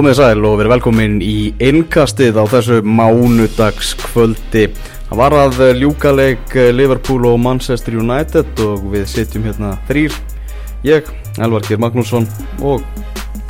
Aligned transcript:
Komið 0.00 0.14
sæl 0.16 0.46
og 0.48 0.54
verið 0.56 0.72
velkomin 0.72 1.16
í 1.20 1.50
innkastið 1.60 2.38
á 2.40 2.48
þessu 2.48 2.78
mánudagskvöldi. 2.88 4.62
Það 5.10 5.18
var 5.20 5.34
að 5.36 5.58
ljúkaleik 5.76 6.54
Liverpool 6.72 7.26
og 7.28 7.36
Manchester 7.44 7.98
United 8.00 8.62
og 8.64 8.86
við 8.94 9.04
sitjum 9.12 9.44
hérna 9.44 9.74
þrýr. 9.90 10.16
Ég, 10.88 11.10
Elvar 11.36 11.68
Geir 11.68 11.82
Magnússon 11.84 12.24
og 12.64 12.80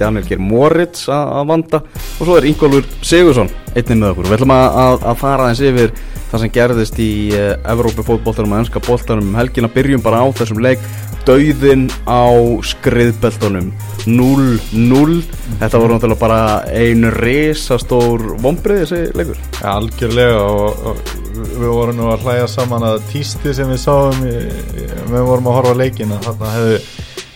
Daniel 0.00 0.26
Geir 0.26 0.42
Moritz 0.42 1.06
að 1.14 1.46
vanda 1.52 1.84
og 1.86 2.24
svo 2.24 2.40
er 2.40 2.48
Ingólfur 2.50 2.90
Sigursson 2.98 3.54
einnig 3.76 4.00
með 4.00 4.08
okkur. 4.10 4.32
Við 4.32 4.40
ætlum 4.40 4.56
að, 4.56 5.06
að 5.06 5.22
fara 5.22 5.52
eins 5.52 5.62
yfir 5.62 5.94
það 6.32 6.42
sem 6.42 6.54
gerðist 6.58 6.98
í 6.98 7.12
uh, 7.30 7.52
Evrópi 7.70 8.02
fótbóltarum 8.10 8.56
og 8.56 8.64
ennska 8.64 8.82
bóltarum 8.90 9.30
um 9.30 9.38
helgina. 9.38 9.70
Byrjum 9.70 10.02
bara 10.02 10.26
á 10.26 10.26
þessum 10.42 10.58
leik 10.66 10.82
dauðin 11.28 11.88
á 12.08 12.28
skriðbeltunum. 12.70 13.70
0-0 14.06 15.18
þetta 15.60 15.80
voru 15.80 15.96
náttúrulega 15.96 16.20
bara 16.20 16.40
einu 16.72 17.10
resastór 17.12 18.24
vombrið 18.40 18.84
þessi 18.84 19.00
leikur. 19.18 19.42
Ja, 19.60 19.74
algjörlega 19.76 20.40
og, 20.40 20.80
og 20.88 21.12
við 21.36 21.68
vorum 21.68 22.00
nú 22.00 22.08
að 22.12 22.24
hlæja 22.24 22.48
saman 22.50 22.86
að 22.88 23.04
týsti 23.12 23.54
sem 23.56 23.70
við 23.70 23.82
sáum 23.82 24.24
við 24.24 25.28
vorum 25.28 25.50
að 25.50 25.58
horfa 25.58 25.76
leikin 25.82 26.16
þarna 26.16 26.56
hefðu 26.56 26.80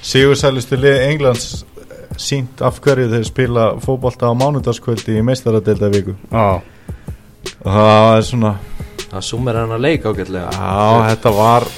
sigursælustu 0.04 0.80
lið 0.80 1.00
Englands 1.08 1.48
sínt 2.20 2.62
af 2.64 2.78
hverju 2.84 3.08
þeir 3.10 3.26
spila 3.26 3.64
fókbalta 3.82 4.30
á 4.30 4.32
mánudagskvöldi 4.38 5.18
í 5.18 5.24
meistaradelda 5.26 5.90
viku 5.92 6.14
ah. 6.30 6.60
og 7.64 7.70
það 7.70 8.10
er 8.18 8.26
svona 8.28 8.52
það 9.10 9.26
sumir 9.28 9.58
hann 9.60 9.74
að 9.74 9.84
leika 9.84 10.12
ágætlega. 10.12 10.50
Já 10.54 11.08
þetta 11.10 11.34
var 11.38 11.68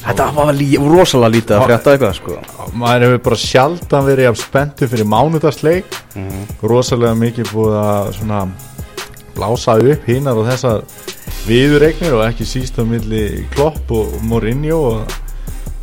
Þetta 0.00 0.26
var 0.32 0.50
lí, 0.56 0.66
rosalega 0.80 1.32
lítið 1.34 1.54
að 1.58 1.66
frétta 1.66 1.92
eitthvað 1.92 2.12
sko. 2.16 2.36
maður 2.80 3.02
hefur 3.04 3.22
bara 3.26 3.38
sjaldan 3.42 4.06
verið 4.06 4.28
af 4.30 4.38
spenntu 4.40 4.88
fyrir 4.88 5.08
mánudagsleik. 5.12 5.96
Mm 6.14 6.28
-hmm. 6.28 6.44
rosalega 6.62 7.14
mikið 7.14 7.50
búið 7.52 7.76
að 7.80 8.12
svona 8.18 8.40
blása 9.34 9.76
upp 9.76 10.06
hinnar 10.06 10.36
og 10.40 10.48
þessar 10.48 10.82
viðuregnir 11.46 12.14
og 12.14 12.24
ekki 12.26 12.44
síst 12.44 12.78
á 12.80 12.84
milli 12.84 13.46
Klopp 13.54 13.90
og 13.90 14.16
Mourinho 14.22 14.76
og 14.76 15.12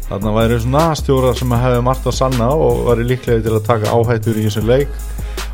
þarna 0.10 0.34
væri 0.34 0.60
svona 0.60 0.96
stjórar 0.96 1.38
sem 1.38 1.52
hefði 1.52 1.82
margt 1.82 2.06
að 2.06 2.18
sanna 2.18 2.50
og 2.50 2.86
væri 2.90 3.08
líklega 3.12 3.44
til 3.44 3.54
að 3.54 3.68
taka 3.68 3.94
áhættur 3.94 4.38
í 4.38 4.48
þessu 4.48 4.66
leik. 4.66 4.90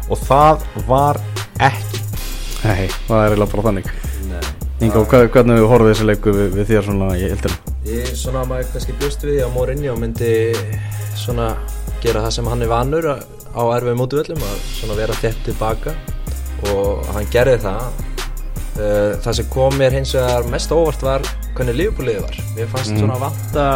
Og 0.10 0.18
það 0.18 0.58
var 0.88 1.20
ekki. 1.60 2.00
Nei, 2.64 2.88
það 3.08 3.20
er 3.20 3.30
eiginlega 3.30 3.52
bara 3.52 3.68
þannig 3.70 4.03
Inga, 4.84 5.04
hvernig 5.08 5.60
við 5.62 5.70
horfum 5.72 5.90
þessu 5.90 6.08
leiku 6.10 6.34
við, 6.36 6.50
við 6.58 6.72
þér 6.74 6.88
svona 6.90 7.12
í 7.16 7.28
eldinu? 7.30 7.76
Ég 7.88 8.10
svona 8.20 8.46
maður 8.50 8.72
kannski 8.74 8.96
bjóst 9.00 9.22
við 9.24 9.38
því 9.38 9.44
að 9.46 9.54
Mourinho 9.56 9.94
myndi 10.00 10.32
svona 11.20 11.54
gera 12.04 12.24
það 12.26 12.34
sem 12.38 12.50
hann 12.52 12.66
er 12.66 12.72
vanur 12.72 13.08
á 13.14 13.64
erfið 13.78 14.00
mútuvöllum 14.02 14.44
að 14.44 14.58
svona 14.74 14.98
vera 14.98 15.16
þett 15.22 15.40
tilbaka 15.48 15.94
og 16.74 17.04
hann 17.16 17.30
gerði 17.32 17.62
það 17.64 18.02
það 19.24 19.38
sem 19.38 19.52
kom 19.54 19.78
mér 19.78 19.94
hins 19.94 20.16
vegar 20.18 20.48
mest 20.52 20.74
óvart 20.74 21.06
var 21.06 21.28
hvernig 21.54 21.78
lífbúliðið 21.78 22.26
var 22.26 22.40
mér 22.58 22.72
fannst 22.74 22.96
mm. 22.96 23.04
svona 23.04 23.20
vanta 23.22 23.68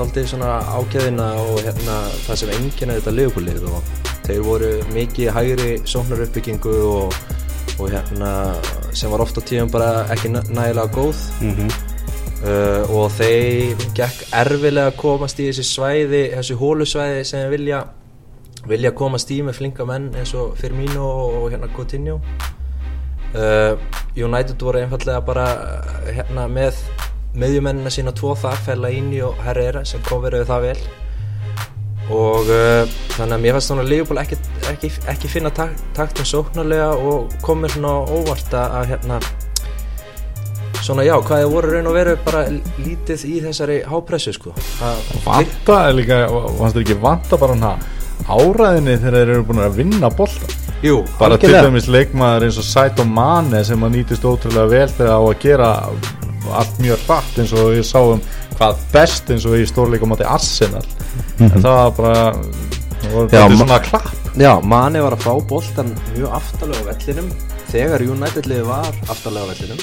aldrei 0.00 0.24
svona 0.24 0.60
ákjæðina 0.78 1.26
og 1.42 1.58
hérna 1.60 1.96
það 2.24 2.38
sem 2.40 2.52
enginn 2.54 2.92
er 2.92 3.02
þetta 3.02 3.12
lífbúlið 3.18 3.66
og 3.68 3.90
þeir 4.24 4.44
voru 4.46 4.70
mikið 4.94 5.32
hægri 5.36 5.74
sóknar 5.84 6.22
uppbyggingu 6.24 6.72
og, 6.88 7.18
og 7.80 7.90
hérna 7.92 8.32
sem 8.92 9.10
var 9.10 9.24
ofta 9.24 9.40
tíum 9.40 9.70
bara 9.72 10.04
ekki 10.12 10.28
nægilega 10.32 10.86
góð. 10.94 11.16
Mm 11.40 11.54
-hmm. 11.54 11.70
uh, 12.44 12.96
og 12.96 13.10
þeir 13.10 13.76
gekk 13.94 14.18
erfilega 14.32 14.86
að 14.86 14.96
komast 14.96 15.40
í 15.40 15.48
þessi 15.48 15.64
svæði 15.64 16.22
þessi 16.36 16.54
hólusvæði 16.54 17.24
sem 17.24 17.50
vilja 17.50 17.84
vilja 18.68 18.90
komast 18.90 19.30
í 19.30 19.42
með 19.42 19.52
flinka 19.52 19.84
menn 19.84 20.14
eins 20.14 20.34
og 20.34 20.56
Firmino 20.56 21.06
og 21.06 21.50
hérna 21.50 21.68
Coutinho. 21.76 22.20
Uh, 23.34 23.78
United 24.16 24.60
voru 24.60 24.78
einfallega 24.78 25.20
bara 25.20 25.46
hérna 26.06 26.48
með 26.48 26.74
meðjumennina 27.34 27.90
sína 27.90 28.12
tvo 28.12 28.34
þar 28.34 28.58
Fellaini 28.64 29.22
og 29.22 29.38
Herrera 29.44 29.84
sem 29.84 30.02
coveruðu 30.02 30.44
það 30.44 30.60
vel 30.60 30.80
og 32.10 32.48
uh, 32.50 32.96
þannig 33.16 33.36
að 33.36 33.44
mér 33.44 33.56
fannst 33.56 33.70
svona 33.70 33.86
Leopold 33.86 34.22
ekki, 34.22 34.40
ekki, 34.72 34.90
ekki 35.12 35.30
finna 35.30 35.52
tak, 35.54 35.76
taktum 35.96 36.26
sóknarlega 36.26 36.90
og 36.98 37.38
komið 37.44 37.76
svona 37.76 37.94
óvart 38.10 38.58
að 38.58 38.92
hérna 38.94 39.20
svona 40.80 41.04
já, 41.06 41.14
hvað 41.22 41.44
er 41.44 41.50
voru 41.52 41.72
raun 41.74 41.88
og 41.90 41.96
veru 41.96 42.16
bara 42.24 42.44
lítið 42.80 43.24
í 43.28 43.38
þessari 43.44 43.80
hápressu 43.86 44.32
sko. 44.34 44.54
Vanta 45.26 45.80
er 45.88 45.96
líka, 45.98 46.20
fannst 46.58 46.78
þér 46.78 46.84
ekki 46.86 47.00
vanta 47.02 47.38
bara 47.40 47.56
hana 47.56 47.74
áræðinni 48.30 48.96
þegar 49.00 49.16
þeir 49.16 49.32
eru 49.34 49.44
búin 49.48 49.62
að 49.64 49.78
vinna 49.80 50.10
bolta? 50.12 50.48
Jú, 50.84 51.02
bara 51.20 51.36
til 51.40 51.52
dæmis 51.52 51.88
leikmaður 51.92 52.46
eins 52.46 52.58
og 52.60 52.64
Saito 52.64 53.04
Mane 53.04 53.60
sem 53.66 53.82
að 53.84 53.98
nýtist 53.98 54.24
ótrúlega 54.24 54.70
vel 54.70 54.88
þegar 54.96 55.12
á 55.12 55.20
að 55.20 55.38
gera 55.42 55.70
allt 56.56 56.80
mjög 56.80 57.02
hratt 57.06 57.40
eins 57.40 57.52
og 57.52 57.74
við 57.74 57.82
sáum 57.86 58.22
hvað 58.56 58.84
best 58.94 59.32
eins 59.32 59.46
og 59.48 59.58
í 59.60 59.66
stórleikum 59.68 60.16
átti 60.16 60.28
Arsenal. 60.28 60.84
En 61.40 61.62
það 61.62 61.76
var 61.76 61.92
bara 61.96 62.24
það 63.00 63.14
var 63.14 63.32
já, 63.34 63.44
svona 63.56 63.78
klapp. 63.84 64.10
Já, 64.38 64.52
Mane 64.62 65.02
var 65.02 65.16
að 65.16 65.24
fá 65.24 65.32
boltan 65.50 65.94
mjög 66.12 66.34
aftalega 66.38 66.84
á 66.84 66.88
vellinum. 66.90 67.30
Þegar 67.70 68.04
United 68.06 68.48
liði 68.50 68.66
var 68.68 68.90
aftalega 69.08 69.46
á 69.46 69.50
vellinum. 69.52 69.80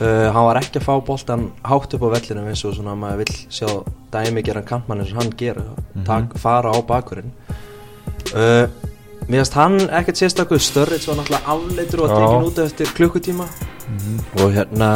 Uh, 0.00 0.28
hann 0.32 0.46
var 0.46 0.60
ekki 0.62 0.80
að 0.80 0.86
fá 0.86 0.94
boltan 1.04 1.48
hátt 1.68 1.96
upp 1.96 2.04
á 2.06 2.14
vellinum 2.14 2.46
eins 2.48 2.62
og 2.64 2.76
svona 2.78 2.94
maður 2.96 3.24
vil 3.24 3.34
sjá 3.52 3.68
dæmi 4.14 4.44
gera 4.46 4.62
kampmann 4.64 5.02
eins 5.02 5.12
og 5.12 5.20
hann 5.20 5.34
gera. 5.36 5.66
Mm 5.94 6.04
-hmm. 6.04 6.38
fara 6.38 6.72
á 6.72 6.78
bakurinn. 6.86 7.32
Uh, 8.34 8.68
Mér 9.28 9.44
finnst 9.44 9.54
hann 9.54 9.76
ekkert 9.94 10.18
sérstaklega 10.18 10.58
störrið 10.58 11.02
svo 11.04 11.14
náttúrulega 11.14 11.52
afleitur 11.52 12.00
og 12.02 12.10
að 12.10 12.16
tekja 12.16 12.46
út 12.46 12.58
eftir 12.64 12.88
klukkutíma 12.96 13.44
mm 13.90 13.98
-hmm. 13.98 14.42
og 14.42 14.52
hérna 14.54 14.90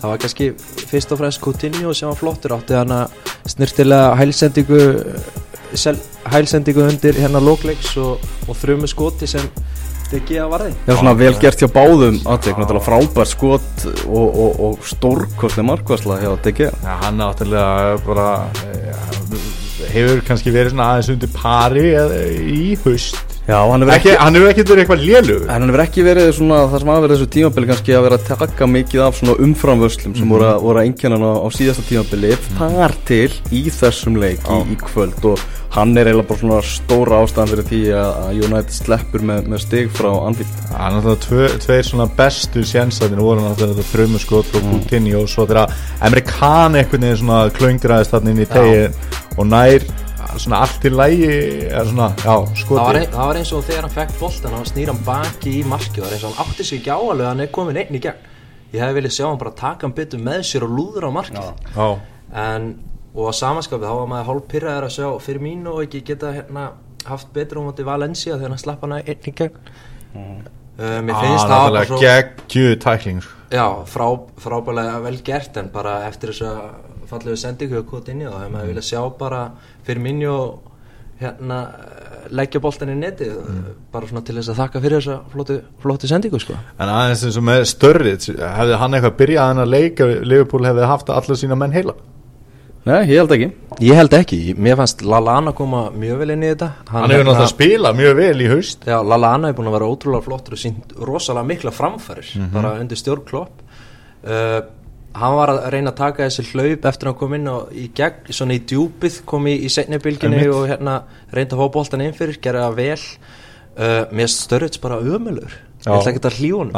það 0.00 0.08
var 0.08 0.18
kannski 0.18 0.52
fyrst 0.90 1.12
og 1.12 1.18
fremst 1.18 1.40
Coutinho 1.40 1.94
sem 1.94 2.08
var 2.08 2.16
flottur 2.16 2.56
átti 2.56 2.74
hann 2.74 2.92
að 2.92 3.08
snirtilega 3.46 4.14
hælsendingu 4.14 4.80
hælsendingu 6.32 6.82
undir 6.82 7.14
hérna 7.14 7.40
lókleiks 7.40 7.96
og, 7.96 8.18
og 8.48 8.56
þrjumu 8.56 8.86
skoti 8.86 9.26
sem 9.26 9.50
DG 10.10 10.40
að 10.42 10.50
varði. 10.50 10.72
Já 10.88 10.96
svona 10.98 11.12
vel 11.14 11.34
gert 11.38 11.60
hjá 11.62 11.68
báðum. 11.70 12.18
Aðeins, 12.26 12.58
náttúrulega 12.58 12.86
frábær 12.88 13.28
skot 13.30 13.84
og, 14.08 14.26
og, 14.26 14.60
og 14.66 14.88
stórkostlega 14.90 15.68
markværsla 15.70 16.18
hjá 16.24 16.32
DG 16.42 16.66
Já 16.66 16.96
hann 17.04 17.20
náttúrulega 17.22 17.98
bara 18.08 18.28
hefur 19.94 20.24
kannski 20.28 20.54
verið 20.54 20.74
svona 20.74 20.88
aðeins 20.94 21.12
undir 21.14 21.34
pari 21.34 21.90
í 21.90 22.72
haust. 22.84 23.30
Já, 23.50 23.56
hann 23.66 23.82
hefur 23.82 23.94
ekki, 23.96 24.10
ekki, 24.14 24.40
ekki 24.50 24.64
verið 24.68 24.82
eitthvað 24.82 25.00
lélu 25.02 25.36
Hann 25.48 25.64
hefur 25.64 25.82
ekki 25.82 26.02
verið 26.06 26.28
svona 26.36 26.58
það 26.70 26.82
sem 26.82 26.90
aðverði 26.92 27.16
þessu 27.16 27.28
tímabili 27.34 27.68
kannski 27.70 27.94
að 27.96 28.04
vera 28.06 28.18
að 28.20 28.26
taka 28.28 28.68
mikið 28.70 29.04
af 29.06 29.16
svona 29.18 29.36
umframvöslum 29.46 30.12
sem 30.14 30.26
mm. 30.26 30.34
voru, 30.34 30.50
voru 30.62 30.82
að 30.82 30.90
engjarnan 30.90 31.24
á, 31.24 31.32
á 31.42 31.48
síðasta 31.56 31.86
tímabili 31.88 32.34
mm. 32.36 32.60
þar 32.60 32.94
til 33.08 33.30
í 33.56 33.62
þessum 33.74 34.20
leik 34.20 34.44
í, 34.44 34.60
í 34.70 34.76
kvöld. 34.84 35.24
Og 35.32 35.42
hann 35.74 35.94
er 35.98 36.10
eiginlega 36.10 36.28
bara 36.28 36.42
svona 36.42 36.60
stóra 36.66 37.20
ástæðan 37.24 37.50
fyrir 37.52 37.68
því 37.70 37.80
að 37.96 38.42
United 38.44 38.76
sleppur 38.76 39.24
með, 39.26 39.50
með 39.50 39.64
stig 39.64 39.90
frá 39.94 40.10
Anfield. 40.12 40.56
Það 40.68 40.84
er 40.86 40.96
náttúrulega 40.96 41.24
tve, 41.26 41.48
tveir 41.64 41.88
svona 41.90 42.08
bestu 42.20 42.64
sénsæðinu 42.66 43.26
voru 43.26 43.46
náttúrulega 43.46 43.78
þetta 43.80 43.92
frumuskot 43.94 44.50
frá 44.50 44.62
Coutinho 44.66 45.24
og 45.24 45.30
svo 45.30 45.48
þegar 45.50 45.74
Amerikan 46.06 46.78
eitthvað 46.78 47.54
klöngræðist 47.58 48.14
þarna 48.14 48.34
inn 48.34 48.44
í 48.44 48.48
tegin 48.50 49.09
og 49.40 49.48
nær 49.48 49.84
svona 50.38 50.60
allt 50.64 50.84
í 50.84 50.90
lægi 50.92 51.30
svona, 51.88 52.10
já, 52.20 52.34
það, 52.60 52.74
var 52.76 52.98
ein, 52.98 53.06
það 53.10 53.30
var 53.30 53.38
eins 53.40 53.52
og 53.56 53.64
þegar 53.66 53.86
hann 53.86 53.94
fekk 53.94 54.12
boltan 54.20 54.56
hann 54.56 54.68
snýr 54.68 54.92
hann 54.92 55.00
baki 55.06 55.54
í 55.60 55.64
markið 55.68 55.96
það 55.96 56.06
var 56.06 56.16
eins 56.16 56.26
og 56.26 56.34
hann 56.34 56.52
átti 56.52 56.66
sig 56.68 56.80
ekki 56.80 56.92
áalega 56.92 57.32
hann 57.32 57.42
er 57.44 57.50
komin 57.54 57.80
einn 57.80 57.96
í 57.96 58.02
gegn. 58.04 58.28
Ég 58.70 58.84
hef 58.84 58.94
viljað 58.94 59.16
sjá 59.16 59.24
hann 59.26 59.40
bara 59.40 59.54
taka 59.58 59.88
hann 59.88 59.96
byttu 59.96 60.20
með 60.22 60.44
sér 60.50 60.66
og 60.66 60.76
lúður 60.76 61.08
á 61.08 61.10
markið. 61.16 61.48
En, 62.44 62.68
og 63.16 63.26
á 63.26 63.32
samanskapið 63.40 63.88
þá 63.88 63.96
var 63.96 64.12
maður 64.12 64.30
hálf 64.30 64.46
pyrraður 64.52 64.86
að 64.86 64.94
sjá 64.98 65.08
fyrir 65.24 65.44
mín 65.48 65.66
og 65.66 65.82
ekki 65.86 66.04
geta 66.12 66.34
hérna, 66.36 66.68
haft 67.08 67.32
betur 67.34 67.62
um 67.62 67.72
átti 67.72 67.86
Valencia 67.88 68.36
þegar 68.36 68.54
hann 68.54 68.62
slapp 68.62 68.86
hann 68.86 69.00
einn 69.00 69.30
í 69.32 69.36
gegn. 69.40 69.74
Mm. 70.14 70.38
mér 70.80 71.18
finnst 71.20 71.50
ah, 71.52 71.82
svo, 71.86 71.98
geggju 72.00 72.76
tækling 72.80 73.20
já, 73.52 73.66
frá, 73.86 74.06
frábælega 74.40 74.96
vel 75.04 75.18
gert 75.22 75.58
en 75.60 75.68
bara 75.70 76.00
eftir 76.08 76.32
þess 76.32 76.46
að 76.48 76.89
fallegu 77.10 77.36
sendingu 77.40 77.80
og 77.80 77.86
kvot 77.90 78.10
inn 78.12 78.22
í 78.22 78.26
það 78.26 78.34
og 78.34 78.42
hefur 78.42 78.54
maður 78.56 78.72
viljað 78.72 78.88
sjá 78.90 79.00
bara 79.20 79.40
fyrir 79.86 80.04
minni 80.04 80.28
og 80.30 80.70
hérna 81.20 81.58
leggja 82.32 82.60
bóltan 82.62 82.92
í 82.92 82.96
neti 82.96 83.26
mm. 83.28 83.64
bara 83.92 84.08
svona 84.08 84.22
til 84.24 84.36
þess 84.38 84.52
að 84.52 84.60
þakka 84.62 84.82
fyrir 84.84 85.00
þessa 85.00 85.16
flóti, 85.32 85.56
flóti 85.82 86.08
sendingu 86.10 86.40
sko. 86.40 86.56
En 86.80 86.92
aðeins 86.92 87.24
eins 87.26 87.40
og 87.40 87.44
með 87.48 87.64
störrið 87.72 88.30
hefði 88.40 88.78
hann 88.80 88.96
eitthvað 88.96 89.18
byrjað 89.18 89.50
hann 89.50 89.64
að 89.64 89.74
leika 89.74 90.08
Liverpool 90.08 90.64
hefði 90.68 90.88
haft 90.94 91.12
allar 91.12 91.40
sína 91.40 91.58
menn 91.60 91.76
heila? 91.76 91.96
Nei, 92.88 93.10
ég 93.10 93.18
held 93.20 93.32
ekki. 93.34 93.46
Ég 93.84 93.98
held 93.98 94.14
ekki, 94.16 94.38
mér 94.56 94.78
fannst 94.80 95.02
Lallana 95.04 95.52
koma 95.56 95.82
mjög 95.92 96.22
vel 96.22 96.32
inn 96.32 96.44
í 96.46 96.48
þetta. 96.48 96.70
Hann, 96.88 97.02
hann 97.02 97.12
hefur 97.12 97.26
náttúrulega 97.26 97.44
að 97.44 97.52
spila 97.52 97.90
mjög 97.98 98.14
vel 98.16 98.40
í 98.40 98.46
haust. 98.48 98.86
Já, 98.88 98.96
Lallana 99.04 99.50
hefur 99.50 99.58
búin 99.58 99.68
að 99.68 99.76
vera 99.76 99.88
ótrúlega 99.92 100.24
flottur 100.24 100.56
og 100.56 100.62
sínt 100.62 100.94
rosalega 100.96 101.50
mikla 101.50 101.74
framfærir 101.76 102.30
mm 102.30 102.40
-hmm. 102.46 102.54
bara 102.56 102.72
undir 102.80 102.96
stjórnklopp 102.96 103.60
uh, 104.24 104.60
hann 105.14 105.36
var 105.36 105.52
að 105.54 105.64
reyna 105.74 105.90
að 105.90 105.98
taka 105.98 106.28
þessi 106.28 106.44
hlaup 106.52 106.84
eftir 106.90 107.08
að 107.08 107.12
hann 107.12 107.18
kom 107.22 107.34
inn 107.38 107.50
og 107.50 107.72
í 107.74 107.86
gegn, 107.96 108.30
svona 108.36 108.56
í 108.56 108.62
djúpið 108.70 109.20
kom 109.28 109.48
í, 109.50 109.56
í 109.66 109.70
setnibilginni 109.72 110.44
og 110.52 110.68
hérna 110.70 111.00
reynda 111.34 111.56
að 111.56 111.64
fá 111.64 111.74
bóltan 111.76 112.04
inn 112.04 112.14
fyrir, 112.16 112.38
gera 112.42 112.68
það 112.68 112.78
vel. 112.78 113.00
Uh, 113.80 114.02
mér 114.14 114.30
störrits 114.30 114.80
bara 114.82 114.98
ömulur 114.98 115.52
ég 115.80 115.94
ætla 115.94 116.10
ekki 116.10 116.20
að 116.28 116.38
honum. 116.58 116.74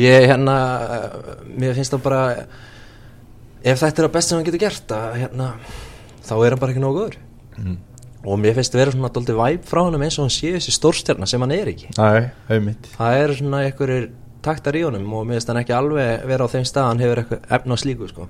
Ég 0.00 0.24
hérna 0.26 0.56
uh, 0.82 1.34
mér 1.46 1.76
finnst 1.76 1.94
það 1.94 2.04
bara 2.08 2.22
ef 3.62 3.78
þetta 3.78 4.02
er 4.02 4.08
að 4.08 4.14
best 4.16 4.32
sem 4.32 4.40
hann 4.40 4.46
getur 4.48 4.62
gert 4.64 4.94
að, 4.96 5.18
hérna, 5.20 5.48
þá 6.26 6.34
er 6.40 6.54
hann 6.54 6.62
bara 6.62 6.74
ekki 6.74 6.82
nógu 6.82 6.98
góður. 6.98 7.18
Mm. 7.52 7.76
og 8.22 8.38
mér 8.40 8.54
finnst 8.56 8.74
vera 8.78 8.92
svona 8.94 9.10
dóldi 9.12 9.34
væp 9.36 9.64
frá 9.68 9.82
hann 9.84 10.02
eins 10.02 10.16
og 10.16 10.24
hann 10.24 10.32
sé 10.32 10.54
þessi 10.54 10.72
stórstjarnar 10.72 11.28
sem 11.30 11.42
hann 11.42 11.54
er 11.54 11.70
ekki. 11.72 11.90
Nei, 11.98 12.30
auðvitað 12.48 12.94
það 12.96 13.18
eru 13.22 13.38
svona 13.38 13.62
einhverjir 13.66 14.06
taktar 14.44 14.76
í 14.78 14.82
honum 14.86 15.12
og 15.18 15.28
finnst 15.30 15.48
hann 15.52 15.60
ekki 15.62 15.74
alveg 15.76 16.26
vera 16.28 16.44
á 16.46 16.52
þeim 16.52 16.66
stað 16.68 16.88
hann 16.90 17.02
hefur 17.04 17.22
eitthvað 17.22 17.54
efna 17.58 17.78
á 17.78 17.82
slíku 17.82 18.08
sko. 18.10 18.26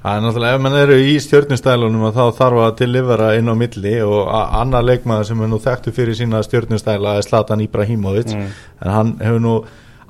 Það 0.00 0.16
er 0.16 0.22
náttúrulega, 0.24 0.56
ef 0.56 0.62
mann 0.64 0.76
eru 0.80 0.94
í 0.96 1.16
stjórnustælunum 1.20 2.06
þá 2.16 2.22
þarf 2.38 2.60
að 2.64 2.76
delivera 2.78 3.26
inn 3.36 3.50
á 3.52 3.54
milli 3.60 3.90
og 4.00 4.30
annar 4.32 4.86
leikmaður 4.88 5.26
sem 5.28 5.42
er 5.44 5.50
nú 5.52 5.58
þekktu 5.60 5.92
fyrir 5.92 6.16
sína 6.16 6.40
stjórnustæla 6.46 7.18
er 7.20 7.26
Zlatan 7.26 7.60
Ibrahimovic 7.66 8.32
Mm. 8.32 8.46
en 8.80 8.90
hann 8.94 9.10
hefur 9.20 9.40
nú 9.44 9.54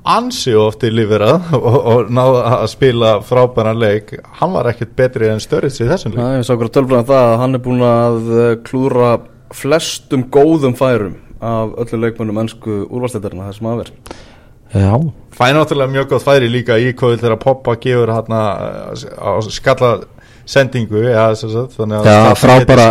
ansi 0.07 0.53
oft 0.55 0.79
deliverað 0.85 1.51
og, 1.59 1.75
og 1.91 2.07
náða 2.09 2.45
að 2.61 2.69
spila 2.71 3.11
frábæran 3.21 3.77
leik 3.83 4.15
hann 4.39 4.53
var 4.55 4.71
ekkert 4.71 4.95
betri 4.95 5.27
en 5.29 5.43
störrits 5.43 5.81
í 5.83 5.89
þessum 5.91 6.15
leik 6.15 6.23
Já, 6.23 6.37
ég 6.39 6.47
sá 6.47 6.53
okkur 6.55 6.69
að 6.71 6.75
tölfræða 6.79 7.05
það 7.11 7.27
að 7.33 7.37
hann 7.43 7.59
er 7.59 7.63
búin 7.67 7.83
að 7.89 8.31
eh, 8.45 8.55
klúra 8.69 9.11
flestum 9.51 10.23
góðum 10.31 10.73
færum 10.79 11.19
af 11.43 11.75
öllu 11.83 11.99
leikmönnum 12.05 12.39
ennsku 12.45 12.79
úrvalstættarina 12.87 13.49
það 13.49 13.57
sem 13.59 13.69
að 13.73 13.81
ver 13.83 13.91
já, 14.73 14.93
fæði 15.35 15.57
náttúrulega 15.57 15.93
mjög 15.97 16.09
góð 16.13 16.25
færi 16.27 16.49
líka 16.51 16.77
í 16.79 16.91
kvöld 16.97 17.21
þegar 17.23 17.39
Poppa 17.43 17.75
gefur 17.81 18.11
hann 18.15 18.33
á 18.35 19.31
skalla 19.51 19.91
sendingu 20.51 21.03
ja, 21.05 21.29
sagt, 21.37 21.75
þannig 21.77 22.01
að 22.01 22.09
Já, 22.09 22.33
frábæra- 22.39 22.89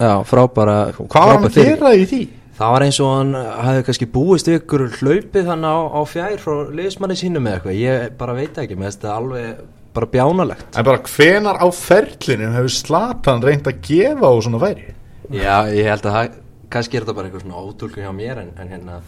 já 0.00 0.14
frábæra 0.26 0.76
hvað 0.96 1.14
var 1.26 1.36
hann 1.36 1.48
að 1.50 1.58
gera 1.60 1.92
í 1.94 2.06
því? 2.08 2.20
það 2.56 2.70
var 2.72 2.84
eins 2.86 2.98
og 3.04 3.10
hann 3.12 3.32
hafði 3.36 3.82
kannski 3.86 4.06
búist 4.14 4.48
við 4.48 4.58
ykkur 4.62 4.84
hlaupið 4.96 5.48
þannig 5.50 5.74
á, 5.76 5.80
á 5.92 6.00
fjær 6.08 6.38
frá 6.40 6.54
liðsmanni 6.72 7.16
sínum 7.20 7.44
eða 7.50 7.58
eitthvað. 7.58 7.80
Ég 7.82 8.14
bara 8.16 8.32
veit 8.38 8.56
ekki, 8.62 8.78
mér 8.80 8.88
finnst 8.88 9.02
það 9.04 9.18
alveg 9.20 9.58
bara 9.96 10.08
bjánalegt. 10.14 10.64
En 10.80 10.86
bara 10.88 11.02
hvenar 11.04 11.60
á 11.60 11.66
ferlinu 11.76 12.48
hefur 12.56 12.72
Zlatan 12.72 13.44
reynd 13.44 13.68
að 13.68 13.82
gefa 13.84 14.24
á 14.24 14.34
svona 14.40 14.60
væri? 14.64 14.88
Já, 15.36 15.68
ég 15.68 15.84
held 15.90 16.08
að 16.08 16.16
það, 16.16 16.40
kannski 16.72 16.96
er 16.96 17.04
þetta 17.04 17.16
bara 17.20 17.28
einhver 17.28 17.44
svona 17.44 17.60
ótúlkun 17.60 18.04
hjá 18.08 18.12
mér 18.16 18.40
en, 18.46 18.50
en 18.56 18.72
hérna 18.72 18.98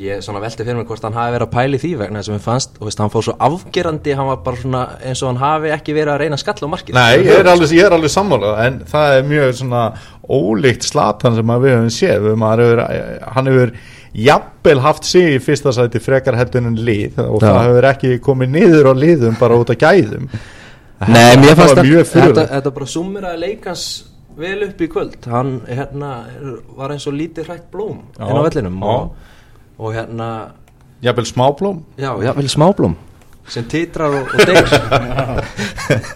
ég 0.00 0.22
svona 0.24 0.40
velti 0.42 0.64
fyrir 0.64 0.78
mig 0.78 0.86
hvort 0.88 1.04
hann 1.06 1.16
hafi 1.16 1.34
verið 1.36 1.46
að 1.46 1.54
pæli 1.54 1.80
því 1.82 1.90
vegna 2.00 2.22
að 2.22 2.30
mér 2.34 2.44
fannst, 2.44 2.78
og 2.80 2.88
veist, 2.88 3.00
hann 3.02 3.12
fór 3.12 3.26
svo 3.26 3.34
afgerandi 3.46 4.14
hann 4.18 4.30
var 4.30 4.40
bara 4.44 4.60
svona 4.60 4.84
eins 5.04 5.22
og 5.22 5.30
hann 5.30 5.42
hafi 5.42 5.72
ekki 5.74 5.96
verið 5.96 6.14
að 6.14 6.22
reyna 6.24 6.38
að 6.38 6.42
skalla 6.44 6.70
á 6.70 6.74
markið. 6.74 6.98
Nei, 6.98 7.18
ég 7.22 7.40
er 7.40 7.50
alveg, 7.52 7.74
ég 7.78 7.88
er 7.88 7.96
alveg 7.96 8.14
sammálað 8.14 8.62
en 8.64 8.78
það 8.90 9.18
er 9.18 9.28
mjög 9.30 9.52
svona 9.60 9.82
ólíkt 10.24 10.88
Zlatan 10.88 11.38
sem 11.38 11.52
að 11.54 11.66
við 11.66 11.76
höfum 11.76 11.92
séð. 11.98 12.24
Við 12.28 12.40
maður 12.42 12.64
hefur, 12.64 12.82
hann 13.36 13.52
hefur 13.52 13.74
jafnvel 14.14 14.80
haft 14.84 15.06
sig 15.08 15.36
í 15.36 15.38
fyrsta 15.42 15.74
sæti 15.74 16.02
frekar 16.02 16.38
heldur 16.38 16.62
en 16.62 16.78
lið 16.78 17.20
og 17.24 17.40
Já. 17.42 17.48
það 17.48 17.60
hefur 17.66 17.88
ekki 17.90 18.18
komið 18.24 18.52
niður 18.54 18.90
á 18.90 18.92
liðum 18.94 19.38
bara 19.40 19.58
út 19.60 19.72
af 19.74 19.78
gæðum. 19.82 20.28
Nei, 21.04 21.36
mér 21.42 21.56
fannst 21.58 21.78
að 21.78 22.42
þetta, 22.46 22.70
bara 22.72 22.88
summir 22.88 23.26
að 23.28 23.40
leikans 23.42 23.86
vel 24.38 24.56
upp 24.66 24.80
í 24.82 24.88
kvöld. 24.90 25.18
Hann 25.30 25.56
hérna, 25.68 26.12
var 26.78 26.94
eins 26.94 27.06
og 27.10 27.16
lítið 27.18 27.50
hrætt 27.50 27.70
blóm 27.72 28.00
Já, 28.16 28.26
inn 28.26 28.38
á 28.38 28.42
vellinum 28.46 28.80
já. 28.80 28.90
og, 28.94 29.32
og 29.78 29.94
hérna 29.94 30.28
jafnvel 31.02 31.26
smáblóm? 31.26 31.82
Já, 31.98 32.12
já, 32.22 32.32
vel 32.36 32.48
smáblóm. 32.48 32.94
Sem 33.48 33.64
titrar 33.68 34.08
og, 34.16 34.28
og 34.32 34.46
deyr. 34.48 34.70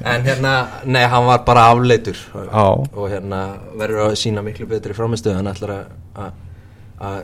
En 0.08 0.22
hérna, 0.24 0.52
nei, 0.88 1.02
hann 1.12 1.26
var 1.28 1.42
bara 1.44 1.66
afleitur. 1.74 2.16
Já. 2.34 2.64
og 2.96 3.10
hérna 3.12 3.40
verður 3.76 4.06
að 4.08 4.14
sína 4.16 4.40
miklu 4.46 4.66
betri 4.70 4.94
framistöð 4.96 5.36
hann 5.36 5.50
ætlar 5.52 5.74
að- 5.74 5.90
að 6.16 6.30
að, 7.00 7.20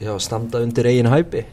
já, 0.00 0.14
standa 0.20 0.58
undir 0.64 0.86
eigin 0.88 1.06
hæpi. 1.12 1.44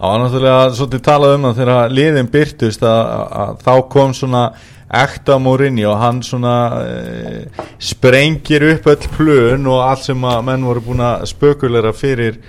Var 0.00 0.18
náttúrulega 0.18 0.70
svolítið 0.74 1.02
talað 1.06 1.34
um 1.36 1.42
það 1.48 1.56
þegar 1.60 1.90
liðin 1.94 2.28
byrtust 2.32 2.82
að, 2.82 3.00
að 3.44 3.56
þá 3.66 3.88
kom 3.92 4.14
svona 4.16 4.42
ekta 4.90 5.38
Mourinho 5.38 5.90
og 5.92 5.98
hann 6.00 6.22
svona 6.26 6.54
e, 6.82 7.44
sprengir 7.78 8.64
upp 8.72 8.86
öll 8.90 9.06
plön 9.14 9.66
og 9.70 9.84
allt 9.86 10.02
sem 10.08 10.24
að 10.26 10.40
menn 10.48 10.64
voru 10.66 10.80
búin 10.82 11.02
að 11.04 11.26
spökulera 11.30 11.92
fyrir 11.94 12.40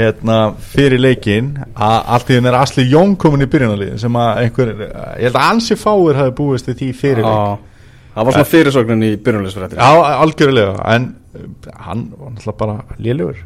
hérna, 0.00 0.36
fyrir 0.74 1.00
leikin 1.02 1.52
að 1.74 1.96
allt 2.16 2.30
í 2.30 2.36
þenn 2.38 2.50
er 2.50 2.58
Asli 2.60 2.84
Jón 2.90 3.16
komin 3.20 3.44
í 3.46 3.50
byrjunarliðin 3.52 4.00
sem 4.02 4.16
að 4.20 4.42
einhver, 4.44 4.72
ég 5.20 5.28
held 5.28 5.36
að 5.40 5.48
ansi 5.50 5.76
fáir 5.80 6.18
hafi 6.20 6.34
búist 6.40 6.68
við 6.70 6.80
því 6.82 6.90
fyrir 7.00 7.24
leik. 7.26 7.66
Það 8.10 8.26
var 8.26 8.34
svona 8.36 8.50
fyrirsögnin 8.50 9.06
í 9.06 9.12
byrjunleysfrættir 9.22 9.78
Já, 9.78 9.90
algjörlega 10.24 10.84
en 10.96 11.04
hann 11.86 12.08
var 12.18 12.32
náttúrulega 12.34 12.58
bara 12.58 12.98
lélugur 12.98 13.38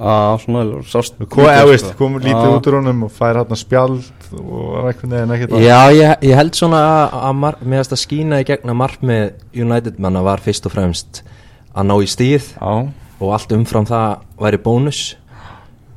Já, 0.00 0.38
svona 0.40 0.62
sást 0.88 1.18
Kom, 1.28 1.44
eða, 1.44 1.66
lítið, 1.68 1.82
sko. 1.84 1.96
kom 1.98 2.14
lítið 2.18 2.46
Já. 2.46 2.52
út 2.56 2.68
úr 2.70 2.76
honum 2.78 3.02
og 3.04 3.12
fær 3.12 3.36
hérna 3.36 3.58
spjald 3.60 4.06
og 4.40 4.88
einhvern 4.88 5.12
veginn 5.14 5.34
ekkert 5.36 5.52
að- 5.52 5.64
Já, 5.66 5.78
ég, 5.92 6.24
ég 6.30 6.38
held 6.40 6.56
svona 6.56 6.80
að, 7.12 7.16
að 7.28 7.60
finnst 7.60 7.92
að 7.92 8.00
skína 8.06 8.40
í 8.40 8.46
gegn 8.48 8.72
að 8.72 8.78
markmið 8.80 9.30
United 9.60 9.98
manna 10.00 10.22
var 10.24 10.40
fyrst 10.40 10.66
og 10.66 10.72
fremst 10.72 11.22
að 11.76 11.86
ná 11.90 11.94
í 12.00 12.08
stíð 12.08 12.48
Já, 12.56 12.72
og 13.20 13.32
allt 13.36 13.52
umfram 13.52 13.86
það 13.86 14.24
væri 14.40 14.62
bónus 14.64 15.02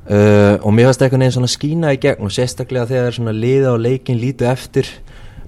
uh, 0.09 0.55
og 0.61 0.75
mér 0.75 0.89
finnst 0.89 1.05
eitthvað 1.05 1.23
neginn 1.23 1.37
svona 1.37 1.53
skína 1.53 1.95
í 1.95 2.01
gegn 2.03 2.27
og 2.27 2.35
sérstaklega 2.35 2.89
þegar 2.91 3.09
er 3.09 3.17
svona 3.17 3.35
liða 3.37 3.73
og 3.75 3.83
leikin 3.83 4.21
lítið 4.21 4.51
eftir 4.51 4.91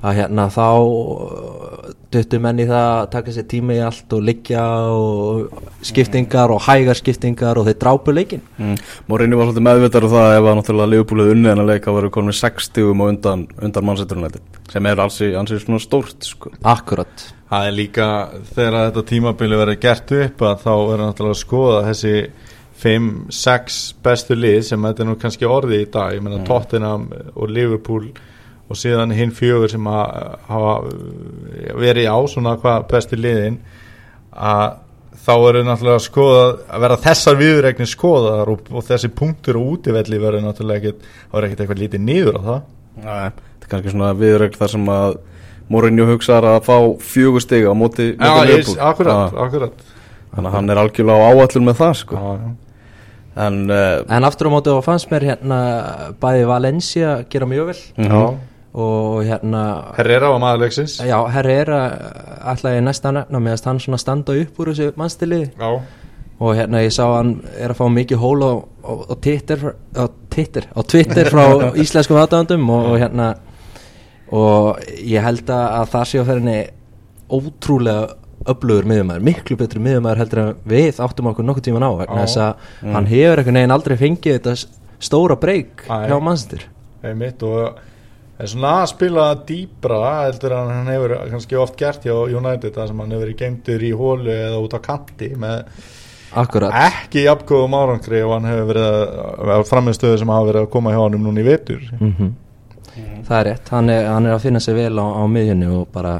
að 0.05 0.19
hérna 0.19 0.47
þá 0.53 0.67
uh, 0.69 1.93
duttu 2.13 2.39
menn 2.43 2.61
í 2.61 2.67
það 2.69 2.89
að 2.93 3.05
taka 3.15 3.35
sér 3.35 3.47
tíma 3.51 3.75
í 3.75 3.83
allt 3.83 4.15
og 4.15 4.25
liggja 4.25 4.65
og 4.93 5.61
skiptingar 5.85 6.53
og 6.53 6.61
hægar 6.67 6.99
skiptingar 6.99 7.59
og 7.59 7.69
þeir 7.69 7.79
drápu 7.81 8.15
leikin 8.15 8.43
mm. 8.57 8.75
Morinni 9.11 9.39
var 9.39 9.49
svolítið 9.49 9.67
meðvitað 9.69 10.09
um 10.09 10.13
það 10.15 10.35
ef 10.35 10.49
að 10.49 10.59
náttúrulega 10.59 10.93
liðbúlið 10.93 11.31
unnið 11.35 11.53
en 11.53 11.63
að 11.63 11.71
leika 11.73 11.95
varu 11.95 12.11
konum 12.13 12.31
með 12.31 12.41
60 12.43 12.91
og 12.91 13.07
undan, 13.09 13.47
undan 13.59 13.89
mannsetturunætti 13.89 14.43
sem 14.71 14.91
er 14.91 15.01
alls 15.01 15.21
í 15.23 15.31
svona 15.35 15.81
stórt 15.81 16.27
sko. 16.27 16.53
Akkurat 16.65 17.29
það 17.49 17.67
er 17.67 17.75
líka 17.75 18.07
þegar 18.55 18.77
þetta 18.79 19.05
tímabili 19.11 19.59
verið 19.59 19.81
gert 19.83 20.13
upp 20.17 20.43
að 20.49 20.63
þá 20.65 20.73
er 20.75 21.03
náttúrulega 21.03 21.35
að 21.35 21.41
skoða 21.41 21.83
þessi 21.89 22.15
5-6 22.81 23.81
bestu 24.03 24.35
lið 24.37 24.61
sem 24.69 24.87
þetta 24.87 25.03
er 25.03 25.09
nú 25.09 25.17
kannski 25.19 25.47
orðið 25.47 25.83
í 25.85 25.91
dag. 25.93 26.15
Ég 26.15 26.23
meina 26.25 26.43
Tottenham 26.47 27.07
og 27.33 27.51
Liverpool 27.51 28.09
og 28.65 28.79
síðan 28.79 29.13
hinn 29.15 29.33
fjögur 29.35 29.71
sem 29.71 29.85
að 29.87 30.39
hafa 30.49 30.73
uh, 30.89 31.75
verið 31.77 32.09
á 32.09 32.17
svona 32.31 32.55
hvað 32.61 32.87
bestu 32.91 33.19
liðin 33.19 33.59
að 34.35 34.81
þá 35.25 35.33
eru 35.35 35.61
náttúrulega 35.65 35.99
að 35.99 36.05
skoða 36.05 36.41
að 36.75 36.83
vera 36.85 36.97
þessar 37.05 37.37
viðregnir 37.39 37.89
skoðaðar 37.89 38.51
og, 38.51 38.65
og 38.73 38.85
þessi 38.85 39.11
punktur 39.15 39.59
og 39.59 39.69
útivelli 39.75 40.19
verður 40.21 40.45
náttúrulega 40.45 40.81
ekkert, 40.81 41.07
þá 41.29 41.37
er 41.37 41.47
ekkert 41.47 41.63
eitthvað 41.63 41.81
lítið 41.83 42.03
niður 42.05 42.37
á 42.37 42.41
það. 42.49 42.59
Nei, 42.95 43.29
þetta 43.29 43.67
er 43.67 43.71
kannski 43.71 43.95
svona 43.95 44.11
viðrögn 44.19 44.59
þar 44.59 44.73
sem 44.75 44.91
að 44.95 45.17
Mourinho 45.65 46.05
hugsaðar 46.11 46.59
að 46.59 46.67
fá 46.67 46.75
fjögur 47.01 47.41
stiga 47.41 47.71
á 47.73 47.75
móti, 47.77 48.11
Já, 48.13 48.33
akkurat, 48.85 49.31
Já, 49.33 49.39
akkurat. 49.47 49.87
Þannig 50.35 50.51
að 50.51 50.57
hann 50.59 50.69
er 50.69 50.81
algjörlega 50.83 51.25
á 51.25 51.29
áallun 51.31 51.65
með 51.65 51.79
það 51.79 51.97
sko. 52.03 52.19
Já, 52.19 52.43
já. 52.43 52.64
En 53.35 53.65
uh, 53.67 54.03
En 54.07 54.23
aftur 54.27 54.47
á 54.47 54.51
móti 54.53 54.71
og 54.71 54.83
fannst 54.85 55.09
mér 55.11 55.25
hérna 55.31 55.59
bæði 56.21 56.45
Valencia 56.47 57.15
gera 57.29 57.47
mjög 57.49 57.71
vel. 57.71 57.81
Já. 58.09 58.21
og 58.75 59.23
hérna 59.23 59.61
Herrera 59.95 60.29
var 60.33 60.41
maður 60.43 60.65
leiksins. 60.65 60.97
Já, 60.99 61.15
Herrera 61.31 61.77
ætla 62.51 62.73
ég 62.75 62.83
næsta 62.83 63.13
nefna 63.15 63.39
með 63.39 63.53
að 63.55 63.69
hann 63.69 63.79
svona 63.79 63.99
standa 64.01 64.35
upp 64.35 64.59
úr 64.59 64.71
þessu 64.73 64.89
mannstiliði 64.99 65.45
Já, 65.55 65.69
og 66.43 66.51
hérna 66.57 66.81
ég 66.83 66.91
sá 66.91 67.05
hann 67.07 67.37
er 67.55 67.71
að 67.71 67.79
fá 67.79 67.85
mikið 67.95 68.19
hól 68.19 68.43
á, 68.43 68.51
á, 68.83 68.91
á, 69.07 69.13
Twitter, 69.23 69.63
á, 69.95 70.03
Twitter, 70.27 70.67
á 70.75 70.81
Twitter 70.83 71.31
frá 71.31 71.45
íslenskum 71.85 72.19
aðdáðandum 72.19 72.67
og, 72.75 72.89
og 72.91 72.99
hérna 72.99 73.29
og 74.35 74.83
ég 74.99 75.23
held 75.23 75.47
að, 75.47 75.65
að 75.79 75.89
það 75.95 76.07
sé 76.11 76.19
á 76.19 76.27
ferðinni 76.27 76.59
ótrúlega 77.31 78.24
öflugur 78.51 78.87
miðumæður, 78.89 79.25
miklu 79.25 79.57
betri 79.59 79.81
miðumæður 79.81 80.21
heldur 80.23 80.41
en 80.43 80.61
við 80.69 81.01
áttum 81.01 81.31
okkur 81.31 81.47
nokkuð 81.47 81.67
tíman 81.69 81.87
á 81.87 81.91
þess 82.03 82.39
að 82.43 82.69
hann 82.93 83.09
hefur 83.09 83.41
einhvern 83.41 83.59
veginn 83.59 83.75
aldrei 83.75 83.97
fengið 83.99 84.39
þetta 84.39 84.55
stóra 85.05 85.37
breyk 85.39 85.85
hjá 85.89 86.15
mannstir 86.23 86.67
einmitt 87.05 87.43
og 87.45 87.81
er 88.35 88.51
svona 88.51 88.71
að 88.83 88.89
spila 88.91 89.27
dýbra 89.47 90.01
heldur 90.25 90.55
en 90.57 90.73
hann 90.73 90.89
hefur 90.91 91.15
kannski 91.31 91.59
oft 91.59 91.77
gert 91.79 92.05
hjá 92.05 92.15
United 92.15 92.79
sem 92.79 93.03
hann 93.03 93.15
hefur 93.15 93.35
geimtur 93.39 93.85
í 93.85 93.93
hólu 93.95 94.33
eða 94.33 94.61
út 94.63 94.75
á 94.75 94.79
kanti 94.83 95.31
með 95.39 95.63
Akkurat. 96.35 96.73
ekki 96.89 97.23
jafngóðum 97.23 97.77
árangri 97.77 98.19
og 98.25 98.33
hann 98.35 98.49
hefur 98.49 98.71
verið 98.73 98.87
að, 98.89 99.51
að 99.55 99.67
framiðstöðu 99.69 100.17
sem 100.19 100.33
hafa 100.35 100.49
verið 100.49 100.65
að 100.65 100.71
koma 100.73 100.91
hjá 100.91 100.99
hann 100.99 101.21
núna 101.23 101.39
í 101.39 101.45
vetur. 101.47 101.85
Mm. 101.95 102.33
Það 103.25 103.37
er 103.37 103.47
rétt, 103.49 103.69
hann 103.71 103.91
er, 103.93 104.07
hann 104.11 104.27
er 104.27 104.35
að 104.35 104.43
finna 104.43 104.61
sig 104.63 104.75
vel 104.75 104.99
á, 104.99 105.05
á 105.15 105.23
miðjunni 105.31 105.69
og 105.71 105.85
bara 105.95 106.17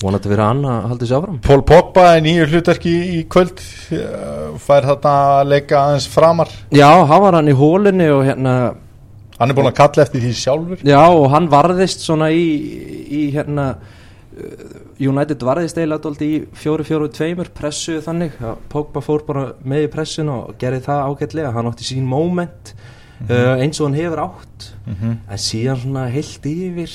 vonandi 0.00 0.30
fyrir 0.32 0.44
hann 0.44 0.64
að 0.64 0.88
halda 0.90 1.08
sér 1.08 1.18
áfram. 1.20 1.40
Pól 1.44 1.64
Pogba 1.68 2.06
er 2.16 2.24
nýju 2.24 2.48
hlutverki 2.50 2.94
í 3.18 3.22
kvöld 3.30 3.60
eh, 3.96 4.50
fær 4.64 4.88
þarna 4.88 5.14
að 5.36 5.54
leika 5.54 5.80
aðeins 5.84 6.08
framar. 6.10 6.52
Já, 6.72 6.88
hann 6.88 7.24
var 7.26 7.38
hann 7.38 7.52
í 7.52 7.56
hólunni 7.56 8.10
og 8.14 8.24
hérna 8.28 8.56
hann 9.40 9.52
er 9.52 9.56
búin 9.56 9.70
að 9.70 9.78
kalla 9.80 10.04
eftir 10.04 10.24
því 10.24 10.34
sjálfur. 10.40 10.84
Já, 10.88 11.02
og 11.04 11.30
hann 11.32 11.48
varðist 11.52 12.04
svona 12.04 12.30
í, 12.32 12.44
í 13.08 13.24
hérna 13.34 13.72
United 15.00 15.42
varðist 15.44 15.78
eiginlega 15.78 16.04
dóldi 16.04 16.28
í 16.28 16.40
4-4-2 16.60 17.48
pressu 17.56 17.98
þannig. 18.04 18.36
Að 18.44 18.64
Pogba 18.72 19.02
fór 19.04 19.24
bara 19.26 19.44
með 19.64 19.86
í 19.86 19.92
pressun 19.92 20.32
og 20.32 20.54
gerði 20.60 20.84
það 20.86 21.04
ágætlega. 21.08 21.52
Hann 21.56 21.70
átti 21.70 21.88
sín 21.88 22.08
moment 22.08 22.74
mm 23.20 23.26
-hmm. 23.26 23.56
uh, 23.56 23.62
eins 23.62 23.80
og 23.80 23.86
hann 23.86 23.94
hefur 24.00 24.18
átt. 24.18 24.72
Mm 24.86 24.94
-hmm. 24.94 25.16
en 25.30 25.38
síðan 25.38 25.76
svona 25.76 26.06
heilt 26.08 26.46
yfir 26.46 26.90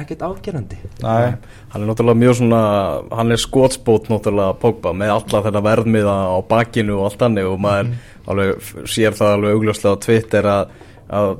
ekkert 0.00 0.22
afgerandi 0.22 0.76
Nei, 1.02 1.34
Hann 1.68 1.82
er 1.82 1.88
náttúrulega 1.88 2.14
mjög 2.14 2.34
svona, 2.34 3.02
hann 3.10 3.32
er 3.32 3.36
skotspót 3.36 4.08
náttúrulega 4.08 4.54
Pogba 4.60 4.92
með 4.92 5.10
alla 5.10 5.42
þetta 5.42 5.62
verðmiða 5.62 6.14
á 6.30 6.38
bakinu 6.48 6.98
og 6.98 7.04
allt 7.04 7.22
annir 7.22 7.46
og 7.46 7.58
maður 7.60 7.86
alveg 8.26 8.56
f- 8.58 8.76
sér 8.86 9.12
það 9.12 9.32
alveg 9.32 9.50
augljóslega 9.52 9.94
á 9.94 10.04
Twitter 10.04 10.44
að, 10.44 10.66
að 11.10 11.36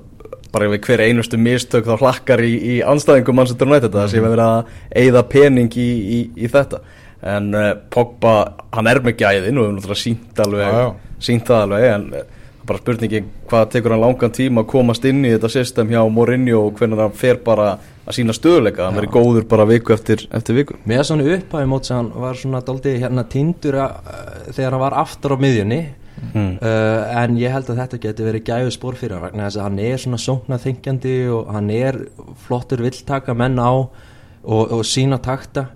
bara 0.52 0.68
við 0.68 0.80
hver 0.86 1.00
einustu 1.00 1.36
mistök 1.36 1.86
þá 1.86 1.96
hlakkar 1.98 2.40
í, 2.40 2.54
í 2.62 2.82
anstæðingum 2.82 3.34
Manchester 3.34 3.66
United 3.66 3.92
það 3.92 4.08
sé 4.12 4.20
verið 4.20 4.44
að 4.44 4.64
eyða 4.94 5.22
pening 5.22 5.72
í, 5.76 5.88
í, 6.16 6.30
í 6.36 6.48
þetta. 6.48 6.78
En 7.22 7.54
uh, 7.54 7.72
Pogba, 7.90 8.52
hann 8.72 8.86
er 8.86 9.00
með 9.00 9.16
gæðin 9.16 9.58
og 9.58 9.66
við 9.66 9.74
náttúrulega 9.78 10.02
sínt 10.02 10.38
alveg 10.44 10.94
sínt 11.18 11.46
það 11.48 11.62
alveg 11.62 11.84
en 11.94 12.06
bara 12.68 12.80
spurningi 12.80 13.22
hvað 13.50 13.66
tekur 13.74 13.94
hann 13.94 14.04
langan 14.04 14.34
tíma 14.34 14.64
að 14.64 14.70
komast 14.74 15.04
inn 15.08 15.24
í 15.24 15.32
þetta 15.34 15.50
system 15.52 15.90
hjá 15.92 16.00
Mourinho 16.10 16.62
og 16.68 16.78
hvernig 16.78 17.02
hann 17.02 17.18
fer 17.18 17.40
bara 17.44 17.74
að 18.04 18.18
sína 18.18 18.36
stöðuleika, 18.36 18.84
hann 18.84 18.98
verið 18.98 19.14
góður 19.14 19.46
bara 19.48 19.64
viku 19.68 19.94
eftir, 19.94 20.26
eftir 20.34 20.58
viku. 20.58 20.78
Með 20.88 21.04
svona 21.08 21.28
upphæfi 21.36 21.68
mót 21.70 21.88
sem 21.88 22.00
hann 22.00 22.10
var 22.24 22.40
svona 22.40 22.60
dóldi 22.64 22.96
hérna 23.00 23.24
tindur 23.32 23.78
að, 23.80 24.10
þegar 24.50 24.76
hann 24.76 24.84
var 24.84 24.98
aftur 25.04 25.36
á 25.36 25.38
miðjunni 25.40 25.82
Hmm. 26.32 26.56
uh, 26.62 27.22
en 27.22 27.34
ég 27.36 27.50
held 27.52 27.68
að 27.72 27.80
þetta 27.82 27.98
geti 28.04 28.24
verið 28.24 28.44
gæfu 28.46 28.72
spór 28.72 28.96
fyrir 28.96 29.16
hann 29.16 29.24
vegna 29.26 29.48
þess 29.48 29.58
að 29.58 29.64
hann 29.66 29.80
er 29.82 30.00
svona 30.00 30.20
sóknað 30.22 30.62
þingjandi 30.62 31.14
og 31.34 31.50
hann 31.52 31.70
er 31.74 31.98
flottur 32.46 32.84
villtaka 32.84 33.34
menn 33.36 33.58
á 33.58 33.72
og, 33.74 34.62
og 34.62 34.84
sína 34.86 35.18
takta 35.22 35.66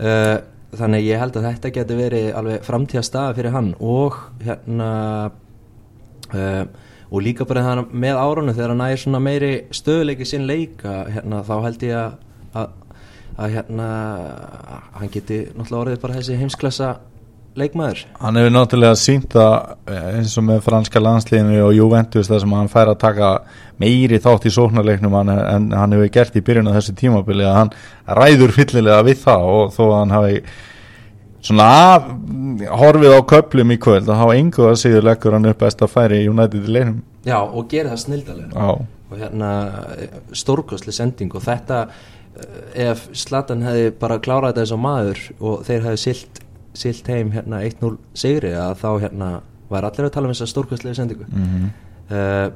uh, 0.00 0.38
þannig 0.74 1.06
ég 1.06 1.20
held 1.20 1.36
að 1.38 1.48
þetta 1.50 1.72
geti 1.76 1.98
verið 1.98 2.28
alveg 2.40 2.66
framtíða 2.66 3.04
staða 3.06 3.36
fyrir 3.38 3.54
hann 3.54 3.70
og 3.78 4.18
hérna 4.42 4.90
uh, 6.34 6.92
og 7.14 7.22
líka 7.22 7.46
bara 7.48 7.64
þannig 7.68 7.96
með 8.04 8.20
árunum 8.20 8.56
þegar 8.56 8.74
hann 8.74 8.82
næir 8.82 9.02
svona 9.02 9.22
meiri 9.22 9.52
stöðuleiki 9.74 10.26
sinn 10.28 10.46
leika 10.48 11.04
hérna, 11.14 11.42
þá 11.46 11.54
held 11.68 11.84
ég 11.86 11.98
að, 12.00 12.14
að, 12.60 12.70
að 13.36 13.56
hérna 13.58 13.88
hann 14.98 15.12
geti 15.14 15.42
náttúrulega 15.52 15.82
orðið 15.82 16.00
bara 16.02 16.16
þessi 16.18 16.38
heimsklassa 16.40 16.94
leikmaður. 17.58 18.02
Hann 18.18 18.38
hefur 18.38 18.54
náttúrulega 18.54 18.98
sínt 18.98 19.34
að 19.38 19.92
eins 20.18 20.34
og 20.40 20.46
með 20.48 20.62
franska 20.66 21.02
landsliðinu 21.02 21.60
og 21.68 21.74
Juventus 21.76 22.30
þar 22.30 22.42
sem 22.42 22.54
hann 22.58 22.70
fær 22.72 22.90
að 22.90 23.00
taka 23.04 23.30
meiri 23.82 24.18
þátt 24.22 24.48
í 24.48 24.54
sóknarleiknum 24.54 25.14
en, 25.20 25.32
en 25.38 25.68
hann 25.74 25.94
hefur 25.94 26.12
gert 26.18 26.38
í 26.38 26.42
byrjun 26.44 26.70
á 26.70 26.76
þessu 26.76 26.96
tímabili 26.98 27.46
að 27.46 27.58
hann 27.60 27.74
ræður 28.18 28.54
fyllilega 28.58 29.06
við 29.06 29.20
það 29.22 29.50
og 29.52 29.74
þó 29.76 29.82
að 29.84 29.98
hann 30.00 30.16
hafi 30.18 30.40
svona 31.44 31.68
af, 31.94 32.08
horfið 32.80 33.16
á 33.16 33.20
köplum 33.34 33.74
í 33.74 33.78
kvöld 33.82 34.08
að 34.08 34.20
hafa 34.22 34.36
engu 34.40 34.66
að 34.70 34.80
síður 34.80 35.06
leggur 35.10 35.36
hann 35.36 35.50
upp 35.50 35.62
best 35.62 35.84
að 35.84 35.92
færi 35.92 36.22
í 36.22 36.28
United 36.30 36.64
í 36.64 36.74
leiknum. 36.78 36.98
Já 37.24 37.38
og 37.40 37.68
gerir 37.70 37.92
það 37.92 38.02
snildalega 38.04 38.50
Já, 38.52 38.70
og 39.10 39.20
hérna 39.20 39.52
stórkostli 40.36 40.92
sending 40.96 41.36
og 41.36 41.44
þetta 41.44 41.80
eh, 41.86 42.90
ef 42.90 43.06
Zlatan 43.16 43.64
hefði 43.64 43.94
bara 44.00 44.20
klárað 44.24 44.52
þetta 44.52 44.64
eins 44.64 44.74
og 44.76 44.84
maður 44.84 45.24
og 45.40 45.64
þeir 45.68 45.88
hefði 45.88 46.02
silt, 46.04 46.44
silt 46.76 47.08
heim 47.12 47.32
hérna 47.36 47.62
1-0 47.64 47.96
sigri 48.18 48.52
að 48.58 48.76
þá 48.82 48.90
hérna 49.06 49.32
var 49.72 49.88
allir 49.88 50.08
að 50.08 50.14
tala 50.16 50.28
um 50.28 50.36
þessa 50.36 50.50
stórkostli 50.52 50.92
sendingu. 50.96 51.28
Mm 51.30 51.72
uh, 52.10 52.48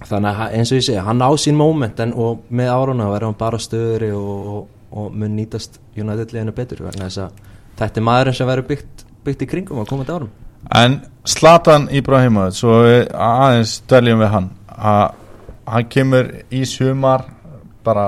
þannig 0.00 0.42
að 0.42 0.56
eins 0.56 0.72
og 0.72 0.80
ég 0.80 0.86
segi 0.86 1.04
hann 1.04 1.20
á 1.20 1.30
sín 1.40 1.58
moment 1.58 1.98
en 2.00 2.14
og 2.16 2.44
með 2.48 2.72
áruna 2.72 3.08
verður 3.10 3.30
hann 3.30 3.40
bara 3.40 3.60
stöðuri 3.60 4.10
og, 4.16 4.50
og, 4.54 4.68
og 4.96 5.16
mun 5.16 5.34
nýtast 5.36 5.76
United 5.96 6.32
liðinu 6.32 6.54
betur 6.56 6.84
vegna 6.86 7.08
þess 7.08 7.26
að 7.26 7.49
þetta 7.80 8.00
er 8.00 8.06
maðurinn 8.06 8.36
sem 8.38 8.50
verður 8.50 8.68
byggt, 8.70 9.04
byggt 9.26 9.44
í 9.44 9.50
kringum 9.50 9.82
á 9.82 9.84
komandi 9.88 10.14
árum. 10.14 10.32
En 10.76 11.00
Zlatan 11.28 11.88
Ibrahimovic 11.96 12.58
svo 12.60 12.76
aðeins 13.16 13.78
dveljum 13.88 14.20
við 14.20 14.34
hann 14.34 14.50
að 14.68 15.06
hann 15.70 15.88
kemur 15.92 16.28
í 16.52 16.64
sumar 16.68 17.24
bara 17.84 18.06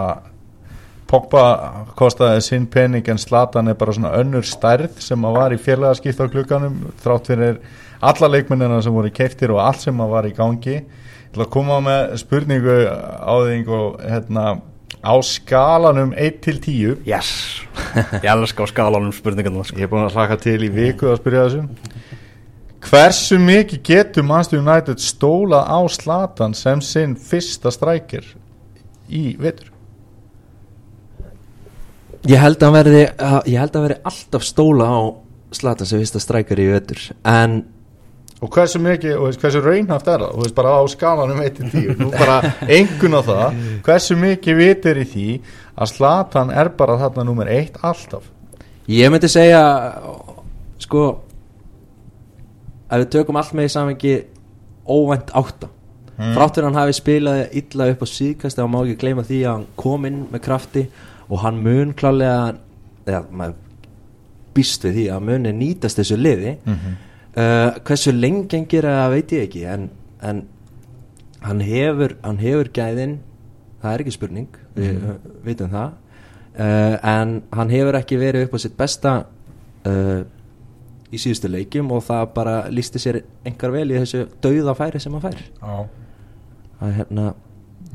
Pogba 1.12 1.44
kostaði 1.92 2.40
sinn 2.40 2.66
pening 2.72 3.04
en 3.12 3.18
Zlatan 3.20 3.68
er 3.68 3.76
bara 3.76 3.92
svona 3.92 4.14
önnur 4.16 4.46
stærð 4.48 4.96
sem 5.04 5.24
að 5.28 5.34
var 5.36 5.52
í 5.52 5.58
félagaskipt 5.60 6.22
á 6.24 6.32
klukkanum 6.32 6.78
þrátt 7.02 7.28
fyrir 7.28 7.58
alla 8.00 8.30
leikmennina 8.32 8.78
sem 8.82 8.94
voru 8.96 9.10
keiftir 9.12 9.52
og 9.52 9.60
allt 9.60 9.84
sem 9.84 10.00
að 10.00 10.14
var 10.14 10.28
í 10.28 10.32
gangi. 10.36 10.78
Ætla 11.28 11.44
að 11.44 11.52
koma 11.52 11.82
með 11.84 12.14
spurningu 12.22 12.78
á 12.88 13.34
þing 13.44 13.68
og 13.76 14.00
hérna 14.00 14.46
á 15.02 15.14
skalanum 15.26 16.12
1 16.14 16.40
til 16.44 16.60
10 16.62 17.02
Yes 17.08 17.30
Ég 18.22 18.28
elska 18.30 18.62
á 18.64 18.68
skalanum 18.70 19.12
spurningarna 19.14 19.64
sko. 19.66 19.76
Ég 19.80 19.88
er 19.88 19.90
búin 19.90 20.06
að 20.06 20.14
hlaka 20.16 20.38
til 20.40 20.60
í 20.62 20.70
viku 20.72 21.10
að 21.10 21.18
spyrja 21.22 21.46
þessu 21.48 21.66
Hversu 22.82 23.38
mikið 23.38 23.82
getur 23.86 24.24
Manchester 24.26 24.58
United 24.62 24.98
stólað 25.02 25.68
á 25.70 25.78
Slatan 25.90 26.54
sem 26.58 26.80
sinn 26.82 27.12
fyrsta 27.14 27.70
strækir 27.70 28.24
í 29.12 29.36
vetur? 29.38 29.68
Ég 32.26 32.38
held 32.42 32.58
að 32.58 32.66
hann 32.68 32.74
verði 32.78 33.04
að- 33.18 33.46
ég 33.50 33.58
held 33.58 33.70
að 33.70 33.78
hann 33.78 33.86
verði 33.88 34.00
alltaf 34.10 34.42
stóla 34.46 34.86
á 34.90 35.00
Zlatan 35.52 35.86
sem 35.86 36.00
að 36.00 36.22
strækar 36.24 36.58
í 36.62 36.66
ötur 36.72 37.00
en 37.28 37.64
Og 38.42 38.50
hversu 38.50 38.80
mikið, 38.82 39.12
og 39.22 39.36
hversu 39.38 39.60
raunhaft 39.62 40.08
er 40.10 40.22
það? 40.24 40.32
Þú 40.34 40.42
veist 40.42 40.56
bara 40.56 40.70
á 40.74 40.82
skalanum 40.90 41.42
1 41.44 41.52
til 41.60 41.68
10 41.70 41.98
Nú 42.00 42.08
bara 42.10 42.40
engun 42.66 43.14
á 43.14 43.22
það 43.22 43.58
Hversu 43.86 44.16
mikið 44.18 44.56
vitur 44.58 44.98
í 44.98 45.04
því 45.12 45.26
að 45.78 45.92
Slatan 45.92 46.50
er 46.50 46.72
bara 46.76 46.96
þarna 47.00 47.24
nummer 47.28 47.46
1 47.48 47.78
alltaf 47.86 48.26
ég 48.90 49.12
myndi 49.14 49.28
segja 49.30 49.60
sko 50.82 51.04
ef 52.90 52.98
við 53.04 53.08
tökum 53.14 53.38
allt 53.40 53.54
með 53.56 53.68
í 53.68 53.72
samvengi 53.72 54.14
óvænt 54.90 55.30
átta 55.38 55.68
mm. 55.70 56.32
fráttur 56.34 56.66
hann 56.66 56.76
hafi 56.76 56.96
spilað 56.98 57.44
illa 57.62 57.86
upp 57.94 58.02
á 58.04 58.06
síðkast 58.10 58.58
og 58.60 58.72
má 58.74 58.80
ekki 58.82 58.98
gleyma 59.04 59.24
því 59.28 59.38
að 59.46 59.52
hann 59.54 59.66
kom 59.80 60.08
inn 60.10 60.18
með 60.34 60.44
krafti 60.48 60.82
og 61.28 61.40
hann 61.44 61.62
mun 61.64 61.94
klálega 61.96 62.56
eða 63.06 63.22
maður 63.30 63.56
býst 64.52 64.84
við 64.84 64.98
því 64.98 65.06
að 65.14 65.24
muni 65.30 65.54
nýtast 65.62 66.02
þessu 66.02 66.18
liði 66.20 66.56
Mhm. 66.66 66.98
Uh, 67.36 67.78
hversu 67.86 68.14
lengi 68.14 68.56
hann 68.56 68.68
gera 68.70 69.08
veit 69.12 69.32
ég 69.32 69.46
ekki 69.48 69.64
en, 69.68 69.88
en 70.22 70.44
hann 71.42 71.60
hefur 71.66 72.16
hann 72.22 72.40
hefur 72.42 72.70
gæðin 72.74 73.18
það 73.82 73.94
er 73.94 74.04
ekki 74.04 74.14
spurning, 74.14 74.48
við 74.76 74.92
mm. 74.94 75.30
vitum 75.42 75.72
það. 75.72 75.96
Uh, 76.52 76.96
en 77.08 77.38
hann 77.56 77.72
hefur 77.72 77.98
ekki 77.98 78.18
verið 78.20 78.46
upp 78.46 78.54
á 78.54 78.58
sitt 78.62 78.76
besta 78.78 79.14
uh, 79.88 80.20
í 81.12 81.20
síðustu 81.20 81.48
leikjum 81.50 81.90
og 81.96 82.04
það 82.06 82.26
bara 82.36 82.58
lísti 82.70 83.00
sér 83.02 83.22
engar 83.48 83.72
vel 83.74 83.88
í 83.90 83.98
þessu 83.98 84.26
dauða 84.44 84.76
færi 84.78 85.00
sem 85.02 85.16
hann 85.16 85.24
fær. 85.24 85.40
Það 85.62 86.86
er 86.88 86.94
hérna 87.00 87.32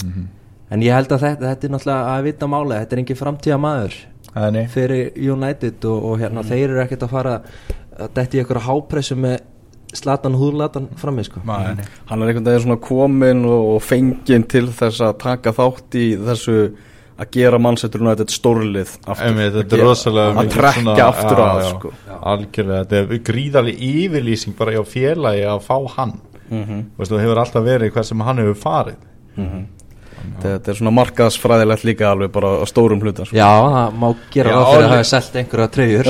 Mhm. 0.03 0.27
en 0.69 0.83
ég 0.83 0.93
held 0.93 1.11
að 1.11 1.23
þetta, 1.23 1.49
þetta 1.51 1.67
er 1.67 1.73
náttúrulega 1.73 2.13
að 2.13 2.23
vita 2.27 2.49
mála 2.51 2.79
þetta 2.81 2.95
er 2.95 3.01
engin 3.01 3.19
framtíða 3.21 3.59
maður 3.61 3.97
Þannig 4.37 4.67
fyrir 4.69 5.15
United 5.17 5.85
og, 5.89 6.03
og 6.11 6.19
hérna 6.21 6.43
þeir 6.45 6.67
eru 6.67 6.81
ekkert 6.83 7.05
að 7.07 7.13
fara 7.15 7.31
að 7.99 8.11
detti 8.17 8.37
í 8.37 8.41
eitthvað 8.43 8.65
hápressu 8.67 9.15
með 9.17 9.39
slatan 9.97 10.35
húðlatan 10.37 10.89
frammi 10.99 11.23
sko. 11.23 11.39
Nei. 11.47 11.85
Hann 12.09 12.21
er 12.21 12.27
einhvern 12.33 12.45
veginn 12.49 12.65
svona 12.65 12.79
komin 12.83 13.45
og, 13.47 13.77
fenginn 13.81 14.43
til 14.51 14.67
þess 14.67 14.99
að 15.01 15.17
taka 15.23 15.53
þátt 15.55 15.95
í 15.97 16.07
þessu 16.27 16.57
að 17.17 17.31
gera 17.33 17.57
mannsettur 17.57 18.03
United 18.03 18.29
stórlið 18.29 18.91
aftur. 19.07 19.37
Þetta 19.39 19.63
Að 19.63 19.63
er 19.63 19.69
gera- 19.71 20.33
að 20.43 20.51
trekja 20.53 20.73
svona- 20.75 21.07
aftur 21.07 21.37
já, 21.37 21.47
að 21.47 21.61
já, 21.63 21.69
sko. 21.71 21.91
algjörlega, 22.21 22.83
þetta 22.85 22.99
er 23.15 23.23
gríðarlega 23.31 23.87
yfirlýsing 23.91 24.57
bara 24.57 24.71
hjá 24.75 24.83
félagi 24.85 25.43
að 25.47 25.63
fá 25.65 25.77
hann. 25.95 26.13
Mhm. 26.51 26.83
Veistu, 26.99 27.15
það 27.17 27.23
hefur 27.25 27.41
alltaf 27.41 27.63
verið 27.65 27.91
hvað 27.95 28.05
sem 28.05 28.19
hann 28.19 28.37
hefur 28.37 28.59
farið 28.61 28.95
þetta 30.41 30.71
er 30.71 30.77
svona 30.79 30.93
markaðsfræðilegt 30.97 31.85
líka 31.87 32.07
alveg 32.11 32.31
bara 32.33 32.49
á 32.61 32.65
stórum 32.69 33.01
hluta 33.03 33.25
sko. 33.27 33.35
Já, 33.37 33.47
það 33.47 33.97
má 34.01 34.07
gera 34.33 34.51
Já, 34.51 34.55
ráð 34.57 34.67
fyrir 34.71 34.85
að 34.87 34.93
hafa 34.93 35.07
selt 35.11 35.37
einhverja 35.41 35.67
treyjur. 35.77 36.09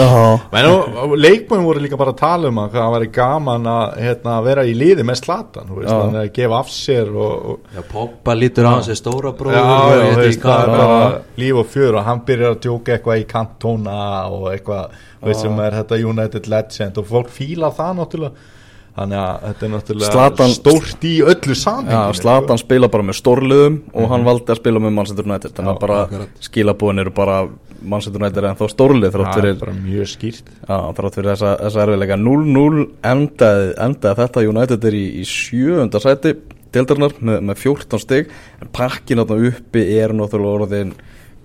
Men 0.53 0.67
nú, 0.67 1.17
leikmenn 1.21 1.65
voru 1.67 1.83
líka 1.83 2.00
bara 2.00 2.13
að 2.15 2.19
tala 2.21 2.51
um 2.51 2.62
að 2.63 2.77
það 2.77 2.95
væri 2.95 3.09
gaman 3.17 3.69
að 3.74 3.86
hérna, 4.03 4.36
vera 4.47 4.65
í 4.67 4.75
liði 4.77 5.07
með 5.07 5.19
slatan, 5.21 5.69
þú 5.69 5.79
veist, 5.79 5.91
Já. 5.91 6.01
hann 6.01 6.17
er 6.17 6.27
að 6.27 6.33
gefa 6.39 6.59
af 6.59 6.74
sér 6.74 7.13
og, 7.13 7.47
og 7.53 7.77
Já, 7.77 7.81
Pogba 7.93 8.38
lítur 8.38 8.67
á 8.67 8.71
hans 8.74 8.91
er 8.91 9.00
stóra 9.00 9.33
bróður 9.38 9.57
já, 9.57 9.63
og 9.63 10.19
veist, 10.24 10.43
það 10.43 10.59
er 10.59 10.74
hvað 10.74 10.83
bara 10.83 11.00
líf 11.43 11.62
og 11.63 11.71
fjör 11.74 11.97
og 12.01 12.05
hann 12.07 12.25
byrjar 12.27 12.55
að 12.57 12.62
djóka 12.67 12.97
eitthvað 12.97 13.24
í 13.24 13.25
kantóna 13.31 14.01
og 14.33 14.51
eitthvað, 14.51 15.00
þú 15.21 15.31
veist, 15.31 15.45
sem 15.45 15.65
er 15.65 15.81
þetta 15.81 16.03
United 16.12 16.51
Legend 16.51 17.01
og 17.01 17.09
fólk 17.12 17.33
fíla 17.33 17.71
það 17.75 18.00
náttúrulega 18.01 18.53
þannig 18.98 19.20
að 19.22 19.46
þetta 19.46 19.66
er 19.68 19.72
náttúrulega 19.75 20.12
Zlatan- 20.16 20.56
stórt 20.56 21.06
í 21.06 21.13
öllu 21.22 21.54
Já, 21.54 21.62
samhenginu 21.62 22.18
Zlatan 22.18 22.58
spila 22.62 22.89
bara 22.89 23.06
með 23.06 23.18
stórliðum 23.22 23.77
og 23.94 24.10
hann 24.12 24.25
valdi 24.25 24.51
að 24.54 24.60
spila 24.62 24.82
með 24.84 24.94
Manchester 24.98 25.27
United. 25.30 25.54
Þannig 25.58 25.74
að 25.75 25.82
bara 25.86 26.27
skilabúin 26.48 27.00
eru 27.04 27.13
bara 27.13 27.38
Manchester 27.77 28.22
United 28.24 28.48
ennþá 28.50 28.70
stórlið 28.74 29.13
þrátt 29.13 29.36
það 29.38 29.46
er 29.51 29.60
bara 29.62 29.75
mjög 29.77 30.10
skýrt. 30.16 30.48
Þrátt 30.68 31.18
fyrir 31.20 31.30
þessa, 31.36 31.51
þessa 31.62 31.84
erfiðleika. 31.86 32.18
0-0 32.18 32.86
endaði, 33.13 33.68
endaði 33.86 34.20
þetta. 34.24 34.46
United 34.50 34.88
er 34.89 34.98
í, 34.98 35.04
í 35.22 35.25
sjöunda 35.30 36.01
sæti 36.01 36.34
deildarinnar 36.74 37.13
með, 37.22 37.38
með 37.51 37.62
14 37.62 38.01
stig. 38.01 38.34
En 38.62 38.74
pakkin 38.74 39.22
átna 39.22 39.38
uppi 39.51 39.86
er 40.01 40.16
náttúrulega 40.18 40.58
orðin 40.66 40.96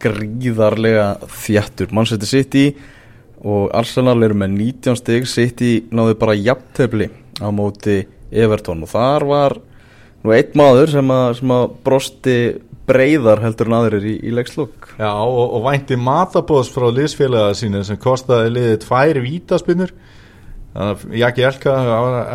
gríðarlega 0.02 1.06
þjættur 1.44 1.92
Manchester 1.94 2.26
City 2.30 2.64
og 3.42 3.68
Arsenal 3.74 4.16
eru 4.24 4.36
með 4.38 4.56
19 4.56 4.98
stig. 4.98 5.28
City 5.30 5.72
náðu 5.94 6.16
bara 6.20 6.34
jafntefli 6.38 7.10
á 7.40 7.48
móti 7.54 8.02
Everton. 8.32 8.82
Og 8.84 8.92
þar 8.92 9.28
var 9.28 9.56
nú 10.22 10.34
einn 10.34 10.58
maður 10.58 10.92
sem 10.96 11.14
að, 11.14 11.28
sem 11.40 11.54
að 11.56 11.64
brosti 11.86 12.36
breyðar 12.88 13.42
heldur 13.44 13.70
en 13.70 13.76
aðrir 13.78 14.06
í, 14.10 14.14
í 14.26 14.32
leikslokk 14.34 14.94
Já, 14.98 15.10
og, 15.12 15.42
og 15.56 15.64
vænti 15.66 15.98
matabóðs 16.00 16.70
frá 16.74 16.88
liðsfélaga 16.90 17.54
sínu 17.58 17.82
sem 17.86 17.98
kostaði 18.00 18.54
liðið 18.56 18.78
tvær 18.84 19.20
vítaspinnur 19.22 19.92
þannig 20.72 21.04
að 21.04 21.18
ég 21.20 21.26
ekki 21.28 21.46
elka 21.46 21.76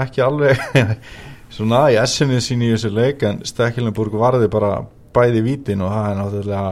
ekki 0.05 0.23
alveg 0.23 0.61
svona 1.57 1.87
í 1.91 1.97
essinu 1.99 2.39
sín 2.43 2.63
í 2.63 2.71
þessu 2.73 2.93
leik 2.95 3.25
en 3.27 3.41
Stekkilenburg 3.47 4.15
varði 4.19 4.49
bara 4.51 4.77
bæði 5.15 5.43
vítin 5.45 5.83
og 5.83 5.93
það 5.93 6.09
er 6.09 6.19
náttúrulega 6.21 6.71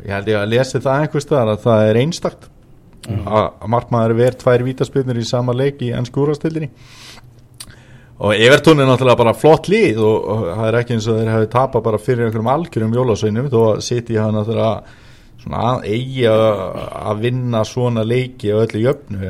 ég 0.00 0.14
held 0.14 0.32
ég 0.32 0.40
að 0.40 0.50
lesi 0.54 0.80
það 0.80 1.04
einhvers 1.04 1.28
staðar 1.28 1.54
að 1.54 1.64
það 1.66 1.86
er 1.86 2.00
einstakt 2.02 2.50
mm. 3.10 3.26
að 3.26 3.68
markmaður 3.74 4.16
verð 4.20 4.40
tvær 4.44 4.66
vítaspinnur 4.66 5.20
í 5.20 5.26
sama 5.28 5.56
leik 5.56 5.82
í 5.84 5.92
ennskúrastildinni 5.98 6.70
og 8.20 8.34
Evertón 8.36 8.82
er 8.82 8.88
náttúrulega 8.88 9.16
bara 9.16 9.36
flott 9.36 9.70
lið 9.72 10.00
og, 10.04 10.32
það 10.52 10.66
er 10.66 10.80
ekki 10.82 10.96
eins 10.96 11.06
og 11.08 11.20
þeir 11.20 11.30
hafi 11.34 11.52
tapað 11.54 11.86
bara 11.86 12.00
fyrir 12.00 12.26
einhverjum 12.26 12.50
algjörum 12.52 12.98
jólasveinum 12.98 13.52
þó 13.52 13.60
að 13.70 13.86
City 13.86 14.18
hafa 14.20 14.34
náttúrulega 14.36 14.98
svona 15.40 15.68
eigi 15.88 16.26
að 16.28 17.22
vinna 17.22 17.62
svona 17.64 18.02
leiki 18.04 18.50
og 18.52 18.66
öllu 18.66 18.82
jöfnu 18.84 19.20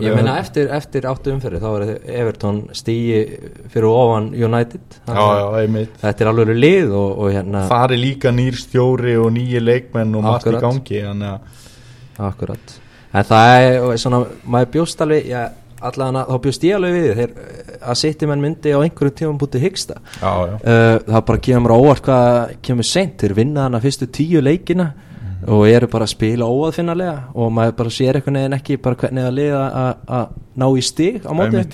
Ég 0.00 0.16
meina 0.16 0.38
eftir, 0.40 0.70
eftir 0.72 1.04
áttu 1.10 1.34
umferði 1.34 1.60
þá 1.60 1.68
er 1.72 1.90
Evertón 2.22 2.62
stíi 2.76 3.18
fyrir 3.72 3.88
ofan 3.90 4.30
United. 4.32 4.96
Já, 5.04 5.26
já, 5.42 5.82
þetta 6.06 6.24
er 6.24 6.30
alveg 6.32 6.54
lið 6.56 6.94
og, 6.96 7.10
og 7.18 7.34
hérna 7.36 7.66
Það 7.68 7.96
er 7.98 8.02
líka 8.06 8.32
nýr 8.32 8.56
stjóri 8.62 9.18
og 9.20 9.28
nýji 9.36 9.60
leikmenn 9.60 10.16
og 10.16 10.24
margt 10.30 10.48
í 10.48 10.62
gangi 10.62 11.04
Akkurat 12.22 12.81
En 13.12 13.26
það 13.28 13.66
er 13.66 13.98
svona, 14.00 14.22
maður 14.48 14.70
bjóst 14.76 15.04
alveg, 15.04 15.26
já 15.28 15.42
allavega 15.82 16.24
þá 16.28 16.36
bjóst 16.44 16.66
ég 16.66 16.76
alveg 16.76 16.96
við 16.96 17.08
þeir 17.18 17.32
að 17.82 17.98
setja 17.98 18.28
menn 18.30 18.42
myndi 18.42 18.74
á 18.74 18.78
einhverju 18.78 19.14
tíma 19.18 19.38
bútið 19.40 19.64
hyggsta 19.66 19.96
uh, 19.98 20.98
það 21.08 21.24
bara 21.30 21.42
kemur 21.46 21.74
óvart 21.76 22.04
hvað 22.06 22.52
kemur 22.64 22.86
sent 22.86 23.22
þeir 23.22 23.34
vinna 23.38 23.68
að 23.68 23.80
fyrstu 23.86 24.08
tíu 24.14 24.42
leikina 24.44 24.90
mm. 24.92 25.48
og 25.54 25.64
eru 25.70 25.88
bara 25.92 26.06
að 26.06 26.14
spila 26.14 26.50
óaðfinnalega 26.50 27.16
og 27.34 27.56
maður 27.56 27.78
bara 27.80 27.96
sér 27.98 28.18
eitthvað 28.20 28.38
nefn 28.38 28.58
ekki 28.58 28.78
hvernig 28.84 29.26
að 29.26 29.36
liða 29.40 29.64
að 30.20 30.38
ná 30.62 30.68
í 30.70 30.86
stig 30.86 31.26
á 31.26 31.32
móti 31.34 31.66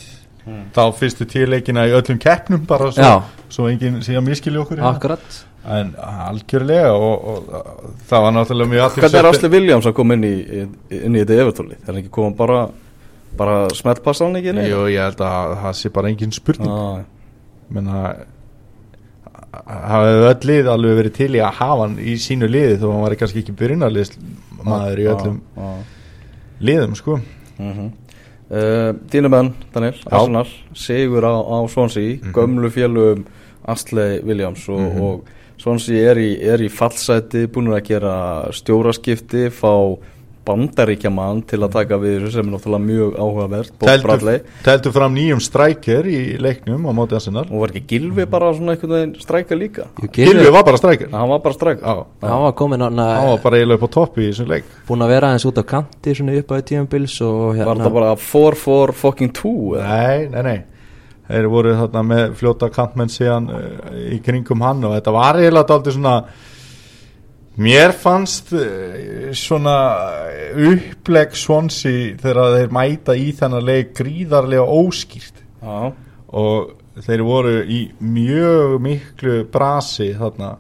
mm. 0.49 0.65
þá 0.77 0.83
fyrstu 0.99 1.29
tíu 1.29 1.47
leikina 1.51 1.87
í 1.89 1.95
öllum 1.99 2.19
keppnum 2.23 2.65
bara 2.69 2.91
svo, 2.95 3.13
svo 3.53 3.69
enginn 3.71 4.01
sé 4.07 4.17
að 4.19 4.27
miskilja 4.31 4.65
okkur 4.65 4.81
hérna. 4.81 4.97
Akkurat 4.97 5.45
en 5.69 5.91
algjörlega 6.01 6.93
og, 6.97 7.25
og 7.29 7.95
það 8.09 8.23
var 8.25 8.35
náttúrulega 8.37 8.73
mjög 8.73 8.99
Hvernig 9.03 9.21
er 9.21 9.29
Asli 9.29 9.51
Williams 9.53 9.89
að 9.91 9.97
koma 9.99 10.17
inn 10.17 10.25
í, 10.25 10.35
inn 10.97 11.17
í 11.17 11.23
þetta 11.23 11.41
evertóli? 11.43 11.77
Það 11.83 11.93
er 11.93 12.01
ekki 12.03 12.13
komað 12.15 12.39
bara 12.39 12.61
bara 13.39 13.59
smeltpassa 13.77 14.27
hann 14.27 14.39
ekki 14.41 14.55
Jú, 14.71 14.81
ég 14.93 15.05
held 15.05 15.23
að 15.25 15.55
það 15.63 15.79
sé 15.81 15.93
bara 15.95 16.13
engin 16.13 16.35
spurning 16.35 16.73
ah. 16.73 17.03
menn 17.75 17.91
að 17.93 18.25
hefur 19.59 20.27
öll 20.31 20.49
lið 20.51 20.71
alveg 20.73 20.99
verið 21.03 21.17
til 21.19 21.31
í 21.37 21.43
að 21.43 21.57
hafa 21.61 21.87
hann 21.87 21.97
í 22.01 22.17
sínu 22.21 22.49
liði 22.51 22.79
þó 22.81 22.89
hann 22.93 23.05
var 23.05 23.17
kannski 23.21 23.43
ekki 23.43 23.57
byrjunarlið 23.59 24.13
maður 24.65 25.03
í 25.03 25.09
öllum 25.13 25.39
ah, 25.57 25.71
ah. 25.71 26.13
liðum 26.65 26.97
sko 26.99 27.19
mm 27.19 27.73
-hmm. 27.73 27.91
Uh, 28.51 28.93
Þínu 29.11 29.33
menn, 29.33 29.55
Daniel 29.75 29.99
Arsenal, 30.11 30.47
Sigur 30.75 31.25
á, 31.25 31.35
á 31.35 31.59
Swansea 31.69 32.17
mm 32.17 32.21
-hmm. 32.21 32.33
gömlu 32.33 32.71
fjölum 32.71 33.27
Astley 33.67 34.21
Williams 34.25 34.69
og, 34.69 34.81
mm 34.81 34.91
-hmm. 34.91 35.03
og 35.03 35.25
Swansea 35.59 36.11
er 36.11 36.17
í, 36.17 36.31
er 36.43 36.61
í 36.61 36.69
fallseti 36.69 37.47
búin 37.47 37.73
að 37.73 37.83
gera 37.89 38.49
stjóraskipti 38.53 39.51
fá 39.51 39.99
bandaríkja 40.49 41.13
mann 41.13 41.43
til 41.49 41.61
að 41.63 41.75
taka 41.77 41.99
við 42.01 42.17
þessu 42.19 42.33
sem 42.35 42.47
er 42.47 42.55
náttúrulega 42.55 42.85
mjög 42.89 43.19
áhugavert 43.23 43.73
Tæltu 44.65 44.93
fram 44.95 45.15
nýjum 45.17 45.43
strækjar 45.45 46.09
í 46.09 46.21
leiknum 46.41 46.89
á 46.89 46.93
móti 46.97 47.17
Arsenal. 47.19 47.45
Og 47.49 47.63
var 47.63 47.75
ekki 47.75 47.85
Gilvi 47.93 48.27
bara 48.31 48.51
svona 48.57 48.75
einhvern 48.75 48.95
veginn 48.97 49.15
strækja 49.23 49.59
líka? 49.59 49.87
Jú, 50.01 50.09
Gilvi, 50.09 50.33
Gilvi 50.33 50.55
var 50.55 50.67
bara 50.67 50.81
strækjar 50.81 51.13
hann 51.13 51.33
var 51.33 51.45
bara 51.45 51.59
strækja 51.59 51.95
hann 52.25 52.43
var 52.47 52.57
komin 52.59 52.87
hann 52.87 53.03
var 53.05 53.45
bara 53.45 53.61
eiginlega 53.61 53.79
upp 53.79 53.87
á 53.87 53.97
topp 53.99 54.19
í 54.19 54.31
þessum 54.31 54.51
leik. 54.53 54.73
Búin 54.89 55.05
að 55.05 55.15
vera 55.15 55.33
eins 55.35 55.47
út 55.49 55.61
á 55.61 55.65
kanti 55.69 56.17
svona 56.17 56.37
upp 56.41 56.53
á 56.53 56.57
tíumbils 56.73 57.21
hérna... 57.21 57.69
var 57.71 57.85
það 57.85 57.97
bara 58.01 58.11
4-4 58.25 58.99
fucking 59.05 59.35
2 59.37 59.55
nei, 59.85 60.27
nei, 60.33 60.43
nei. 60.49 60.59
Þeir 61.29 61.49
voru 61.53 61.75
þarna 61.77 62.03
með 62.09 62.23
fljóta 62.41 62.71
kantmenn 62.73 63.11
síðan 63.13 63.51
uh, 63.53 63.65
í 64.15 64.21
kringum 64.25 64.63
hann 64.65 64.87
og 64.89 64.95
þetta 64.97 65.13
var 65.13 65.41
eiginlega 65.41 65.77
aldrei 65.77 65.97
svona 65.97 66.15
Mér 67.59 67.91
fannst 67.91 68.53
eh, 68.55 69.33
svona 69.35 69.79
uppleg 70.55 71.33
svonsi 71.35 72.15
þegar 72.21 72.53
þeir 72.55 72.75
mæta 72.77 73.17
í 73.19 73.33
þennan 73.35 73.65
leik 73.67 73.97
gríðarlega 73.99 74.63
óskýrt 74.63 75.41
Já. 75.59 75.91
og 76.39 77.03
þeir 77.03 77.25
voru 77.27 77.55
í 77.67 77.81
mjög 77.99 78.77
miklu 78.83 79.41
brasi 79.51 80.13
þarna 80.19 80.53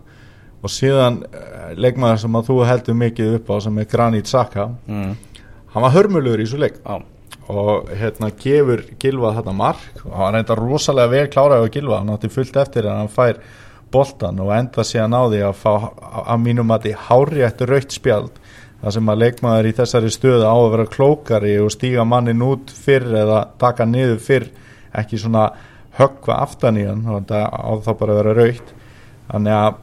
og 0.59 0.73
síðan 0.75 1.21
eh, 1.29 1.71
leikmaður 1.79 2.25
sem 2.25 2.41
að 2.41 2.51
þú 2.51 2.59
heldur 2.67 2.99
mikið 3.05 3.39
upp 3.39 3.55
á 3.55 3.57
sem 3.63 3.79
er 3.79 3.89
Granit 3.95 4.27
Xhaka 4.27 4.67
mm. 4.89 5.15
hann 5.77 5.87
var 5.87 5.95
hörmulur 5.95 6.43
í 6.43 6.49
svo 6.51 6.59
leik 6.65 6.81
Já. 6.83 6.99
og 7.55 7.95
hérna 7.95 8.33
gefur 8.43 8.83
Gilva 8.99 9.37
þetta 9.39 9.55
mark 9.55 10.03
og 10.03 10.19
hann 10.19 10.35
reynda 10.35 10.59
rosalega 10.59 11.15
vel 11.15 11.31
kláraði 11.31 11.71
á 11.71 11.75
Gilva 11.79 12.03
hann 12.03 12.11
átti 12.17 12.35
fullt 12.35 12.59
eftir 12.59 12.91
en 12.91 13.05
hann 13.05 13.15
fær 13.15 13.39
boltan 13.93 14.41
og 14.45 14.53
enda 14.57 14.85
síðan 14.87 15.17
á 15.17 15.23
því 15.29 15.41
að 15.49 15.59
fá 15.63 15.73
að 16.25 16.45
mínum 16.45 16.75
að 16.75 16.87
því 16.87 16.95
hárétt 17.09 17.65
raukt 17.69 17.97
spjald 17.97 18.39
það 18.83 18.95
sem 18.95 19.11
að 19.11 19.23
leikmaður 19.25 19.69
í 19.69 19.75
þessari 19.79 20.13
stöðu 20.15 20.47
á 20.47 20.55
að 20.55 20.71
vera 20.75 20.91
klókari 20.93 21.57
og 21.63 21.73
stíga 21.75 22.05
mannin 22.07 22.45
út 22.47 22.71
fyrr 22.71 23.09
eða 23.25 23.41
taka 23.59 23.87
niður 23.89 24.21
fyrr 24.23 24.49
ekki 24.99 25.19
svona 25.19 25.49
höggva 25.99 26.39
aftan 26.45 26.79
í 26.79 26.87
hann 26.87 27.03
og 27.11 27.33
á 27.33 27.71
þá 27.83 27.91
bara 27.99 28.15
að 28.15 28.21
vera 28.21 28.37
raukt 28.39 28.73
þannig 29.33 29.57
að 29.59 29.81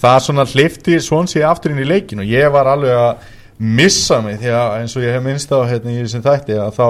það 0.00 0.18
svona 0.26 0.46
hlifti 0.50 0.98
svonsi 1.00 1.44
aftur 1.46 1.72
inn 1.72 1.84
í 1.84 1.88
leikin 1.88 2.24
og 2.24 2.30
ég 2.30 2.50
var 2.52 2.68
alveg 2.72 2.98
að 2.98 3.30
missa 3.56 4.18
mig 4.24 4.40
því 4.42 4.50
að 4.52 4.74
eins 4.80 4.96
og 4.98 5.06
ég 5.06 5.14
hef 5.16 5.24
minnst 5.24 5.54
á 5.54 5.58
hérna 5.64 5.94
í 5.94 6.02
þessum 6.02 6.24
þætti 6.26 6.58
að 6.60 6.74
þá 6.76 6.86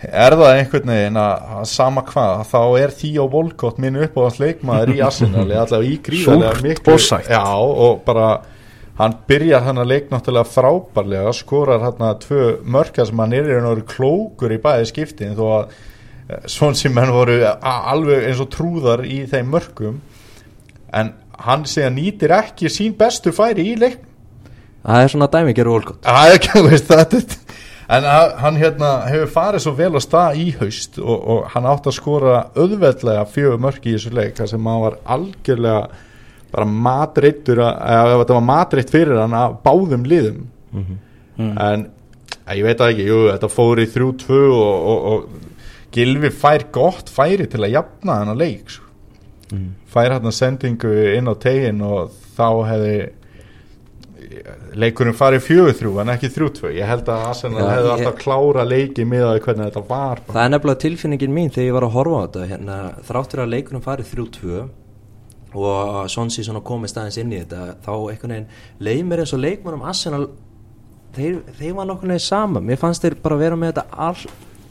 er 0.00 0.36
það 0.40 0.54
einhvern 0.54 0.92
veginn 0.94 1.18
að 1.20 1.66
sama 1.68 2.04
hvað 2.08 2.46
þá 2.48 2.60
er 2.80 2.94
á 2.96 3.24
volkott 3.34 3.80
minn 3.82 4.00
upp 4.00 4.16
á 4.16 4.20
hans 4.24 4.40
leikmaður 4.40 4.94
í 4.94 5.02
Arsenal 5.04 5.44
allavega 5.44 5.90
í 5.90 5.98
gríðarlega 6.06 6.64
miklu 6.64 6.96
já, 7.28 7.44
og 7.60 8.02
bara 8.06 8.30
hann 9.00 9.16
byrjar 9.28 9.64
hann 9.68 9.80
að 9.80 9.92
leik 9.92 10.10
náttúrulega 10.12 10.48
frábærlega 10.48 11.32
skorar 11.36 11.84
hann 11.84 12.04
að 12.04 12.20
tvö 12.24 12.50
mörka 12.64 13.06
sem 13.08 13.22
hann 13.24 13.36
er 13.36 13.48
í 13.48 13.54
raun 13.54 13.68
og 13.70 13.76
veru 13.76 13.88
klókur 13.94 14.56
í 14.56 14.60
bæði 14.60 14.90
skiptin 14.90 15.36
þó 15.38 15.46
að 15.58 15.72
eh, 16.28 16.44
svon 16.48 16.76
sem 16.76 17.00
hann 17.00 17.12
voru 17.16 17.40
alveg 17.60 18.28
eins 18.28 18.40
og 18.40 18.50
trúðar 18.52 19.04
í 19.04 19.22
þeim 19.28 19.52
mörkum. 19.52 20.00
En 20.96 21.14
hann 21.46 21.64
segja 21.68 21.90
nýtir 21.92 22.32
ekki 22.36 22.72
sín 22.72 22.96
bestu 22.98 23.32
færi 23.36 23.70
í 23.72 23.76
leik 23.80 24.00
það 24.80 25.04
er 25.04 25.12
svona 25.12 25.28
dæmiger 25.32 25.70
volkott 25.70 26.04
það 26.04 26.28
er 26.28 26.38
ekki, 26.38 26.62
veist 26.68 26.88
það 26.90 27.02
en 27.90 28.06
hann 28.38 28.58
hérna 28.60 28.90
hefur 29.10 29.32
farið 29.34 29.64
svo 29.64 29.72
vel 29.78 29.92
á 29.98 30.00
stað 30.02 30.38
í 30.38 30.46
haust 30.60 30.98
og, 31.02 31.16
og 31.18 31.48
hann 31.54 31.66
átt 31.66 31.88
að 31.90 31.96
skora 31.96 32.36
auðveldlega 32.54 33.26
fjögur 33.32 33.62
mörki 33.62 33.92
í 33.92 33.96
þessu 33.96 34.14
leik 34.14 34.36
þar 34.38 34.50
sem 34.52 34.70
hann 34.70 34.84
var 34.84 34.98
algjörlega 35.16 35.82
bara 36.50 36.66
matreittur 36.86 37.62
eða 37.62 38.18
þetta 38.20 38.36
var 38.36 38.46
matreitt 38.46 38.92
fyrir 38.94 39.20
hann 39.22 39.34
að 39.36 39.56
báðum 39.64 40.06
liðum 40.06 40.44
mm 40.46 40.84
-hmm. 40.84 41.00
mm. 41.36 41.56
en 41.66 41.86
ég 42.58 42.66
veit 42.66 42.80
ekki, 42.86 43.06
jú, 43.06 43.20
þetta 43.30 43.50
fór 43.50 43.82
í 43.82 43.86
3-2 43.90 44.38
og, 44.50 44.88
og, 44.92 45.04
og 45.12 45.48
Gilvi 45.90 46.30
fær 46.30 46.68
gott 46.70 47.10
færi 47.10 47.46
til 47.50 47.64
að 47.64 47.74
jafna 47.74 48.20
hann 48.20 48.34
að 48.34 48.42
leik 48.44 48.74
mm. 49.50 49.68
fær 49.90 50.14
hann 50.14 50.30
að 50.30 50.38
sendingu 50.38 50.94
inn 51.16 51.30
á 51.30 51.34
tegin 51.34 51.82
og 51.82 52.14
þá 52.36 52.48
hefði 52.70 52.98
leikurinn 54.78 55.16
farið 55.16 55.44
fjögur 55.46 55.76
þrjú 55.76 55.94
en 56.02 56.12
ekki 56.14 56.30
þrjú 56.34 56.50
tvö. 56.56 56.72
Ég 56.76 56.88
held 56.88 57.08
að 57.12 57.24
Arsenal 57.30 57.64
hefði 57.66 57.88
ég... 57.88 57.94
alltaf 57.94 58.20
klára 58.20 58.66
leiki 58.66 59.06
miðaði 59.08 59.42
hvernig 59.46 59.70
þetta 59.70 59.82
var 59.88 60.22
bara. 60.26 60.34
það 60.36 60.44
er 60.44 60.52
nefnilega 60.54 60.82
tilfinningin 60.84 61.34
mín 61.36 61.50
þegar 61.54 61.66
ég 61.68 61.76
var 61.76 61.86
að 61.88 61.96
horfa 61.96 62.20
á 62.20 62.24
þetta 62.26 62.50
hérna, 62.52 62.76
þráttur 63.08 63.44
að 63.44 63.52
leikurinn 63.54 63.86
farið 63.86 64.12
þrjú 64.12 64.26
tvö 64.36 64.60
og 65.60 66.10
Sonsi 66.10 66.44
komið 66.46 66.92
staðins 66.92 67.18
inn 67.18 67.32
í 67.32 67.40
þetta 67.40 67.74
þá 67.82 67.90
einhvern 68.12 68.34
veginn 68.36 68.52
leið 68.86 69.02
mér 69.08 69.24
eins 69.24 69.34
og 69.34 69.42
leikmannum 69.42 69.82
Arsenal 69.82 70.28
þeir, 71.16 71.40
þeir 71.58 71.74
var 71.74 71.90
nokkur 71.90 72.10
neginn 72.10 72.22
sama 72.22 72.62
mér 72.62 72.78
fannst 72.78 73.02
þeir 73.02 73.18
bara 73.22 73.38
vera 73.40 73.58
með 73.58 73.72
þetta 73.72 74.04
all, 74.06 74.30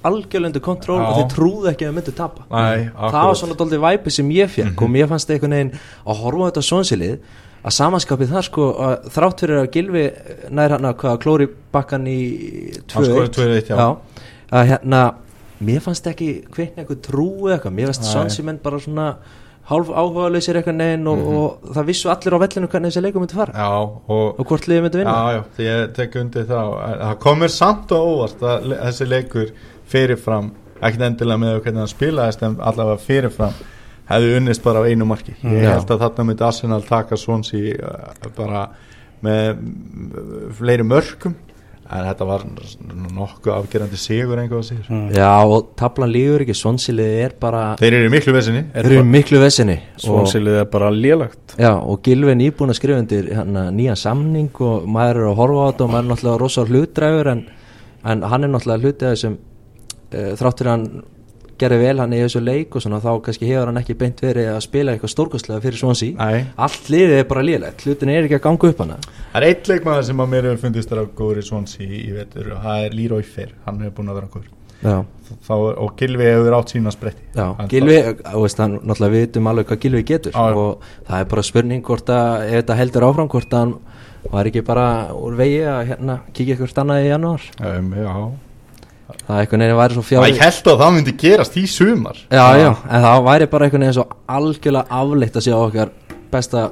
algjörlöndu 0.10 0.64
kontról 0.64 1.02
og 1.02 1.18
þeir 1.18 1.28
trúðu 1.34 1.70
ekki 1.74 1.90
að 1.90 1.98
myndu 1.98 2.16
tapa. 2.16 2.46
Nei, 2.48 2.88
það 2.96 3.20
var 3.20 3.38
svona 3.42 3.60
doldið 3.60 3.84
væpi 3.84 4.16
sem 4.16 4.32
ég 4.32 4.48
fekk 4.48 4.70
mm 4.70 4.76
-hmm. 4.76 4.84
og 4.86 4.96
mér 4.96 5.12
fannst 5.12 5.30
einhvern 5.30 5.58
veginn 5.58 5.74
að 6.06 6.22
horfa 6.24 6.40
á 6.40 6.48
þetta 6.50 6.68
Sonsilið 6.70 7.20
að 7.60 7.76
samanskapið 7.76 8.32
það 8.34 8.46
sko 8.48 8.68
að 8.86 9.10
þrátt 9.16 9.44
fyrir 9.44 9.62
að 9.62 9.72
Gilvi 9.76 10.06
nær 10.56 10.76
hann 10.76 10.90
að 10.90 11.02
klóri 11.24 11.50
bakkan 11.74 12.08
í 12.10 12.20
2-1 12.92 13.74
að 14.50 14.72
hérna 14.72 15.02
mér 15.60 15.84
fannst 15.84 16.08
ekki 16.10 16.30
hvernig 16.54 16.80
eitthvað 16.82 17.04
trú 17.06 17.30
eitthvað. 17.52 17.76
Mér 17.76 17.92
fannst 17.92 18.08
Sonsi 18.08 18.46
menn 18.48 18.62
bara 18.64 18.80
svona 18.82 19.10
hálf 19.70 19.90
áhugaðleysir 19.92 20.58
eitthvað 20.58 20.78
neginn 20.80 21.10
og, 21.12 21.26
og 21.30 21.74
það 21.76 21.90
vissu 21.92 22.10
allir 22.10 22.38
á 22.40 22.40
vellinu 22.42 22.70
hvernig 22.72 22.94
þessi 22.94 23.04
leikum 23.06 23.26
myndi 23.26 23.38
fara. 23.38 23.54
Já, 23.54 23.68
og 24.16 24.40
og 24.40 24.48
hvort 24.50 24.70
liðið 24.70 24.86
myndi 24.86 25.02
vinna. 25.02 25.18
Já, 25.20 25.36
já, 25.36 25.42
því 25.58 25.68
ég 25.68 25.84
tek 26.00 26.16
undir 26.24 26.48
það 26.50 26.72
Það 27.04 27.20
komur 27.26 27.54
samt 27.54 27.94
og 27.98 28.08
óvart 28.14 28.48
að 28.50 28.72
þessi 28.78 29.10
leikur 29.10 29.52
fyrirfram 29.90 30.50
ekkert 30.80 31.06
endilega 31.10 31.44
með 31.44 31.60
hvernig 31.60 31.84
hann 31.84 31.92
spilaðist 31.92 32.46
en 32.48 32.58
allavega 32.64 33.04
fyrirfram 33.04 33.60
hefði 34.10 34.38
unnist 34.40 34.66
bara 34.66 34.82
á 34.82 34.90
einu 34.90 35.08
marki. 35.10 35.36
Ég 35.44 35.66
Já. 35.66 35.76
held 35.76 35.92
að 35.94 36.06
þarna 36.06 36.26
myndi 36.30 36.48
Arsenal 36.48 36.82
taka 36.88 37.20
svonsi 37.20 37.62
uh, 37.76 38.32
bara 38.38 38.66
með 39.26 39.46
mm, 39.54 40.50
fleiri 40.58 40.88
mörkum. 40.88 41.38
En 41.90 42.04
þetta 42.06 42.26
var 42.30 42.44
nokkuð 43.18 43.50
afgerandi 43.56 43.98
sigur 43.98 44.38
einhvað 44.38 44.60
að 44.60 44.66
segja 44.68 44.98
Já, 45.16 45.30
og 45.42 45.72
tablan 45.80 46.12
lígur 46.14 46.44
ekki, 46.44 46.54
svonsilið 46.54 47.16
er 47.24 47.34
bara 47.42 47.64
þeir 47.80 47.96
eru 47.98 48.10
í 48.12 48.12
miklu 48.14 48.36
vesinni. 48.36 48.62
Þeir 48.76 48.90
eru 48.92 49.00
í 49.00 49.08
miklu 49.10 49.40
vesinni. 49.42 49.78
Og, 49.96 50.04
Svonsilið 50.04 50.60
er 50.60 50.68
bara 50.70 50.92
lélagt 50.94 51.56
já, 51.58 51.72
og 51.74 52.04
Gilvi 52.06 52.30
er 52.36 52.38
nýbúin 52.44 52.70
að 52.70 52.78
skrifa 52.78 53.02
undir 53.02 53.32
hérna, 53.34 53.66
nýjan 53.74 53.98
samning 53.98 54.62
og 54.68 54.86
maður 54.86 55.24
er 55.24 55.32
að 55.32 55.40
horfa 55.42 55.66
á 55.66 55.68
þetta 55.72 55.88
og 55.88 55.92
maður 55.96 56.06
er 56.06 56.12
náttúrulega 56.12 56.42
rosa 56.44 56.68
hlutdræfur 56.70 57.32
en, 57.34 57.42
en 58.14 58.28
hann 58.36 58.46
er 58.46 58.54
náttúrulega 58.54 58.86
hlutið 58.86 59.18
sem 59.24 59.40
uh, 59.40 60.32
þráttur 60.38 60.70
hann 60.76 60.88
gerði 61.62 61.80
vel 61.84 62.00
hann 62.02 62.14
í 62.16 62.22
þessu 62.24 62.42
leik 62.44 62.76
og 62.76 62.84
svona 62.86 63.00
þá 63.04 63.10
kannski 63.26 63.50
hefur 63.50 63.70
hann 63.72 63.82
ekki 63.82 63.96
beint 64.00 64.22
verið 64.24 64.52
að 64.54 64.62
spila 64.66 64.94
eitthvað 64.96 65.14
stórkostlega 65.16 65.64
fyrir 65.66 65.82
svonsi 65.82 66.12
Nei. 66.18 66.46
allt 66.58 66.92
liðið 66.94 67.18
er 67.20 67.28
bara 67.32 67.44
lélegt, 67.46 67.84
hlutin 67.86 68.14
er 68.14 68.28
ekki 68.28 68.40
að 68.40 68.46
ganga 68.48 68.72
upp 68.74 68.84
hana 68.86 69.00
það 69.34 69.42
er 69.42 69.48
eitt 69.50 69.72
leikmaður 69.74 70.08
sem 70.10 70.24
að 70.24 70.32
mér 70.36 70.48
hefur 70.50 70.64
fundist 70.68 70.96
að 70.96 71.12
góður 71.20 71.42
í 71.42 71.50
svonsi 71.50 71.90
í 71.90 72.14
vetur 72.16 72.54
og 72.56 72.64
það 72.64 72.86
er 72.88 72.98
Leroy 73.02 73.28
Fair, 73.28 73.54
hann 73.68 73.84
hefur 73.84 73.98
búin 74.00 74.14
að 74.14 74.20
vera 74.22 74.32
góður 74.38 74.56
Já, 74.80 75.04
Þá, 75.44 75.52
og 75.84 75.90
Gilvi 76.00 76.24
hefur 76.24 76.54
átt 76.56 76.72
sína 76.72 76.92
spretti 76.96 77.20
já, 77.36 77.50
Hann- 77.58 77.68
Gilvi, 77.68 77.98
þú 78.24 78.44
veist, 78.46 78.62
hann 78.64 78.78
náttúrulega 78.80 79.12
við 79.12 79.24
vitum 79.26 79.50
alveg 79.52 79.66
hvað 79.68 79.82
Gilvi 79.84 80.04
getur 80.08 80.32
já. 80.32 80.56
og 80.56 80.86
það 81.10 81.20
er 81.20 81.26
bara 81.34 81.44
spurning 81.44 81.84
hvort 81.84 82.12
að 82.16 82.46
ef 82.46 82.54
þetta 82.62 82.78
heldur 82.80 83.06
áfram 83.10 83.28
hvort 83.34 83.52
að 83.52 83.60
hann 83.66 83.74
var 84.32 84.48
ekki 84.48 84.64
bara 84.64 84.86
úr 85.16 85.36
vegi 85.36 85.60
að 85.68 85.82
hérna 85.92 86.16
kíkja 86.32 86.56
eitthvað 86.56 86.80
annað 86.86 87.04
í 87.04 87.10
janúar 87.12 87.50
um, 87.60 87.92
já. 88.00 88.14
Það 89.10 89.36
er 89.36 89.40
einhvern 89.44 89.64
veginn 89.66 89.80
væri 89.80 89.96
svo 89.98 90.04
Það 90.04 90.10
fjári 90.12 90.34
ég 90.36 90.44
held 90.44 90.70
að 90.74 90.82
það 90.84 90.94
myndi 90.98 91.16
gerast 91.24 91.58
í 91.58 91.64
sumar 91.70 92.20
já, 92.30 92.46
já, 92.60 92.70
en 92.90 93.08
það 93.08 93.24
væri 93.30 93.50
bara 93.56 93.66
einhvern 93.68 93.86
veginn 93.88 93.98
svo 93.98 94.08
algjörlega 94.38 95.00
afleitt 95.02 95.40
að 95.40 95.48
sjá 95.48 95.56
okkar 95.58 95.92
besta 96.30 96.70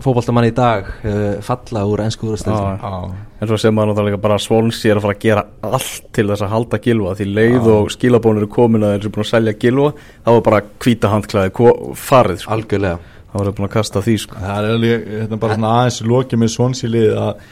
fótboltamann 0.00 0.46
í 0.48 0.52
dag 0.56 0.86
uh, 1.04 1.40
falla 1.44 1.82
úr. 1.84 2.00
Já. 2.00 2.92
En 3.40 3.48
svo 3.48 3.58
sem 3.60 3.74
maður 3.76 3.90
náttúrulega 3.92 4.20
bara 4.20 4.38
Svolsi 4.40 4.88
er 4.88 4.96
að 4.96 5.04
fara 5.04 5.16
að 5.16 5.22
gera 5.26 5.42
allt 5.68 6.06
til 6.16 6.24
þess 6.30 6.44
að 6.46 6.52
halda 6.54 6.80
gilva 6.84 7.12
því 7.18 7.26
leið 7.28 7.68
og 7.74 7.90
skilabónir 7.92 8.46
er 8.46 8.52
komin 8.52 8.84
að 8.86 8.94
þeir 8.94 9.02
eru 9.02 9.12
búin 9.16 9.26
að 9.26 9.30
selja 9.34 9.54
gilva 9.60 9.90
þá 10.24 10.30
er 10.32 10.44
bara 10.48 10.62
hvíta 10.84 11.12
handklæði 11.12 11.52
ko- 11.60 11.76
farið 12.00 12.40
sko. 12.44 12.54
algjörlega 12.56 12.98
þá 13.30 13.36
er 13.44 13.52
búin 13.58 13.68
að 13.68 13.74
kasta 13.76 14.02
því 14.06 14.16
sko. 14.24 14.40
Það 14.40 14.56
er 14.64 14.70
alveg, 14.74 15.06
þetta 15.20 15.36
er 15.36 15.42
bara 15.44 15.58
svona 15.60 15.74
aðeins 15.82 16.00
lokið 16.14 16.42
með 16.42 16.52
svonsýlið 16.56 17.12
að 17.26 17.46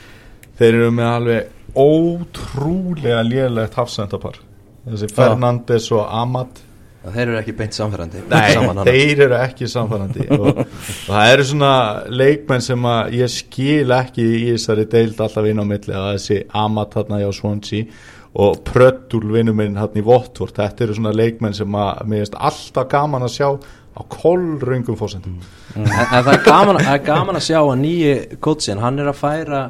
þeir 0.58 0.72
eru 0.72 0.90
með 0.96 1.10
alveg 1.12 1.54
ótrúlega 1.76 3.20
lélegt 3.26 3.76
hafsendapar. 3.78 4.40
Þessi 4.88 5.10
Fernandes 5.12 5.90
og 5.92 6.06
Amat 6.06 6.64
þeir 7.12 7.24
eru 7.24 7.38
ekki 7.38 7.54
beint 7.56 7.76
samferðandi 7.76 8.22
Nei, 8.30 8.82
þeir 8.88 9.24
eru 9.28 9.38
ekki 9.38 9.68
samfærandi 9.70 10.26
og, 10.34 10.60
og 10.60 11.10
það 11.14 11.32
eru 11.32 11.48
svona 11.50 11.72
leikmenn 12.10 12.64
sem 12.64 12.86
að 12.90 13.16
ég 13.20 13.32
skil 13.32 13.96
ekki 13.96 14.26
í 14.26 14.44
þessari 14.52 14.86
deild 14.90 15.20
alltaf 15.24 15.48
inn 15.48 15.62
á 15.62 15.66
milli 15.68 15.96
að 15.96 16.08
þessi 16.16 16.38
Amat 16.62 16.96
þarna 16.96 17.20
hjá 17.22 17.28
Swansea 17.38 17.88
og 18.38 18.62
Pröddul 18.66 19.24
vinnur 19.32 19.56
minn 19.56 19.78
hann 19.80 19.98
í 19.98 20.04
Votvort 20.04 20.58
þetta 20.58 20.86
eru 20.86 20.98
svona 20.98 21.14
leikmenn 21.16 21.56
sem 21.56 21.78
að 21.80 22.02
mér 22.10 22.24
finnst 22.24 22.40
alltaf 22.50 22.90
gaman 22.92 23.26
að 23.26 23.36
sjá 23.38 23.48
á 23.48 24.00
kollröngum 24.14 24.98
fósendum 24.98 25.38
en, 25.74 25.86
en 25.86 26.10
það, 26.12 26.32
er 26.34 26.42
gaman, 26.46 26.80
það 26.82 26.96
er 26.96 27.06
gaman 27.06 27.38
að 27.38 27.46
sjá 27.48 27.60
að 27.62 27.78
nýji 27.82 28.18
kótsin, 28.44 28.82
hann 28.82 29.00
er 29.00 29.10
að 29.10 29.22
færa 29.22 29.62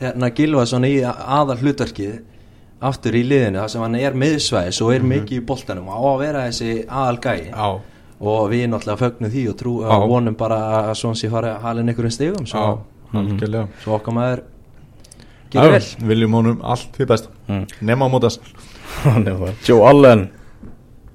hérna 0.00 0.30
Gilva 0.36 0.66
svona 0.68 0.88
í 0.90 1.00
aðal 1.04 1.58
hlutverkið 1.60 2.18
aftur 2.90 3.16
í 3.18 3.24
liðinu 3.28 3.60
þar 3.60 3.72
sem 3.74 3.82
hann 3.84 3.98
er 4.00 4.16
miðsvæðis 4.16 4.80
og 4.84 4.92
er 4.94 5.04
mikið 5.04 5.40
í 5.40 5.46
boltanum 5.50 5.90
á 5.92 5.98
að 6.00 6.22
vera 6.22 6.44
þessi 6.48 6.76
aðal 6.88 7.18
gæi 7.20 7.50
Já, 7.50 7.66
og 8.20 8.40
við 8.52 8.64
náttúrulega 8.72 9.00
fögnum 9.02 9.34
því 9.34 9.44
og 9.50 9.58
trú 9.60 9.74
Já. 9.82 9.90
og 9.96 10.06
vonum 10.14 10.38
bara 10.40 10.60
að 10.78 10.94
svona 11.02 11.20
sé 11.20 11.30
fara 11.32 11.58
halin 11.60 11.92
einhverjum 11.92 12.16
stegum 12.16 12.48
já, 12.48 12.54
svo, 12.54 12.64
algjörlega. 13.20 13.68
Svo 13.84 13.96
okkar 13.98 14.16
maður 14.16 14.42
gerir 15.52 15.76
vel 15.76 15.84
Já, 15.84 16.08
viljum 16.12 16.36
honum 16.40 16.64
allt 16.64 16.96
því 16.96 17.08
besta. 17.12 17.32
Mm. 17.50 17.64
nema 17.92 18.08
á 18.08 18.12
mótas 18.12 18.40
Joe 19.68 19.84
Allen 19.88 20.28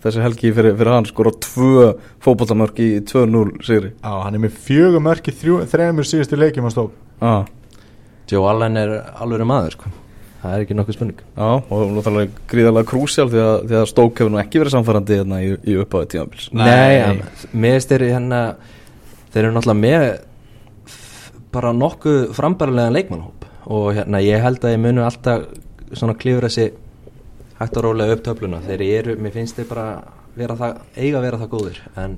þessi 0.06 0.22
helgi 0.22 0.54
fyrir, 0.54 0.76
fyrir 0.78 0.94
hann 0.94 1.10
skora 1.10 1.34
tvö 1.42 1.92
fótboltamörk 2.22 2.78
í 2.78 2.90
2-0 3.10 3.66
sigri. 3.66 3.96
Já, 3.98 4.12
hann 4.22 4.38
er 4.38 4.44
með 4.46 4.60
fjögur 4.68 5.02
mörki 5.02 5.34
þrejumur 5.34 6.06
síðustu 6.06 6.38
leikjum 6.38 6.70
að 6.70 6.76
stók 6.76 7.26
ah. 7.26 7.48
Joe 8.32 8.50
Allen 8.50 8.78
er 8.82 8.94
alveg 9.22 9.46
maður 9.48 9.76
sko. 9.78 9.92
það 10.42 10.56
er 10.56 10.64
ekki 10.66 10.78
nokkuð 10.78 10.98
spurning 10.98 11.20
Já, 11.26 11.50
og 11.70 11.84
náttúrulega 11.96 12.46
gríðarlega 12.52 12.90
krúsjál 12.92 13.28
því 13.32 13.42
að, 13.44 13.56
því 13.70 13.78
að 13.80 13.90
Stók 13.92 14.22
hefur 14.22 14.34
nú 14.34 14.42
ekki 14.42 14.62
verið 14.62 14.76
samfærandi 14.76 15.20
hérna 15.20 15.42
í, 15.42 15.52
í 15.66 15.78
uppáði 15.82 16.12
tímabils 16.14 16.48
Nei. 16.54 16.66
Nei, 16.66 17.22
mér 17.54 17.78
finnst 17.78 17.94
þeir 17.94 18.08
hérna 18.12 18.42
þeir 19.34 19.42
eru 19.44 19.56
náttúrulega 19.56 19.82
með 19.82 20.08
bara 21.56 21.72
nokkuð 21.76 22.20
frambærilegan 22.36 22.96
leikmannhóp 22.98 23.46
og 23.72 23.88
hérna 23.98 24.22
ég 24.22 24.44
held 24.44 24.66
að 24.66 24.76
ég 24.76 24.82
munu 24.84 25.06
alltaf 25.06 25.48
svona 25.96 26.18
klifur 26.20 26.46
þessi 26.50 26.70
hægt 27.60 27.78
og 27.80 27.86
rólega 27.88 28.18
upp 28.18 28.24
töfluna 28.26 28.62
þeir 28.66 28.84
eru, 28.86 29.16
mér 29.22 29.34
finnst 29.34 29.58
þeir 29.58 29.70
bara 29.70 29.88
vera 30.36 30.58
það, 30.60 30.80
eiga 31.00 31.20
að 31.22 31.28
vera 31.30 31.42
það 31.42 31.54
góðir 31.56 31.84
en 31.96 32.18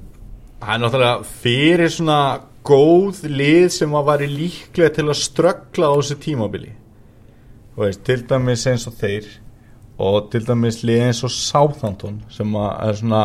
Það 0.58 0.72
er 0.74 0.80
náttúrulega 0.82 1.28
fyrir 1.44 1.92
svona 1.94 2.20
góð 2.68 3.24
lið 3.32 3.68
sem 3.78 3.96
að 3.96 4.08
væri 4.12 4.30
líklega 4.32 4.94
til 4.98 5.08
að 5.08 5.20
ströggla 5.22 5.90
á 5.90 5.94
þessu 5.96 6.18
tímabili. 6.24 6.72
Veist, 7.78 8.02
til 8.08 8.24
dæmis 8.28 8.66
eins 8.70 8.88
og 8.90 8.96
þeir 8.98 9.28
og 9.98 10.32
til 10.34 10.46
dæmis 10.46 10.82
lið 10.86 11.08
eins 11.08 11.24
og 11.26 11.34
Southampton 11.34 12.20
sem 12.34 12.56
að 12.58 12.70
er 12.88 13.00
svona 13.00 13.22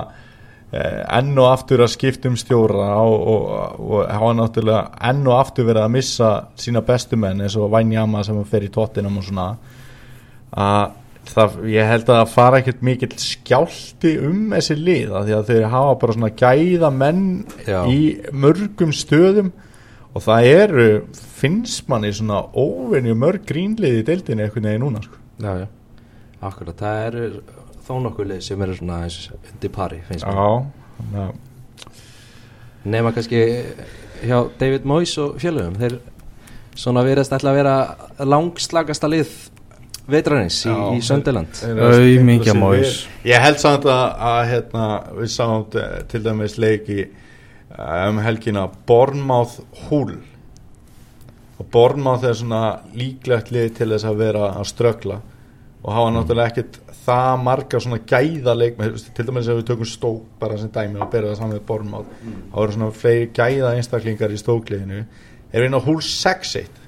eh, 0.73 1.01
enn 1.19 1.33
og 1.37 1.51
aftur 1.51 1.85
að 1.85 1.93
skipta 1.95 2.31
um 2.31 2.39
stjóra 2.41 2.89
og, 3.03 3.17
og, 3.33 3.83
og 3.83 4.09
hafa 4.09 4.33
náttúrulega 4.39 5.05
enn 5.11 5.27
og 5.27 5.39
aftur 5.39 5.69
verið 5.69 5.85
að 5.85 5.95
missa 5.97 6.33
sína 6.61 6.85
bestu 6.87 7.19
menn 7.21 7.45
eins 7.45 7.57
og 7.61 7.73
Vænjama 7.73 8.25
sem 8.25 8.41
fer 8.49 8.69
í 8.69 8.73
tóttinam 8.73 9.21
og 9.21 9.29
svona. 9.29 9.49
Að 10.53 11.02
það, 11.31 11.59
ég 11.71 11.89
held 11.89 12.09
að 12.09 12.19
það 12.19 12.33
fara 12.33 12.61
ekkert 12.63 12.83
mikill 12.87 13.13
skjálti 13.21 14.15
um 14.27 14.41
þessi 14.55 14.77
lið 14.79 15.13
af 15.17 15.27
því 15.27 15.37
að 15.37 15.51
þeir 15.53 15.69
hafa 15.75 15.95
bara 16.03 16.17
svona 16.17 16.33
gæða 16.43 16.91
menn 16.95 17.27
Já. 17.67 17.79
í 17.87 18.01
mörgum 18.33 18.95
stöðum 18.97 19.53
og 20.13 20.25
það 20.27 20.49
eru 20.51 20.89
finnst 21.15 21.89
manni 21.91 22.13
svona 22.15 22.43
óvenju 22.53 23.17
mörg 23.19 23.47
grínlið 23.49 24.03
í 24.03 24.05
deildinni 24.11 24.47
einhvern 24.47 24.69
veginn 24.69 24.85
núna 24.85 25.03
sko. 25.05 25.17
já, 25.43 25.65
já, 25.65 25.67
akkurat 26.51 26.83
það 26.85 27.07
eru 27.07 27.25
þó 27.87 27.95
nokkuð 28.05 28.31
lið 28.33 28.45
sem 28.47 28.63
eru 28.67 28.77
svona 28.79 29.01
undir 29.07 29.75
pari 29.75 30.03
finnst 30.09 30.27
mér 30.29 30.63
Já, 31.13 31.25
nema 32.85 33.11
kannski 33.15 33.41
hjá 34.23 34.37
David 34.59 34.85
Moyes 34.87 35.17
og 35.19 35.39
fjölugum 35.43 35.79
þeir 35.81 35.97
svona 36.79 37.03
verðast 37.07 37.35
ætla 37.35 37.53
að 37.53 37.59
vera 37.59 37.75
langslagasta 38.27 39.11
lið 39.11 39.33
vetrarins 40.11 40.59
í, 40.67 40.75
í 40.97 41.01
Sönderland 41.05 41.63
Aumingja 41.63 42.55
Moyes. 42.59 43.05
Ég 43.27 43.43
held 43.43 43.61
samt 43.63 43.87
að, 43.87 44.05
að 44.33 44.43
hérna, 44.51 44.87
við 45.19 45.33
sáum 45.35 45.67
eh, 45.79 45.97
til 46.11 46.23
dæmis 46.25 46.59
leiki 46.61 47.07
um 47.73 48.21
helgina 48.21 48.67
Bournemouth 48.87 49.61
Hull. 49.87 50.19
Og 51.59 51.69
Bournemouth 51.73 52.27
er 52.29 52.37
svona 52.37 52.63
líklegt 52.97 53.53
lið 53.55 53.77
til 53.79 53.93
þess 53.95 54.09
að 54.09 54.25
vera 54.25 54.49
að 54.59 54.69
ströggla. 54.73 55.21
Og 55.83 55.95
hafa 55.97 56.11
náttúrulega 56.15 56.53
ekkert 56.53 56.81
það 57.03 57.33
marga 57.43 57.81
svona 57.83 57.99
gæða 58.07 58.55
leikmenn 58.59 58.99
til 59.17 59.27
dæmis 59.27 59.49
ef 59.51 59.59
við 59.59 59.67
tökum 59.73 59.89
stók 59.89 60.27
bara 60.39 60.59
sem 60.61 60.71
dæmi 60.73 61.01
og 61.03 61.11
bera 61.11 61.33
það 61.33 61.41
saman 61.41 61.57
við 61.57 61.65
Bournemouth 61.71 62.13
þá 62.53 62.59
eru 62.63 62.77
svona 62.77 62.91
fleiri 62.99 63.31
gæða 63.35 63.73
einstaklingar 63.79 64.35
í 64.35 64.39
stókliðinu 64.39 65.01
er 65.01 65.57
við 65.57 65.67
inn 65.67 65.79
á 65.79 65.83
Hull 65.83 65.99
6-1 66.07 66.79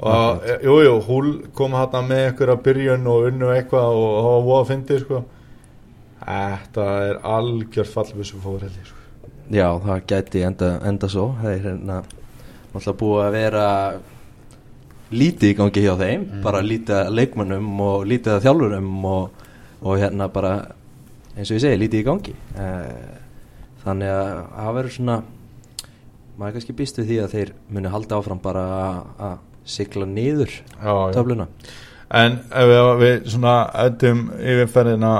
og 0.00 0.42
e, 0.42 0.56
jú, 0.64 0.96
Hull 1.06 1.30
kom 1.54 1.76
hérna 1.76 2.02
með 2.06 2.42
að 2.48 2.62
byrjun 2.64 3.06
og 3.10 3.28
unnu 3.30 3.52
eitthvað 3.54 4.00
og 4.00 4.10
það 4.16 4.30
var 4.30 4.44
voða 4.48 4.60
að 4.62 4.68
fyndi 4.72 4.98
sko. 5.02 5.22
þetta 6.24 6.88
er 7.08 7.20
algjör 7.36 7.90
fallbissu 7.92 8.40
fór 8.42 8.64
held 8.64 8.80
ég 8.80 8.90
sko. 8.90 9.30
já, 9.50 9.68
það 9.86 10.04
gæti 10.10 10.44
enda, 10.48 10.72
enda 10.88 11.08
svo 11.08 11.28
það 11.42 11.52
er 11.52 11.64
hérna 11.68 12.02
náttúrulega 12.74 12.98
búið 13.00 13.24
að 13.24 13.36
vera 13.38 13.66
lítið 15.14 15.50
í 15.52 15.56
gangi 15.58 15.84
hjá 15.84 15.94
þeim 16.00 16.24
bara 16.42 16.64
lítið 16.64 16.96
að 17.02 17.12
leikmönnum 17.20 17.68
og 17.84 18.06
lítið 18.08 18.38
að 18.38 18.48
þjálfurum 18.48 19.04
og, 19.06 19.44
og 19.84 20.00
hérna 20.00 20.28
bara 20.32 20.54
eins 21.36 21.50
og 21.50 21.58
ég 21.58 21.62
segi, 21.62 21.78
lítið 21.78 22.02
í 22.02 22.06
gangi 22.08 22.34
Eh, 22.54 23.14
þannig 23.84 24.10
að 24.10 24.28
það 24.54 24.76
verður 24.78 24.94
svona 24.96 25.16
maður 26.34 26.46
er 26.48 26.54
kannski 26.56 26.76
býst 26.78 26.98
við 27.00 27.10
því 27.10 27.18
að 27.22 27.34
þeir 27.34 27.50
muni 27.74 27.90
halda 27.92 28.18
áfram 28.18 28.40
bara 28.42 28.62
að 29.28 29.34
sigla 29.64 30.06
niður 30.06 30.50
töfluna. 31.14 31.46
En 32.14 32.36
ef 32.52 32.68
við, 32.68 32.88
við 33.00 33.24
svona 33.32 33.54
öndum 33.80 34.18
yfirferðina 34.38 35.12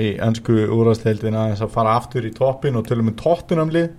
í 0.00 0.12
ennsku 0.24 0.54
úrvasteildina 0.72 1.48
þess 1.50 1.64
að 1.66 1.72
fara 1.74 1.96
aftur 1.98 2.24
í 2.24 2.30
toppin 2.32 2.78
og 2.78 2.86
tölum 2.88 3.10
um 3.10 3.16
tóttunamlið 3.18 3.90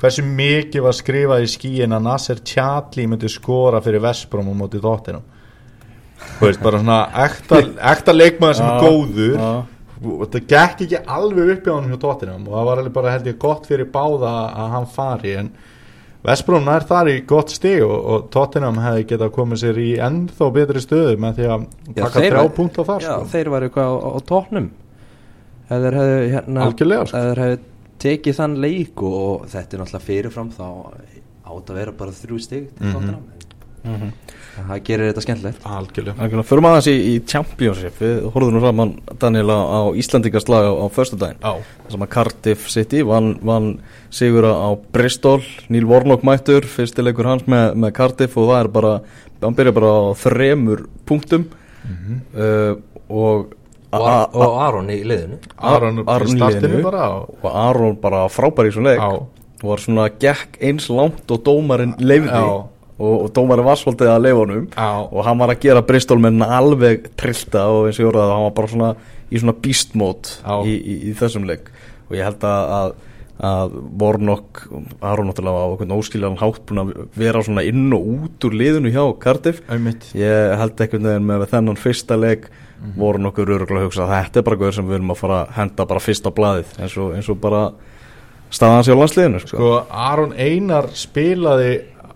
hversu 0.00 0.24
mikið 0.24 0.82
var 0.88 0.96
skrifað 0.96 1.44
í 1.44 1.50
skíin 1.52 1.92
að 1.94 2.06
Nasser 2.08 2.40
Tjalli 2.40 3.04
myndi 3.06 3.28
skora 3.30 3.82
fyrir 3.84 4.02
Vesbrom 4.02 4.48
á 4.50 4.54
móti 4.56 4.80
tóttinum 4.82 5.22
Þú 6.40 6.48
veist, 6.48 6.60
bara 6.64 6.80
svona 6.80 6.98
ekta, 7.26 7.60
ekta 7.92 8.12
leikmaður 8.12 8.56
sem 8.58 8.66
er 8.66 8.82
góður. 8.84 9.36
já. 9.36 9.52
og 10.00 10.24
það 10.32 10.46
gekk 10.48 10.82
ekki 10.86 10.98
alveg 11.16 11.52
upp 11.54 11.66
í 11.68 11.72
honum 11.74 11.92
hjá 11.94 12.00
tóttinum 12.02 12.48
og 12.48 12.54
það 12.56 12.66
var 12.70 12.78
alveg 12.82 12.92
bara 12.96 13.12
held 13.14 13.26
ég 13.30 13.38
gott 13.40 13.68
fyrir 13.68 13.88
báða 13.92 14.32
að 14.56 14.74
hann 14.74 14.86
fari 14.96 15.34
en 15.36 15.50
Vesbrún 16.24 16.66
er 16.68 16.84
þar 16.84 17.08
í 17.08 17.14
gott 17.26 17.48
stig 17.54 17.80
og, 17.86 17.96
og 18.12 18.24
Tottenham 18.34 18.76
hefði 18.82 19.06
getað 19.14 19.30
komið 19.38 19.60
sér 19.62 19.78
í 19.80 19.88
ennþá 20.04 20.48
betri 20.52 20.82
stöðu 20.84 21.14
með 21.22 21.38
því 21.38 21.46
að 21.54 21.64
taka 21.96 22.10
þeir- 22.20 22.34
þrjá 22.34 22.54
punkt 22.58 22.76
á 22.76 22.82
þar 22.90 23.00
Já, 23.06 23.12
sko. 23.14 23.28
þeir 23.32 23.50
var 23.54 23.66
eitthvað 23.68 23.88
á, 23.88 23.96
á 24.04 24.18
tóknum 24.28 24.66
þeir 25.70 25.96
hefðu 26.00 26.18
hérna 26.34 26.66
Algjörlega, 26.66 27.06
sko. 27.08 27.22
hefðu 27.40 27.58
tekið 28.04 28.36
þann 28.40 28.58
leik 28.64 29.02
og, 29.02 29.16
og 29.30 29.46
þetta 29.54 29.76
er 29.76 29.82
náttúrulega 29.84 30.06
fyrirfram 30.10 30.52
þá 30.56 30.66
átt 31.50 31.72
að 31.72 31.80
vera 31.80 31.92
bara 32.04 32.10
þrjú 32.20 32.38
stig 32.44 32.68
til 32.76 32.92
Mhm. 32.92 33.16
mm 33.84 34.12
það 34.56 34.82
gerir 34.86 35.08
þetta 35.10 35.22
skemmtilegt. 35.24 35.60
Algjörlega. 35.66 36.14
Algjörlega, 36.20 36.46
Förum 36.50 36.68
aðeins 36.70 36.88
í, 36.90 36.94
í 37.10 37.14
Championship. 37.30 37.94
Við 38.00 38.18
horfðum 38.34 38.56
nú 38.56 38.62
saman 38.64 38.92
Daniel 39.22 39.50
á, 39.54 39.58
á 39.60 39.80
Íslandingaslag 40.00 40.68
á, 40.68 40.72
á 40.74 40.86
Það 41.40 41.94
sem 41.94 42.04
að 42.06 42.10
Cardiff 42.16 42.68
City 42.70 43.02
vann, 43.06 43.30
vann 43.42 43.70
sigur 44.10 44.44
á 44.50 44.68
Bristol. 44.92 45.40
Neil 45.68 45.86
Warnock 45.90 46.22
mættur, 46.26 46.66
fyrstileikur 46.68 47.26
hans 47.30 47.46
með, 47.50 47.74
með 47.74 47.94
Cardiff 47.96 48.36
og 48.36 48.50
það 48.52 48.60
er 48.64 48.68
bara 48.76 48.92
hann 49.40 49.56
byrja 49.56 49.72
bara 49.72 49.90
á 49.90 50.02
þremur 50.20 50.84
punktum. 51.08 51.48
Uh, 52.34 52.76
og 53.08 53.56
og, 53.90 54.02
a- 54.06 54.22
a- 54.22 54.28
og 54.38 54.58
Aron 54.62 54.90
í 54.92 55.00
liðinu. 55.02 55.38
Aron 55.58 56.04
Aron 56.06 56.28
í 56.36 56.38
liðinu. 56.38 56.82
bara 56.84 57.06
og 57.24 57.46
Aron 57.50 57.96
bara 57.98 58.26
frábær 58.30 58.68
í 58.68 58.74
svona 58.74 58.92
leik. 58.92 59.00
Já. 59.00 59.26
og 59.60 59.68
var 59.68 59.80
svona 59.82 60.04
gekk 60.22 60.54
eins 60.62 60.86
langt 60.88 61.30
og 61.34 61.42
dómarinn 61.44 61.96
leifði 61.98 62.30
Já. 62.30 62.68
Og, 63.00 63.14
og 63.24 63.28
dómarinn 63.36 63.66
var 63.66 63.80
svolítið 63.80 64.12
að 64.12 64.24
Já. 64.76 64.88
og 65.08 65.20
hann 65.26 65.40
var 65.40 65.54
að 65.54 65.62
gera 65.64 65.84
Bristol 65.88 66.20
menn 66.22 66.44
alveg 66.44 67.10
trillta 67.20 67.66
og 67.72 67.88
eins 67.88 68.00
og 68.00 68.04
ég 68.04 68.10
orðaði 68.12 68.28
það, 68.28 68.34
hann 68.36 68.48
var 68.48 68.56
bara 68.58 68.72
svona 68.74 68.90
í 69.30 69.42
svona 69.42 69.56
Já. 70.44 70.56
í, 70.62 70.74
í, 70.76 70.98
í 71.10 71.14
þessum 71.18 71.48
leik 71.48 71.70
og 72.10 72.18
ég 72.18 72.28
held 72.28 72.44
að, 72.46 72.74
að 72.80 72.98
að 73.40 73.76
Warnock, 73.96 74.66
Aron 75.00 75.30
náttúrulega 75.30 75.62
á 75.64 75.68
einhvern 75.72 75.94
óskiljan 75.96 76.34
hátt 76.36 76.58
búin 76.68 76.82
að 76.82 76.90
vera 77.16 77.40
svona 77.40 77.62
inn 77.64 77.86
og 77.96 78.08
út 78.26 78.44
úr 78.44 78.56
liðinu 78.60 78.92
hjá 78.92 79.04
Cardiff 79.22 79.62
Einmitt. 79.72 80.10
ég 80.12 80.56
held 80.60 80.74
veginn 81.08 81.24
með 81.24 81.46
þennan 81.54 81.80
fyrsta 81.80 82.18
leik 82.20 82.50
voru 82.96 83.20
nokkur 83.20 83.48
öruglega 83.56 83.82
að 83.82 83.88
hugsa 83.88 84.04
að 84.06 84.12
þetta 84.14 84.40
er 84.40 84.46
bara 84.48 84.58
guður 84.60 84.76
sem 84.76 84.88
við 84.88 84.98
erum 84.98 85.14
að 85.14 85.20
fara 85.20 85.38
að 85.40 85.54
henda 85.56 85.86
bara 85.88 86.04
fyrst 86.04 86.28
á 86.28 86.30
blaðið 86.36 86.76
eins 86.80 86.98
og, 87.00 87.14
eins 87.16 87.30
og 87.32 87.40
bara 87.40 87.62
staðan 88.50 88.86
sér 88.86 88.96
á 88.96 89.00
landsliðinu 89.00 89.42
sko. 89.42 89.56
Sko 89.56 89.72
Aron 90.10 90.32
Einar 90.36 90.88
spilaði 90.96 91.72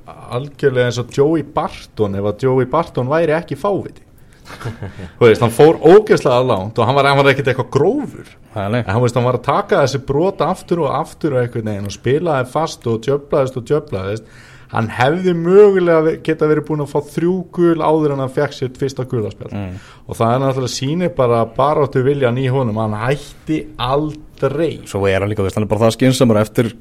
algjörlega 0.07 0.91
eins 0.91 1.01
og 1.01 1.13
Joey 1.15 1.45
Barton 1.55 2.19
ef 2.19 2.27
að 2.31 2.47
Joey 2.47 2.69
Barton 2.71 3.11
væri 3.11 3.37
ekki 3.37 3.57
fáviti. 3.59 4.03
Þú 4.45 5.25
veist, 5.25 5.41
hann 5.41 5.53
fór 5.55 5.79
ógeðslega 5.81 6.43
langt 6.45 6.79
og 6.79 6.89
hann 6.89 6.97
var, 6.99 7.09
var 7.17 7.31
ekkert 7.31 7.49
eitthvað 7.53 7.71
grófur. 7.73 8.33
En 8.53 8.77
hann 8.77 9.03
veist, 9.03 9.17
hann 9.17 9.25
var 9.25 9.39
að 9.39 9.47
taka 9.47 9.81
þessi 9.83 10.03
brota 10.05 10.51
aftur 10.53 10.85
og 10.85 10.91
aftur 10.93 11.37
og 11.37 11.41
einhvern 11.41 11.71
veginn 11.71 11.89
og 11.89 11.95
spilaði 11.95 12.51
fast 12.53 12.85
og 12.91 13.01
djöflaðist 13.07 13.57
og 13.61 13.71
djöflaðist 13.71 14.29
hann 14.75 14.89
hefði 14.91 15.33
mögulega 15.39 16.17
geta 16.27 16.49
verið 16.51 16.65
búin 16.69 16.83
að 16.85 16.91
fá 16.91 17.01
þrjú 17.15 17.35
gul 17.55 17.79
áður 17.87 18.15
en 18.17 18.23
hann 18.25 18.33
fekk 18.35 18.57
sér 18.57 18.73
fyrsta 18.81 19.05
gulaspjall 19.11 19.53
Mm. 19.55 19.77
og 20.09 20.17
það 20.19 20.35
er 20.35 20.41
náttúrulega 20.43 20.75
sýnir 20.75 21.13
bara 21.17 21.45
baráttu 21.57 22.03
viljan 22.05 22.37
í 22.43 22.49
honum, 22.51 22.77
hann 22.83 22.97
hætti 23.05 23.61
aldrei 23.79 24.81
Svo 24.91 25.07
er 25.09 25.21
hann 25.23 25.31
líka, 25.31 25.43
veist, 25.47 25.55
hann 25.57 25.65
er 25.65 25.71
bara 25.71 25.87
það 25.87 25.95
skinsamur 25.97 26.41
eftir 26.43 26.73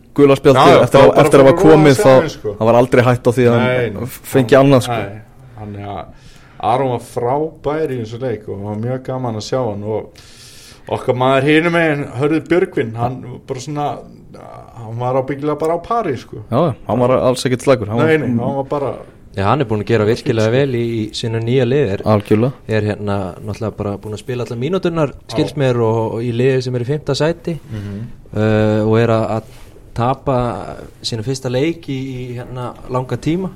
já, 0.74 0.82
eftir, 0.84 1.00
að- 1.00 1.14
bara 1.14 1.22
eftir 1.24 1.40
að 1.40 1.46
hafa 1.46 1.54
að 1.54 1.62
komið 1.64 2.02
þá, 2.02 2.30
sko. 2.34 2.56
var 2.60 2.76
aldrei 2.82 3.04
hætt 3.06 3.28
á 3.28 3.32
því 3.32 3.46
að 3.52 3.58
Nei, 3.62 3.92
hann 3.94 4.08
fengi 4.08 4.56
annað 4.60 4.82
sko. 4.88 5.00
Nei, 5.00 5.22
hann 5.60 5.74
ja, 5.80 6.06
Aron 6.64 6.90
var 6.96 7.04
frábær 7.04 7.92
í 7.92 8.02
þessu 8.04 8.20
leik 8.22 8.48
og 8.50 8.64
var 8.64 8.76
mjög 8.80 9.04
gaman 9.04 9.36
að 9.36 9.48
sjá 9.52 9.60
hann 9.70 9.84
og 9.84 10.24
okkar 10.90 11.16
maður 11.16 11.44
hinum 11.48 11.72
megin 11.78 12.06
Hörður 12.20 12.48
Björgvin, 12.50 12.96
hann 12.96 13.20
bara 13.48 13.60
svona 13.60 13.88
hann 14.36 15.00
var 15.00 15.20
ábyggilega 15.22 15.60
bara 15.60 15.78
á 15.78 15.80
pari 15.84 16.16
sko. 16.18 16.44
Já, 16.50 16.76
hann 16.88 17.04
var 17.04 17.18
alls 17.20 17.46
ekkert 17.46 17.66
slagur. 17.66 17.92
Hann 17.92 18.02
nei, 18.04 18.18
nei, 18.18 18.32
hann 18.38 18.58
var 18.62 18.70
bara 18.70 18.94
Já, 19.34 19.48
hann 19.48 19.64
er 19.64 19.66
búin 19.66 19.82
að 19.82 19.90
gera 19.90 20.06
virkilega 20.06 20.54
vel 20.54 20.76
í, 20.78 20.84
í 20.94 21.04
sínu 21.18 21.40
nýja 21.42 21.66
lið. 21.66 21.88
Er, 21.96 22.02
Algjörlega. 22.06 22.54
er 22.70 22.86
hérna 22.86 23.16
náttúrulega 23.42 23.78
bara 23.80 23.94
búin 23.98 24.14
að 24.14 24.22
spila 24.22 24.46
allar 24.46 24.60
mínúturnar 24.62 25.14
skils 25.32 25.56
mér 25.58 25.80
og, 25.82 26.02
og 26.20 26.22
í 26.22 26.30
liði 26.38 26.60
sem 26.68 26.78
er 26.78 26.86
í 26.86 26.90
fymta 26.92 27.16
sæti. 27.18 27.56
Uh, 27.74 28.84
og 28.86 28.94
er 29.02 29.14
að, 29.16 29.26
að 29.40 29.56
tapa 29.98 30.38
sínu 31.02 31.26
fyrsta 31.26 31.50
leik 31.50 31.90
í, 31.90 31.98
í 31.98 32.28
hérna 32.38 32.70
langa 32.94 33.18
tíma. 33.18 33.50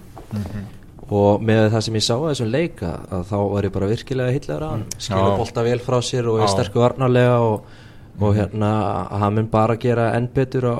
Og 1.07 1.45
með 1.45 1.69
það 1.71 1.85
sem 1.85 1.99
ég 2.01 2.03
sá 2.03 2.15
að 2.17 2.25
þessum 2.31 2.49
leik 2.51 2.81
að, 2.83 3.21
þá 3.29 3.37
var 3.53 3.67
ég 3.69 3.75
bara 3.77 3.91
virkilega 3.93 4.33
hillar 4.33 4.65
að 4.65 4.73
hann. 4.73 4.87
Skilur 4.97 5.29
Já. 5.29 5.37
bolta 5.43 5.67
vel 5.69 5.79
frá 5.85 5.99
sér 6.03 6.31
og 6.33 6.41
er 6.41 6.51
sterkur 6.51 6.87
varnarlega 6.87 7.37
og, 7.45 7.76
og 8.21 8.37
hérna 8.37 8.71
að 9.11 9.19
hann 9.25 9.35
mun 9.41 9.51
bara 9.51 9.75
gera 9.81 10.11
enn 10.17 10.29
betur 10.33 10.65
á 10.73 10.75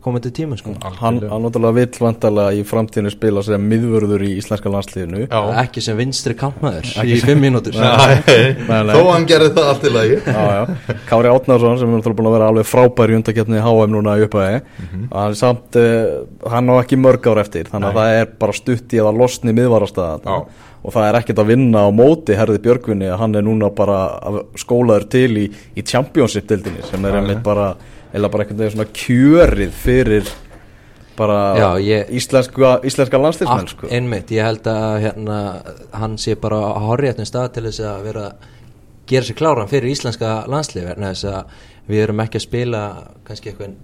komandi 0.00 0.30
tíma 0.32 0.56
sko. 0.56 0.72
Hann, 0.80 1.18
hann 1.28 1.42
náttúrulega 1.44 1.76
vill 1.76 1.98
vantarlega 2.00 2.54
í 2.56 2.62
framtíðinu 2.64 3.10
spila 3.12 3.42
sem 3.44 3.60
miðvörður 3.68 4.22
í 4.24 4.30
íslenska 4.40 4.70
landsliðinu 4.72 5.26
Já. 5.26 5.40
ekki 5.60 5.82
sem 5.84 5.98
vinstri 5.98 6.32
kampmaður 6.40 6.88
í 7.04 7.18
fimm 7.20 7.42
mínútur 7.44 7.76
Nei, 7.76 8.54
nei. 8.64 8.94
þó 8.94 9.02
hann 9.10 9.26
gerði 9.28 9.50
það 9.58 9.68
allt 9.74 9.84
í 9.84 9.92
lagi 9.92 10.16
Já, 10.24 10.40
já. 10.56 10.94
Kári 11.10 11.32
Átnarsson 11.34 11.76
sem 11.82 11.92
er 11.92 12.00
náttúrulega 12.00 12.20
búin 12.22 12.30
að 12.30 12.36
vera 12.38 12.48
alveg 12.54 12.70
frábær 12.70 13.12
í 13.12 13.18
undakefni 13.20 13.60
HM 13.66 13.92
núna 13.96 14.16
í 14.16 14.24
upphæði 14.24 14.56
hann, 14.80 15.04
er 15.26 15.36
samt, 15.42 15.80
uh, 15.80 16.48
hann 16.54 16.72
á 16.72 16.74
ekki 16.80 17.00
mörg 17.00 17.28
ár 17.28 17.42
eftir 17.44 17.68
þannig 17.68 17.92
að 17.92 18.00
það 18.00 18.18
er 18.22 18.34
bara 18.40 18.56
stutt 18.56 18.96
í 18.96 19.04
að 19.04 19.20
losni 19.20 19.56
miðvarastæða 19.60 20.16
Já. 20.24 20.40
Og 20.82 20.92
það 20.94 21.08
er 21.08 21.18
ekkert 21.20 21.38
að 21.42 21.50
vinna 21.52 21.82
á 21.84 21.88
móti 21.92 22.36
herði 22.38 22.58
Björgvinni 22.64 23.08
að 23.12 23.18
hann 23.20 23.34
er 23.36 23.42
núna 23.42 23.68
bara 23.74 23.98
að- 24.20 24.44
skólaður 24.56 25.08
til 25.12 25.30
í, 25.36 25.46
í 25.76 25.82
Championship-dildinni 25.82 26.82
sem 26.90 27.04
er 27.04 27.18
einmitt 27.20 27.42
bara 27.42 27.74
eða 28.14 28.30
bara 28.32 28.44
kjörið 28.44 29.70
fyrir 29.70 30.30
bara 31.16 31.36
Já, 31.58 31.68
íslenska, 32.08 32.80
íslenska 32.86 33.18
landsliðsmenn 33.20 33.66
Ak- 33.66 33.74
sko. 33.74 33.86
einmitt, 33.90 34.30
ég 34.32 34.42
held 34.46 34.62
að 34.64 35.00
hérna, 35.04 35.62
hann 35.92 36.16
sé 36.16 36.34
bara 36.40 36.56
á 36.56 36.80
horriðatnum 36.80 37.28
stað 37.28 37.52
til 37.52 37.62
þess 37.68 37.80
að 37.84 38.02
vera 38.08 38.32
gera 39.10 39.26
sér 39.26 39.36
kláran 39.36 39.68
fyrir 39.68 39.90
íslenska 39.90 40.46
landslið 40.48 40.86
vegna 40.88 41.12
þess 41.12 41.24
að 41.24 41.44
við 41.90 42.02
erum 42.06 42.20
ekki 42.24 42.38
að 42.40 42.46
spila 42.46 42.82
kannski 43.26 43.50
eitthvað 43.52 43.74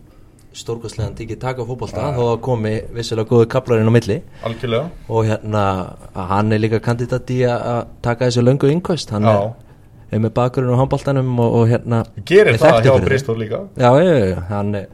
stórkostlegan 0.57 1.15
tikið 1.19 1.39
taka 1.43 1.65
fótbolta 1.69 2.09
þó 2.17 2.23
að 2.33 2.41
komi 2.47 2.73
vissilega 2.97 3.29
góðu 3.31 3.47
kaplarinn 3.53 3.89
á 3.89 3.93
milli. 3.95 4.17
Algjörlega. 4.49 4.91
Og 5.09 5.27
hérna 5.29 5.63
hann 6.33 6.53
er 6.57 6.63
líka 6.63 6.81
kandidat 6.81 7.31
í 7.35 7.43
að 7.49 7.87
taka 8.03 8.29
þessu 8.31 8.45
löngu 8.47 8.71
yngvöst 8.73 9.11
hann 9.15 9.25
er, 9.31 9.51
er 10.11 10.23
með 10.25 10.33
bakurinn 10.39 10.73
á 10.73 10.81
handboltanum 10.81 11.35
og, 11.45 11.55
og 11.61 11.69
hérna 11.73 12.05
gerir 12.25 12.55
er 12.55 12.61
það 12.63 12.81
hjá 12.87 12.95
Bristol 13.05 13.37
líka. 13.43 13.61
Já, 13.77 13.91
já, 14.01 14.15
já, 14.31 14.41
hann, 14.51 14.75
er, 14.75 14.87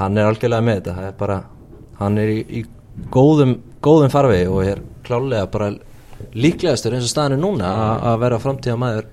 hann 0.00 0.18
er 0.18 0.28
algjörlega 0.30 0.66
með 0.68 0.80
þetta, 0.82 0.96
það 0.98 1.08
er 1.12 1.16
bara, 1.24 1.38
hann 2.02 2.18
er 2.18 2.34
í, 2.34 2.40
í 2.60 2.64
góðum, 3.14 3.56
góðum 3.82 4.12
farvegi 4.12 4.48
og 4.50 4.64
er 4.66 4.82
klálega 5.06 5.46
bara 5.50 5.70
líklegastur 6.36 6.92
eins 6.98 7.06
og 7.08 7.14
staðan 7.14 7.38
er 7.38 7.40
núna 7.40 7.70
að- 7.72 8.02
að 8.10 8.18
vera 8.26 8.38
framtíða 8.42 8.76
maður, 8.82 9.06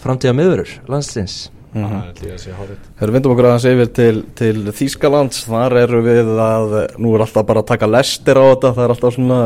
framtíða 0.00 0.34
miðurur, 0.38 0.70
landslins. 0.88 1.38
Það 1.72 1.96
er 1.98 2.14
því 2.18 2.30
að 2.32 2.40
sé 2.42 2.54
hárið 2.56 2.84
Þegar 2.98 3.10
við 3.10 3.16
vindum 3.16 3.32
okkur 3.34 3.48
aðeins 3.48 3.66
yfir 3.68 3.90
til, 3.98 4.20
til 4.38 4.74
Þýskalands, 4.78 5.40
þar 5.48 5.76
eru 5.82 6.02
við 6.06 6.30
að, 6.42 6.76
nú 6.98 7.14
er 7.14 7.24
alltaf 7.24 7.46
bara 7.48 7.62
að 7.64 7.70
taka 7.72 7.90
lestir 7.90 8.40
á 8.40 8.44
þetta, 8.46 8.72
það 8.76 8.84
er 8.84 8.94
alltaf 8.94 9.16
svona 9.16 9.40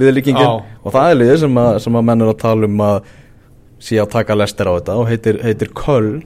viðlíkingin. 0.00 0.64
Og 0.84 0.94
það 0.94 1.10
er 1.10 1.20
liðið 1.20 1.40
sem 1.44 1.60
að, 1.64 1.70
sem 1.84 1.98
að 2.00 2.06
menn 2.08 2.24
er 2.24 2.32
að 2.32 2.40
tala 2.40 2.70
um 2.70 2.84
að 2.86 2.98
sé 3.80 4.00
að 4.00 4.12
taka 4.16 4.36
lestir 4.36 4.68
á 4.68 4.72
þetta 4.76 4.96
og 5.00 5.08
heitir, 5.08 5.40
heitir 5.44 5.72
Köln 5.76 6.22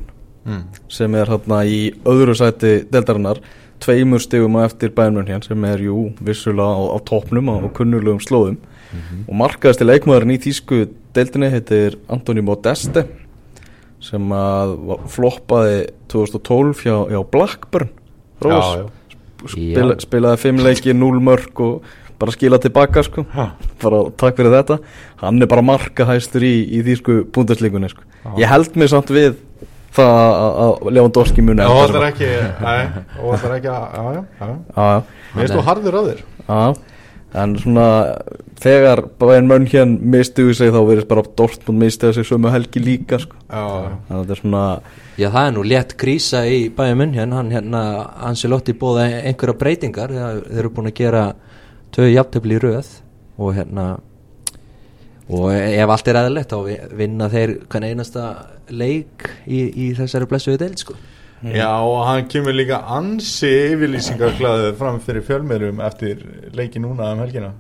mm. 0.47 0.63
sem 0.93 1.19
er 1.19 1.31
hérna 1.31 1.61
í 1.67 1.81
öðru 2.11 2.35
sæti 2.39 2.77
deltarinnar, 2.91 3.43
tveimur 3.83 4.23
stigum 4.23 4.59
á 4.59 4.67
eftir 4.67 4.95
bænmun 4.95 5.29
hér 5.29 5.43
sem 5.47 5.67
er 5.69 5.83
jú 5.87 6.09
vissulega 6.25 6.79
á, 6.79 6.83
á 6.95 6.99
toppnum 7.07 7.51
og 7.57 7.69
kunnulegum 7.77 8.23
slóðum. 8.23 8.61
Og 9.27 9.35
markaðasti 9.35 9.87
leikmaðurinn 9.89 10.37
í 10.37 10.43
Þýsku 10.45 10.85
deildinni 11.17 11.49
heitir 11.51 11.97
Antoni 12.13 12.45
Modeste 12.47 13.03
sem 14.05 14.33
að 14.37 14.75
floppaði 15.15 15.79
2012 16.13 16.83
hjá, 16.85 16.97
hjá 17.15 17.21
Blackburn. 17.33 17.89
Já, 18.45 18.59
já. 18.83 18.87
Spila, 19.45 19.97
spilaði 20.01 20.41
fimm 20.41 20.61
leiki, 20.65 20.93
0 20.97 21.21
mörg 21.25 21.61
og 21.65 21.83
bara 22.21 22.33
skila 22.33 22.59
tilbaka 22.63 23.03
sko. 23.05 23.25
Ha. 23.35 23.49
bara 23.83 24.03
takk 24.21 24.37
fyrir 24.39 24.53
þetta. 24.55 24.79
Hann 25.21 25.43
er 25.43 25.51
bara 25.51 25.65
markahæstur 25.67 26.45
í, 26.47 26.55
í 26.79 26.83
þýsku 26.87 27.25
búndasleikunni 27.35 27.91
sko. 27.93 28.05
ég 28.41 28.49
held 28.49 28.77
mig 28.81 28.89
samt 28.93 29.11
við 29.13 29.35
það 29.95 30.13
að- 30.15 30.57
að 30.65 30.93
Lewandowski 30.97 31.43
muni 31.45 31.61
enda 31.63 31.75
það 31.87 31.99
er 32.01 32.07
ekki, 32.09 32.31
og 33.21 33.35
það 33.39 33.45
er 33.51 33.57
ekki 33.59 33.71
að, 33.75 35.03
Mér 35.35 35.43
finnst 35.43 35.55
þú 35.59 35.65
harður 35.69 35.99
á 35.99 36.03
þér. 36.09 36.21
Já 36.49 36.75
en 37.35 37.57
svona 37.59 37.87
þegar 38.63 39.01
Bayern 39.19 39.49
München 39.51 39.97
mistuðu 40.13 40.55
sig 40.55 40.71
þá 40.71 40.79
verðist 40.87 41.09
bara 41.11 41.25
Dortmund 41.39 41.83
mistuðu 41.83 42.15
sig 42.21 42.29
sömu 42.29 42.53
helgi 42.55 42.83
líka 42.83 43.19
sko. 43.23 43.37
Já, 43.51 43.65
þannig 44.07 44.15
að 44.15 44.21
þetta 44.23 44.37
er 44.37 44.41
svona 44.43 44.63
Já, 45.19 45.29
það 45.31 45.47
er 45.49 45.53
nú 45.57 45.65
létt 45.67 45.97
krísa 45.99 46.45
í 46.47 46.61
munn 46.75 47.15
hérna, 47.15 47.37
hann 47.41 47.51
hérna, 47.55 47.83
Anselotti 48.31 48.75
bóða 48.79 49.09
einhverja 49.25 49.59
breytingar, 49.59 50.11
þeir, 50.11 50.43
þeir 50.49 50.59
eru 50.65 50.71
búin 50.75 50.91
að 50.91 50.95
gera 51.03 51.25
tvö 51.95 52.09
jafntöfli 52.13 52.57
í 52.59 52.63
röð 52.63 52.89
og 53.39 53.55
hérna 53.55 53.87
og 55.35 55.47
ef 55.55 55.89
allt 55.89 56.09
er 56.09 56.19
eðlilegt 56.21 56.51
þá 56.53 56.59
vi- 56.67 56.97
vinna 56.99 57.29
þeir 57.33 57.55
hvern 57.69 57.87
einasta 57.89 58.25
leik 58.69 59.29
í, 59.47 59.61
í 59.73 59.95
þessari 59.97 60.27
blessuðu 60.29 60.59
deild 60.61 60.79
sko. 60.83 60.95
Já, 61.45 61.69
og 61.85 61.99
hann 62.09 62.29
kemur 62.33 62.57
líka 62.57 62.79
ansi 62.97 63.51
yfirlýsingarklaðið 63.75 64.71
fram 64.79 65.01
fyrir 65.05 65.25
fjölmeirum 65.27 65.83
eftir 65.85 66.23
leiki 66.57 66.81
núna 66.81 67.11
um 67.13 67.21
helgina. 67.21 67.53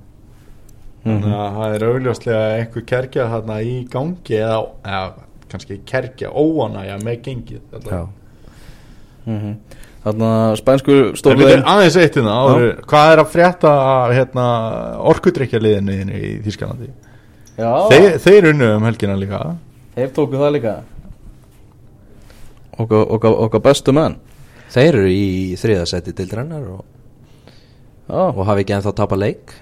Þannig 1.05 1.35
að 1.37 1.59
það 1.59 1.75
er 1.77 1.87
augljóslega 1.91 2.45
einhver 2.59 2.87
kerkja 2.89 3.27
þarna 3.29 3.59
í 3.61 3.75
gangi 3.93 4.39
eða, 4.39 4.61
eða 4.89 5.27
kannski 5.53 5.81
kerkja 5.85 6.33
óanæja 6.33 6.97
með 7.05 7.19
gengið 7.29 7.81
mm 9.25 9.57
þannig 10.05 10.27
að 10.29 10.55
spænsku 10.61 10.95
stórlegin 11.17 11.63
aðeins 11.65 11.95
eitt 11.97 12.19
hérna 12.19 12.33
áður, 12.45 12.65
hvað 12.91 13.13
er 13.13 13.23
að 13.23 13.31
frétta 13.33 13.71
hérna, 14.13 14.47
orkudrykkjaliðinu 15.13 16.19
í 16.19 16.33
Þýskalandi? 16.45 16.91
Já, 17.57 17.71
Þeir, 17.89 18.09
þeir 18.21 18.49
unnu 18.51 18.69
um 18.75 18.85
helgina 18.85 19.17
líka. 19.17 19.41
Þeir 19.95 20.11
tóku 20.17 20.41
það 20.41 20.53
líka 20.59 20.75
okkar, 22.79 23.05
okkar, 23.17 23.37
okkar 23.47 23.65
bestu 23.65 23.95
menn. 23.97 24.17
Þeir 24.75 24.89
eru 24.91 25.11
í 25.13 25.27
þriðasæti 25.61 26.15
deildrennar 26.17 26.65
og, 26.79 26.83
Já, 28.05 28.21
og 28.29 28.43
hafi 28.45 28.65
ekki 28.65 28.75
ennþá 28.77 28.93
tapa 28.99 29.17
leik. 29.17 29.55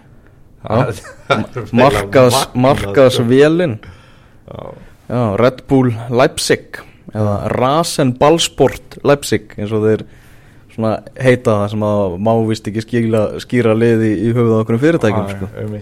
Já. 0.62 0.94
markaðs, 1.82 2.38
markaðsvélin 2.54 3.80
Já, 3.82 5.22
Red 5.40 5.64
Bull 5.70 5.90
Leipzig 6.12 6.78
eða 7.12 7.36
Rasen 7.50 8.12
Ballsport 8.18 9.00
Leipzig 9.02 9.56
eins 9.58 9.74
og 9.74 9.82
þeir 9.88 10.04
svona 10.72 10.92
heita 11.18 11.58
það 11.58 11.72
sem 11.74 11.86
að 11.88 12.16
má 12.24 12.32
vist 12.48 12.68
ekki 12.70 12.84
skýra, 12.84 13.22
skýra 13.42 13.74
liði 13.76 14.12
í 14.22 14.30
höfuð 14.32 14.54
á 14.54 14.60
okkur 14.62 14.80
fyrirtækjum 14.86 15.32
sko. 15.34 15.50
um 15.64 15.74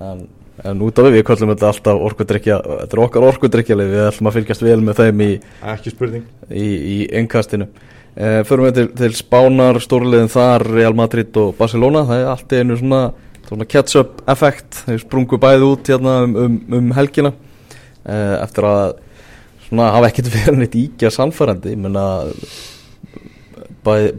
en, 0.00 0.24
en 0.64 0.82
út 0.84 0.98
af 1.00 1.06
við, 1.06 1.14
við 1.18 1.24
kallum 1.28 1.52
þetta 1.54 1.68
alltaf 1.70 2.02
orkudrykja 2.08 2.58
þetta 2.66 2.96
er 2.96 3.02
okkar 3.04 3.26
orkudrykjalið, 3.30 3.92
við 3.94 4.06
ætlum 4.08 4.30
að 4.30 4.36
fylgjast 4.38 4.64
vel 4.66 4.78
með 4.84 5.00
þeim 5.00 5.22
í, 5.24 5.30
Ekki 5.74 5.92
spurning. 5.94 6.24
í, 6.50 6.66
í 6.66 6.96
innkastinu. 7.20 7.68
E, 8.14 8.30
Förum 8.48 8.68
við 8.68 8.78
til, 8.80 8.86
til 9.00 9.12
Spánar, 9.16 9.80
stórliðin 9.82 10.32
þar 10.32 10.66
Real 10.68 10.96
Madrid 10.98 11.36
og 11.40 11.54
Barcelona. 11.58 12.02
Það 12.08 12.24
er 12.24 12.32
allt 12.34 12.56
einu 12.58 12.78
svona, 12.80 13.02
svona 13.48 13.68
catch-up 13.70 14.24
effekt, 14.34 14.82
þeir 14.88 15.04
sprungu 15.04 15.38
bæði 15.40 15.70
út 15.70 15.92
hérna 15.92 16.16
um, 16.26 16.36
um, 16.44 16.58
um 16.80 16.90
helgina. 16.98 17.32
E, 18.04 18.18
eftir 18.42 18.68
að 18.68 18.98
svona 19.68 19.92
hafa 19.94 20.10
ekkert 20.10 20.32
verið 20.36 20.60
neitt 20.64 20.76
íkja 20.80 21.12
sannfærandi. 21.14 21.76
Ég 21.76 21.80
menna 21.86 22.06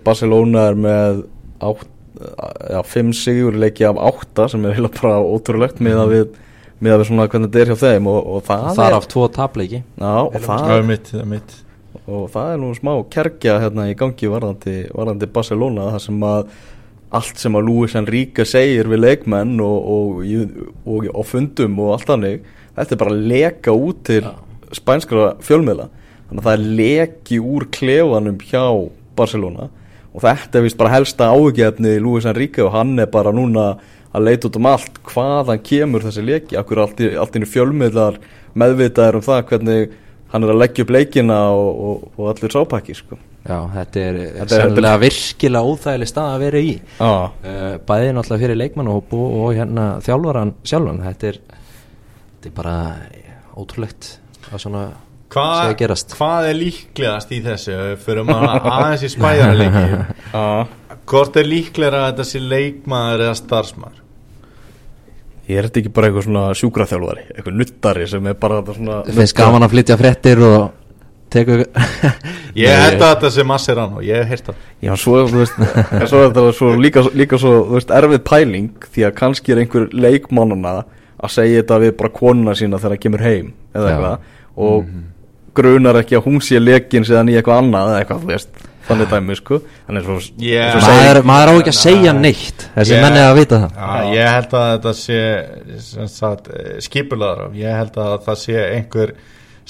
Barcelona 0.05 0.69
er 0.71 0.77
með 0.79 1.23
átt, 1.61 1.90
já, 2.19 2.81
fimm 2.87 3.11
sigur 3.15 3.57
leiki 3.57 3.85
af 3.87 3.99
átta 4.11 4.47
sem 4.51 4.65
er 4.65 4.77
heila 4.77 4.91
bara 4.93 5.19
ótrúlegt 5.23 5.81
með 5.83 6.01
að 6.03 6.15
við 6.15 6.39
með 6.81 6.95
að 6.95 7.01
við 7.01 7.09
svona 7.11 7.27
hvernig 7.29 7.51
þetta 7.51 7.61
er 7.61 7.71
hjá 7.71 7.81
þeim 7.83 8.07
og, 8.09 8.19
og 8.25 8.45
það 8.47 8.67
Þar 8.77 8.87
er 8.87 8.97
af 8.97 9.07
tvo 9.11 9.25
tapleiki. 9.35 9.81
Já, 9.85 10.13
og, 10.17 10.37
það, 10.41 10.63
Það 10.65 10.75
er 10.75 10.87
mitt, 10.87 11.11
það 11.11 11.21
er 11.21 11.29
mitt. 11.29 11.57
Og 12.01 12.23
það 12.33 12.53
er 12.53 12.61
nú 12.61 12.69
smá 12.73 12.91
kerkja 13.13 13.57
hérna 13.61 13.87
í 13.91 13.97
gangi 13.99 14.31
varðandi, 14.31 14.75
varðandi 14.95 15.29
Barcelona 15.35 15.91
það 15.93 16.05
sem 16.07 16.25
að 16.25 16.55
allt 17.19 17.41
sem 17.43 17.57
að 17.59 17.67
Luis 17.67 17.93
Enrique 17.99 18.45
segir 18.47 18.87
við 18.89 19.03
leikmenn 19.03 19.59
og, 19.61 19.89
og, 19.93 20.21
og, 20.23 20.55
og, 20.87 21.09
og 21.11 21.27
fundum 21.27 21.75
og 21.83 21.97
allt 21.97 22.07
þannig 22.07 22.45
þetta 22.77 22.95
er 22.95 23.01
bara 23.03 23.13
að 23.13 23.25
leka 23.33 23.75
út 23.75 23.99
til 24.07 24.23
spænskara 24.73 25.33
fjölmiðla. 25.43 25.89
Þannig 26.29 26.41
að 26.41 26.47
það 26.47 26.55
er 26.55 26.67
leki 26.79 27.39
úr 27.43 27.67
klefanum 27.75 28.39
hjá 28.47 28.65
Barcelona 29.19 29.67
og 30.11 30.23
þetta 30.25 30.59
er 30.59 30.65
vist 30.65 30.79
bara 30.79 30.93
helsta 30.97 31.31
áhugjefni 31.31 31.95
Luis 32.03 32.27
Enrique 32.29 32.63
og 32.65 32.73
hann 32.75 32.99
er 32.99 33.09
bara 33.11 33.33
núna 33.35 33.73
að 34.11 34.27
leita 34.27 34.49
út 34.49 34.59
um 34.59 34.67
allt 34.67 35.01
hvaðan 35.07 35.63
kemur 35.63 36.03
þessi 36.03 36.23
leki, 36.27 36.57
akkur 36.59 36.83
allt 36.83 36.99
í, 36.99 37.11
allt 37.15 37.37
í 37.39 37.47
fjölmiðlar 37.47 38.19
meðvitaðir 38.59 39.19
um 39.21 39.25
það 39.25 39.43
hvernig 39.51 39.93
hann 40.31 40.45
er 40.45 40.53
að 40.53 40.61
leggja 40.61 40.85
upp 40.85 40.93
leikina 40.95 41.37
og, 41.55 41.69
og, 41.87 42.07
og 42.17 42.31
allir 42.31 42.53
sápakki 42.53 42.95
sko. 42.95 43.19
Já, 43.41 43.57
þetta 43.73 44.01
er 44.03 44.17
Þetta 44.21 44.43
er- 44.57 44.65
sennilega 44.67 45.01
virkilega 45.01 45.69
óþægileg 45.71 46.09
stað 46.11 46.33
að 46.35 46.43
vera 46.43 46.59
í 46.61 46.73
ah. 47.01 47.31
uh, 47.31 47.77
bæði 47.87 48.11
náttúrulega 48.13 48.43
fyrir 48.43 48.59
leikmann 48.59 48.91
og, 48.91 49.15
og 49.17 49.47
hérna 49.57 49.85
þjálfaran 50.05 50.53
sjálfan 50.61 51.01
þetta 51.07 51.31
er, 51.31 51.39
þetta 52.35 52.51
er 52.51 52.57
bara 52.59 52.75
ótrúlegt 53.57 54.11
að 54.51 54.61
svona 54.65 54.83
Hvað, 55.31 55.79
að 55.79 56.01
hvað 56.11 56.45
er 56.49 56.57
líklegast 56.59 57.29
í 57.31 57.39
þessu? 57.45 57.75
Fyrir 58.03 58.25
maður 58.27 58.65
aðeins 58.67 59.05
í 59.07 59.09
spæjarleiki. 59.13 60.01
Hvort 61.11 61.37
er 61.39 61.47
líklega 61.47 62.01
að 62.01 62.09
þetta 62.09 62.25
sé 62.27 62.41
leikmaður 62.43 63.23
eða 63.27 63.37
starfsmaður? 63.39 64.01
Ég 65.47 65.57
er 65.59 65.67
þetta 65.67 65.81
ekki 65.81 65.91
bara 65.95 66.07
eitthvað 66.09 66.27
svona 66.27 66.43
sjúkraþjálfari 66.55 67.23
eitthvað 67.33 67.57
nuttari 67.59 68.05
sem 68.07 68.27
er 68.29 68.35
bara 68.39 68.59
þetta 68.59 68.75
svona 68.77 68.99
finnst 69.17 69.35
gaman 69.35 69.65
að 69.65 69.73
flytja 69.73 69.97
fréttir 69.99 70.41
og 70.47 70.59
teku 71.33 71.57
Ég 72.61 72.83
held 72.83 72.99
að 73.01 73.07
þetta 73.07 73.31
sé 73.33 73.45
Mascherano, 73.47 74.03
ég 74.05 74.21
hef 74.21 74.31
heyrt 74.31 74.51
það. 74.51 74.63
Já, 74.83 74.91
svo, 74.99 75.15
veist, 75.31 75.61
svo 76.11 76.21
er 76.21 76.27
þetta 76.27 76.45
svo 76.59 76.71
líka, 76.79 77.03
líka 77.15 77.39
svo, 77.41 77.53
veist, 77.71 77.91
erfið 77.95 78.23
pæling 78.27 78.89
því 78.91 79.07
að 79.07 79.15
kannski 79.19 79.55
er 79.55 79.63
einhver 79.63 79.87
leikmannana 79.95 80.75
að 81.21 81.33
segja 81.37 81.63
þetta 81.63 81.79
við 81.85 81.95
bara 82.03 82.13
konuna 82.19 82.55
sína 82.57 82.79
þegar 82.81 82.95
það 82.97 83.03
kemur 83.07 83.25
heim 83.25 83.51
eða 83.71 83.93
eitthvað. 83.93 84.29
Og 84.61 84.91
grunar 85.55 85.95
ekki 86.01 86.15
að 86.19 86.23
hún 86.27 86.41
sé 86.41 86.59
lekin 86.61 87.03
síðan 87.07 87.29
í 87.31 87.37
eitthvað 87.39 87.61
annað 87.63 87.89
eða 87.91 87.99
eitthvað, 88.03 88.21
þú 88.23 88.31
veist, 88.31 88.49
þannig 88.87 89.09
dæmi, 89.11 89.35
sko. 89.37 89.59
Þannig 89.87 90.05
svo, 90.07 90.15
Yeah. 90.41 90.71
svo 90.71 90.81
segir, 90.85 91.01
maður, 91.01 91.23
maður 91.31 91.51
á 91.51 91.53
ekki 91.61 91.73
að 91.73 91.79
segja 91.81 92.13
neitt. 92.13 92.65
Þessi 92.75 92.95
Ég- 92.95 93.01
menni 93.05 93.19
að 93.25 93.35
vita 93.39 93.59
það. 93.61 93.75
Já, 93.75 94.15
ég 94.15 94.31
held 94.35 94.55
að 94.61 94.71
þetta 94.71 94.93
sé 95.01 95.81
sem 95.81 96.07
sagt, 96.07 96.49
skipulaður 96.87 97.53
ég 97.55 97.77
held 97.77 97.93
að 97.95 98.17
það 98.25 98.37
sé 98.45 98.57
einhver 98.75 99.13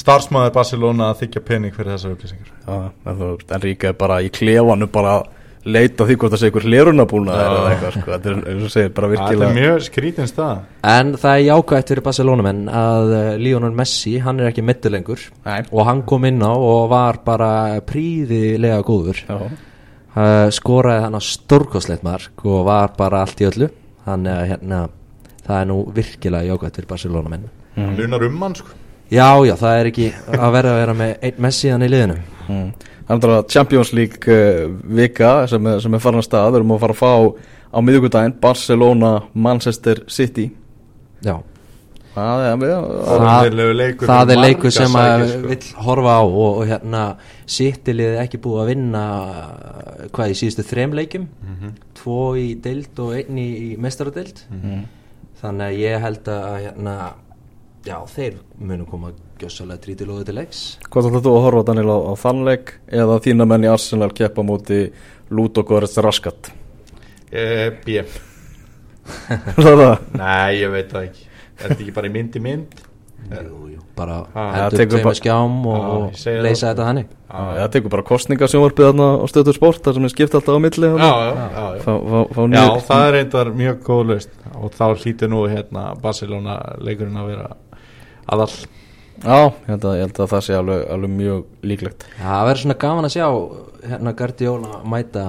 starfsmaður 0.01 0.53
Barcelona 0.55 1.11
að 1.11 1.19
þykja 1.25 1.43
pening 1.45 1.73
fyrir 1.75 1.93
þessar 1.97 2.15
upplýsingar. 2.15 2.51
Já, 2.67 2.91
en 3.05 3.17
þú 3.19 3.29
veist, 3.35 3.51
Enríka 3.57 3.89
er 3.91 3.93
bara 3.93 4.21
í 4.23 4.29
klefanu 4.33 4.87
bara 4.91 5.23
leita 5.65 6.05
því 6.07 6.15
hvort 6.17 6.33
það 6.33 6.41
sé 6.41 6.49
einhver 6.49 6.65
lerunabúna 6.73 7.35
eða 7.37 7.63
eitthvað, 7.69 7.95
sko, 7.97 8.11
þetta 8.15 8.29
er, 8.31 8.37
eins 8.51 8.63
og 8.65 8.73
segir, 8.73 8.93
bara 8.97 9.09
Það 9.09 9.13
er 9.13 9.21
virkilega 9.21 9.57
mjög 9.57 9.83
skrítin 9.85 10.29
stað 10.29 10.61
en 10.91 11.11
það 11.21 11.35
er 11.35 11.43
jákvægt 11.45 11.91
fyrir 11.93 12.05
Barcelona 12.07 12.45
menn 12.47 12.61
að 12.81 13.13
uh, 13.13 13.19
Lionel 13.41 13.75
Messi, 13.77 14.15
hann 14.25 14.41
er 14.41 14.49
ekki 14.49 14.65
mittur 14.65 14.95
lengur. 14.95 15.27
Nei. 15.45 15.59
og 15.69 15.85
hann 15.89 16.01
kom 16.09 16.25
inn 16.29 16.41
á 16.41 16.53
og 16.53 16.89
var 16.91 17.21
bara 17.25 17.51
príðilega 17.85 18.81
góður. 18.87 19.21
Já, 19.27 19.37
uh, 20.17 20.49
skoraði 20.53 21.05
hann 21.05 21.19
á 21.19 21.21
stórkosleitt 21.21 22.05
mark 22.07 22.45
og 22.45 22.65
var 22.69 22.97
bara 22.97 23.21
allt 23.25 23.43
í 23.43 23.49
öllu. 23.51 23.69
Þannig 24.07 24.33
að 24.33 24.47
hérna 24.55 24.83
það 25.45 25.57
er 25.59 25.67
nú 25.69 25.81
virkilega 25.93 26.53
jákvægt 26.55 26.81
fyrir 26.81 26.93
Barcelona 26.95 27.35
menn. 27.35 27.49
Mm. 27.77 27.97
Lunar 28.01 28.25
um 28.27 28.41
hann 28.47 28.57
sko 28.57 28.80
já 29.11 29.27
já 29.47 29.55
það 29.59 29.79
er 29.81 29.89
ekki 29.91 30.07
að 30.37 30.51
vera 30.55 30.71
að 30.75 30.79
vera 30.81 30.93
með 31.01 31.11
einn 31.27 31.41
Messi 31.47 31.69
hann 31.73 31.83
í 31.87 31.91
liðinu 31.91 32.19
Mm. 32.51 32.71
Það 33.07 33.23
er 33.27 33.31
að 33.35 33.45
Champions 33.53 33.89
League 33.93 34.33
uh, 34.33 34.71
vika 34.97 35.29
sem 35.47 35.67
er, 35.67 35.79
sem 35.83 35.93
er 35.93 35.99
farin 36.03 36.19
að 36.19 36.25
stað 36.25 36.49
við 36.51 36.57
erum 36.59 36.71
að 36.75 36.79
fara 36.81 36.95
að 36.95 36.99
fá 36.99 37.13
á 37.71 37.77
miðugudaginn 37.85 38.33
Barcelona, 38.41 39.11
Manchester 39.33 40.01
City 40.11 40.49
já 41.23 41.37
Það 42.11 42.41
er 42.43 42.57
Forvitnilegur 43.07 43.77
leikur 43.79 44.09
það 44.09 44.31
er 44.33 44.41
leikur 44.41 44.73
sem 44.75 44.95
að 44.99 45.21
sækir, 45.21 45.29
sko. 45.31 45.47
vill 45.47 45.85
horfa 45.85 46.15
á 46.19 46.23
og, 46.27 46.57
og 46.57 46.65
hérna 46.67 47.03
sittilið 47.47 48.17
ekki 48.25 48.41
búið 48.43 48.61
að 48.65 48.71
vinna 48.73 49.03
hvað 50.11 50.33
í 50.33 50.37
síðustu 50.41 50.65
þrem 50.67 50.95
leikjum 50.99 51.27
Mhm. 51.45 51.71
tvo 52.01 52.17
í 52.35 52.47
deild 52.61 52.99
og 52.99 53.13
einn 53.15 53.37
í, 53.39 53.77
mestaradeild 53.79 54.43
Mhm. 54.51 54.81
þannig 55.41 55.67
að 55.69 55.79
ég 55.85 56.01
held 56.01 56.23
að 56.27 56.57
hérna, 56.65 56.95
já 57.85 57.97
þeir 58.15 58.35
munu 58.59 58.85
koma 58.89 59.11
gjössalega 59.41 59.81
trítilóðu 59.85 60.25
til 60.27 60.35
leiks. 60.37 60.61
Hvað 60.89 61.09
ætlar 61.09 61.23
þú 61.25 61.33
að 61.37 61.45
horfa 61.47 61.63
Daniel 61.71 61.89
á, 61.89 61.97
á 61.97 62.13
þannleik 62.21 62.75
eða 62.93 63.17
þína 63.25 63.47
menn 63.49 63.65
í 63.65 63.71
Arsenal 63.71 64.11
keppa 64.13 64.45
múti 64.45 64.83
Ludogorets 65.33 65.97
Raskat? 65.97 66.51
Eh, 67.31 67.71
B. 67.85 68.01
Er 69.57 69.99
Nei, 70.13 70.61
ég 70.61 70.69
veit 70.71 70.91
það 70.93 71.07
ekki. 71.09 71.27
Er 71.61 71.69
þetta 71.71 71.81
ekki 71.83 71.93
bara 71.95 72.09
í 72.09 72.13
mynd 72.13 72.37
í 72.37 72.41
mynd? 72.43 72.79
jú, 73.31 73.67
jú, 73.69 73.79
bara 73.95 74.15
hendur 74.33 74.73
tveimur 74.75 75.03
bara- 75.05 75.15
skjám 75.19 75.57
og, 75.69 76.15
leysa 76.41 76.71
þetta 76.73 76.85
hannig 76.87 77.05
Já, 77.29 77.41
það 77.61 77.67
tekur 77.75 77.91
bara 77.93 78.03
kostningasjónvarpið 78.09 78.87
þarna 78.89 79.07
á 79.21 79.25
stöður 79.29 79.55
sport 79.59 79.83
þar 79.85 79.93
sem 79.93 80.07
er 80.07 80.11
skipt 80.11 80.35
alltaf 80.35 80.57
á 80.57 80.59
milli 80.59 80.87
Já, 80.89 80.95
þarna. 80.97 81.11
já, 81.21 81.45
já, 81.53 81.65
já. 81.77 81.83
Fá, 81.85 81.93
fá, 82.01 82.17
fá 82.33 82.41
Já, 82.41 82.47
nýr- 82.49 82.81
það 82.89 83.03
er 83.07 83.13
reyndar 83.15 83.51
mjög 83.61 83.77
góð 83.85 84.01
laust 84.09 84.29
og 84.57 84.71
þá 84.75 84.85
hlýtur 85.03 85.31
nú 85.31 85.43
hérna 85.53 85.83
Barcelona 86.01 86.57
leikurinn 86.81 87.21
að 87.21 87.29
vera 87.31 87.47
aðall 88.31 88.55
Já, 89.21 89.35
ég 89.37 89.67
held, 89.69 89.83
að, 89.85 89.95
ég 89.99 90.05
held 90.07 90.19
að 90.23 90.29
það 90.31 90.43
sé 90.47 90.53
alveg, 90.57 90.79
alveg 90.95 91.11
mjög 91.13 91.41
líklegt. 91.69 92.05
Já, 92.17 92.23
það 92.25 92.45
verður 92.47 92.61
svona 92.63 92.77
gaman 92.81 93.05
að 93.05 93.11
sjá 93.13 93.25
hérna 93.91 94.13
Guardiola 94.17 94.79
mæta 94.89 95.25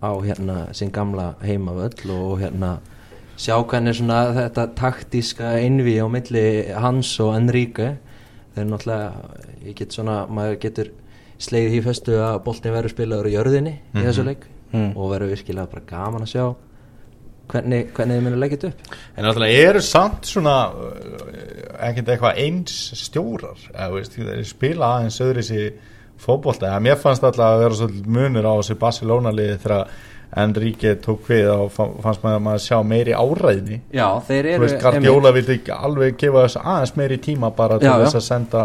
á 0.00 0.10
hérna 0.24 0.56
sinn 0.78 0.92
gamla 0.94 1.26
heimavöll 1.44 2.14
og 2.14 2.38
hérna 2.40 2.70
sjá 3.36 3.58
hvernig 3.68 3.98
svona 3.98 4.18
þetta 4.38 4.64
taktíska 4.78 5.50
einvi 5.60 5.98
á 6.00 6.06
milli 6.08 6.44
hans 6.72 7.10
og 7.20 7.34
Enrique. 7.36 7.90
Þeir 8.54 8.68
náttúrulega, 8.70 9.12
ég 9.66 9.76
get 9.82 9.92
svona 9.92 10.22
maður 10.30 10.56
getur 10.64 10.92
slegið 11.44 11.76
í 11.80 11.84
föstu 11.84 12.16
að 12.24 12.38
boltin 12.46 12.72
verður 12.78 12.94
spilaður 12.94 13.28
í 13.28 13.34
jörðinni 13.36 13.74
í 13.92 14.04
þessu 14.06 14.24
leik 14.24 14.46
Mhm. 14.72 14.96
og 14.96 15.10
verður 15.12 15.34
virkilega 15.34 15.68
bara 15.70 15.84
gaman 15.90 16.22
að 16.24 16.32
sjá 16.32 16.46
hvernig, 17.52 17.80
hvernig 17.96 18.18
þið 18.18 18.24
munir 18.28 18.40
leggja 18.42 18.58
þetta 18.60 18.70
upp? 18.72 18.96
En 19.16 19.26
náttúrulega 19.28 19.66
eru 19.68 19.82
samt 19.84 20.30
svona 20.30 20.54
uh, 20.70 21.28
ekkert 21.88 22.08
eitthvað 22.14 22.40
eins 22.44 22.78
stjórar 23.04 23.60
eða 23.74 23.90
veist, 23.96 24.18
spila 24.48 24.90
aðeins 24.96 25.20
öðru 25.24 25.44
sér 25.46 25.68
fótbolta, 26.24 26.70
eða 26.70 26.82
mér 26.86 26.98
fannst 27.02 27.24
alltaf 27.26 27.44
að 27.56 27.62
vera 27.64 27.78
svolítið 27.80 28.10
munur 28.16 28.46
á 28.48 28.52
þessu 28.60 28.76
Barcelona 28.80 29.32
liði 29.34 29.56
þegar 29.64 29.94
Enrique 30.44 30.94
tók 31.04 31.28
við 31.30 31.46
og 31.52 31.68
fa- 31.70 31.90
fannst 32.02 32.24
maður 32.24 32.38
að 32.40 32.44
maður 32.46 32.62
sjá 32.64 32.78
meiri 32.90 33.12
áræðni. 33.14 33.76
Já, 33.94 34.06
þeir 34.26 34.48
Þú 34.48 34.54
eru 34.54 34.64
veist, 34.64 34.80
Guardiola 34.82 35.32
vildi 35.36 35.54
ekki 35.60 35.74
alveg 35.76 36.16
gefa 36.18 36.42
þess 36.46 36.58
aðeins 36.62 36.94
meiri 36.98 37.18
tíma 37.22 37.50
bara 37.54 37.78
til 37.78 37.86
Já, 37.90 37.94
þess 38.02 38.18
að 38.18 38.26
senda 38.30 38.64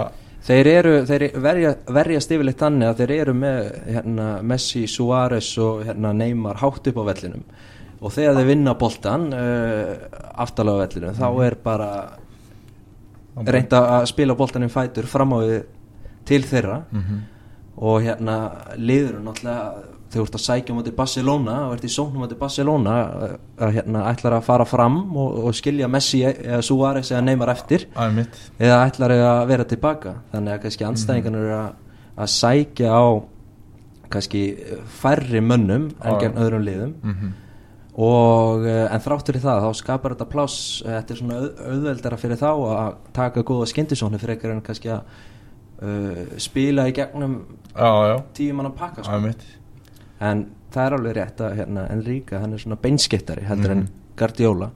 Þeir 0.50 0.68
eru, 0.72 0.94
þeir 1.06 1.24
verja, 1.44 1.72
verjast 1.94 2.32
yfirleitt 2.32 2.62
þannig 2.64 2.88
að 2.90 3.02
þeir 3.04 3.12
eru 3.20 3.34
með 3.38 3.58
hérna, 3.92 4.28
Messi, 4.50 4.86
Suárez 4.90 5.50
og 5.62 5.82
hérna, 5.86 6.14
Neymar 6.16 6.62
hátt 6.64 6.88
upp 6.90 7.02
á 7.04 7.04
vellinum 7.12 7.44
og 8.00 8.14
þegar 8.16 8.38
þeir 8.40 8.48
vinna 8.48 8.74
boltan 8.80 9.28
uh, 9.36 9.94
aftalega 10.40 10.80
á 10.80 10.82
vellinum 10.86 11.18
þá 11.20 11.28
er 11.46 11.56
bara 11.64 11.90
reynd 13.40 13.74
að 13.76 14.06
spila 14.12 14.36
boltan 14.36 14.66
í 14.68 14.72
fætur 14.72 15.08
fram 15.08 15.36
á 15.36 15.38
við 15.44 15.60
til 16.28 16.44
þeirra. 16.48 16.82
Og 17.80 18.02
hérna 18.04 18.36
liður 18.76 19.22
náttúrulega 19.24 19.86
þegar 20.10 20.20
þú 20.20 20.26
ert 20.26 20.36
að 20.40 20.44
sækja 20.44 20.76
mútið 20.76 20.96
Barcelona 20.98 21.56
og 21.68 21.74
ert 21.76 21.84
í 21.86 21.92
sóknum 21.94 22.24
mútið 22.24 22.40
Barcelona 22.42 22.94
að, 23.00 23.34
að 23.62 23.74
hérna 23.78 24.02
ætlar 24.10 24.36
að 24.40 24.48
fara 24.48 24.66
fram 24.66 24.96
og, 25.16 25.36
og 25.46 25.56
skilja 25.56 25.88
Messi 25.92 26.24
eða 26.26 26.62
Suárez 26.66 27.12
eða 27.14 27.22
Neymar 27.28 27.52
eftir. 27.54 27.86
Eða 28.60 28.80
ætlar 28.90 29.14
þau 29.14 29.26
að 29.30 29.44
vera 29.54 29.68
tilbaka. 29.70 30.16
Þannig 30.34 30.56
að 30.56 30.64
kannski 30.66 30.88
anstæðingarnir 30.90 31.46
eru 31.46 31.60
að, 31.60 32.00
að 32.26 32.32
sækja 32.36 32.90
á 32.90 33.06
kannski 34.10 34.44
færri 35.00 35.44
mönnum 35.46 35.92
en 36.02 36.16
Já. 36.16 36.20
gegn 36.26 36.42
öðrum 36.42 36.66
liðum. 36.66 36.96
Mhm. 37.06 37.38
Og 38.00 38.64
eh, 38.70 38.86
en 38.88 39.02
þráttur 39.04 39.36
í 39.40 39.42
það 39.44 39.66
þá 39.66 39.80
skapar 39.80 40.14
þetta 40.16 40.30
pláss 40.32 40.60
þetta 40.86 41.16
er 41.16 41.20
svona 41.20 41.40
auð, 41.42 41.50
auðveldara 41.74 42.20
fyrir 42.22 42.40
þá 42.40 42.52
að 42.54 42.94
taka 43.18 43.44
góða 43.48 43.68
skyndisónu 43.74 44.22
fyrir 44.22 44.54
en 44.54 44.62
kannski 44.64 44.92
að 44.94 45.02
uh, 45.84 46.22
spila 46.40 46.88
í 46.88 46.96
gegnum 46.96 47.36
tíu 48.38 48.56
manna 48.56 48.72
pakka 48.76 49.04
sko. 49.04 49.12
en 50.20 50.46
það 50.72 50.86
er 50.86 50.96
alveg 50.98 51.16
rétt 51.18 51.42
að 51.44 51.56
hérna, 51.60 51.88
Enrique 51.92 52.40
hann 52.40 52.54
er 52.54 52.62
svona 52.62 52.80
beinskittari 52.82 53.46
heldur 53.48 53.74
Mhm. 53.74 53.80
en 53.80 53.90
Guardiola 54.20 54.70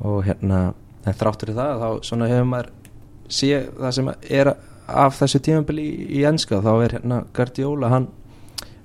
og 0.00 0.24
hérna 0.24 0.74
en 1.06 1.14
þráttur 1.14 1.52
í 1.52 1.54
það 1.54 1.80
þá 1.82 1.88
svona 2.08 2.28
hefur 2.30 2.50
maður 2.50 2.70
sé 3.28 3.68
það 3.78 3.90
sem 3.92 4.08
er 4.30 4.54
af 4.88 5.18
þessu 5.20 5.40
tímabili 5.40 5.84
í, 5.84 6.20
í 6.20 6.24
enska 6.28 6.60
þá 6.64 6.72
er 6.84 6.98
hérna 6.98 7.24
Guardiola 7.36 7.88
hann, 7.88 8.08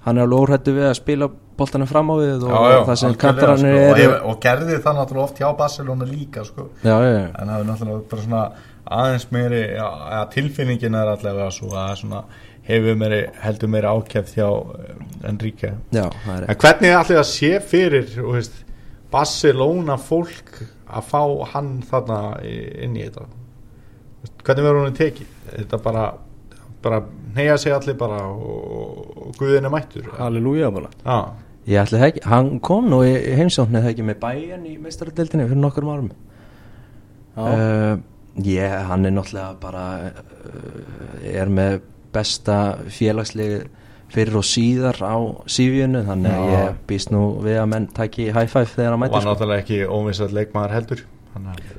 hann 0.06 0.18
er 0.18 0.26
alveg 0.26 0.40
óhrættu 0.44 0.74
við 0.76 0.88
að 0.90 0.98
spila 1.00 1.30
boltanum 1.60 1.88
fram 1.92 2.12
á 2.12 2.16
við 2.20 2.44
og 2.48 2.88
það 2.88 2.96
sem 3.02 3.16
kantarannir 3.20 3.74
sko. 3.76 3.80
og, 3.86 3.98
eru 4.00 4.04
hef- 4.14 4.28
og 4.32 4.38
gerði 4.46 4.78
það 4.84 5.00
náttúrulega 5.00 5.24
oft 5.28 5.40
hjá 5.42 5.50
Barcelona 5.58 6.06
líka 6.08 6.44
sko. 6.48 6.70
já, 6.84 6.96
já, 7.04 7.10
já. 7.18 7.26
en 7.42 7.48
það 7.52 7.58
er 7.60 7.66
náttúrulega 7.72 8.10
bara 8.14 8.22
svona 8.28 8.44
aðeins 9.00 9.26
meiri, 9.32 9.60
já, 9.76 9.88
ja, 10.14 10.22
tilfinningin 10.34 10.96
er 10.96 11.12
allavega 11.14 11.52
svo 11.52 11.74
að 11.78 11.96
svona 12.00 12.24
hefur 12.70 12.96
meiri, 13.02 13.20
heldur 13.44 13.70
meiri 13.74 13.90
ákjæft 13.92 14.36
hjá 14.38 14.48
um, 14.50 15.04
Enrique 15.30 15.74
já, 15.92 16.06
það 16.26 16.36
er 16.38 16.48
en 16.54 16.62
hvernig 16.64 16.90
er 16.94 16.98
allir 17.02 17.20
að 17.22 17.30
sé 17.34 17.52
fyrir 17.66 18.16
veist, 18.32 18.64
Barcelona 19.12 19.98
fólk 19.98 20.62
að 20.90 21.06
fá 21.12 21.22
hann 21.54 21.80
þarna 21.86 22.22
inn 22.46 22.96
í 22.98 23.04
þetta 23.06 23.28
hvernig 24.46 24.66
verður 24.66 24.86
hún 24.88 24.98
tekið 24.98 25.30
þetta 25.58 25.80
bara, 25.84 26.04
bara 26.84 27.02
neyja 27.36 27.58
sig 27.58 27.74
allir 27.76 27.98
bara 28.00 28.22
og, 28.30 29.14
og 29.28 29.38
Guðin 29.40 29.68
er 29.68 29.74
mættur. 29.74 30.10
Halleluja 30.18 30.72
bara 30.74 30.92
já, 31.06 31.20
Ég 31.70 31.82
ætli 31.84 32.00
það 32.00 32.08
ekki, 32.08 32.22
hann 32.32 32.48
kom 32.66 32.88
nú 32.90 33.04
í 33.06 33.12
heimsókn 33.38 33.78
eða 33.78 33.92
ekki 33.92 34.06
með 34.08 34.22
bæjan 34.24 34.64
í 34.66 34.78
meistaradeildinni 34.82 35.46
fyrir 35.50 35.62
nokkur 35.62 35.90
árum. 35.90 36.08
Já. 37.36 37.44
uh, 37.44 38.00
Ég, 38.46 38.74
hann 38.88 39.06
er 39.06 39.12
náttúrulega 39.12 39.56
bara 39.60 39.84
uh, 40.08 41.28
er 41.28 41.52
með 41.52 41.82
besta 42.14 42.56
félagslegu 42.90 43.66
fyrir 44.10 44.40
og 44.40 44.46
síðar 44.48 44.98
á 45.06 45.18
sífjönu 45.46 46.02
þannig 46.08 46.34
að 46.34 46.52
ég 46.56 46.78
býst 46.90 47.12
nú 47.14 47.24
við 47.46 47.60
að 47.62 47.68
menn 47.74 47.88
tæki 47.94 48.30
high 48.34 48.50
five 48.50 48.70
þegar 48.72 48.96
hann 48.96 48.98
og 48.98 49.02
mætir 49.04 49.18
var 49.18 49.26
sko. 49.26 49.34
náttúrulega 49.34 49.64
ekki 49.64 49.80
óvissað 49.86 50.34
leikmaður 50.40 50.76
heldur 50.78 51.04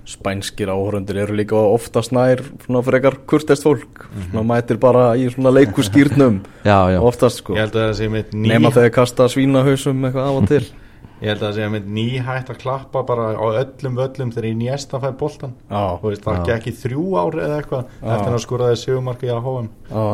Spænskir 0.09 0.71
áhörundir 0.71 1.19
eru 1.25 1.35
líka 1.37 1.59
oftast 1.59 2.15
nær 2.15 2.43
svona 2.65 2.83
frekar 2.87 3.19
kurtest 3.29 3.67
fólk. 3.67 4.07
Svona 4.31 4.45
mætir 4.47 4.79
bara 4.81 5.11
í 5.19 5.27
svona 5.33 5.53
leikuskýrnum 5.55 6.41
Já, 6.71 6.79
já, 6.95 7.01
oftast 7.01 7.43
sko. 7.43 7.59
Að 7.59 8.31
nema 8.33 8.71
þegar 8.71 8.95
kasta 9.01 9.29
svínahausum 9.29 10.07
eitthvað 10.07 10.31
af 10.31 10.39
og 10.41 10.49
til. 10.53 10.65
Ég 11.21 11.29
held 11.29 11.43
að 11.43 11.51
það 11.51 11.57
sé 11.59 11.67
mitt 11.69 11.89
nýhætt 11.93 12.49
að 12.49 12.59
klappa 12.63 13.03
bara 13.05 13.25
á 13.37 13.45
öllum 13.61 13.99
völlum 13.99 14.31
þegar 14.33 14.47
í 14.49 14.53
njesta 14.57 14.97
fæ 15.03 15.11
boltan 15.21 15.53
Já, 15.69 16.01
Þú 16.01 16.07
veist, 16.09 16.23
það 16.25 16.47
gekk 16.49 16.69
í 16.71 16.73
þrjú 16.81 17.05
ár 17.21 17.35
eða 17.37 17.59
eitthvað 17.59 17.91
eftir 18.01 18.33
að 18.33 18.45
skoraði 18.47 18.79
segumarki 18.81 19.29
á 19.29 19.37
HM 19.37 19.69
já, 19.91 20.05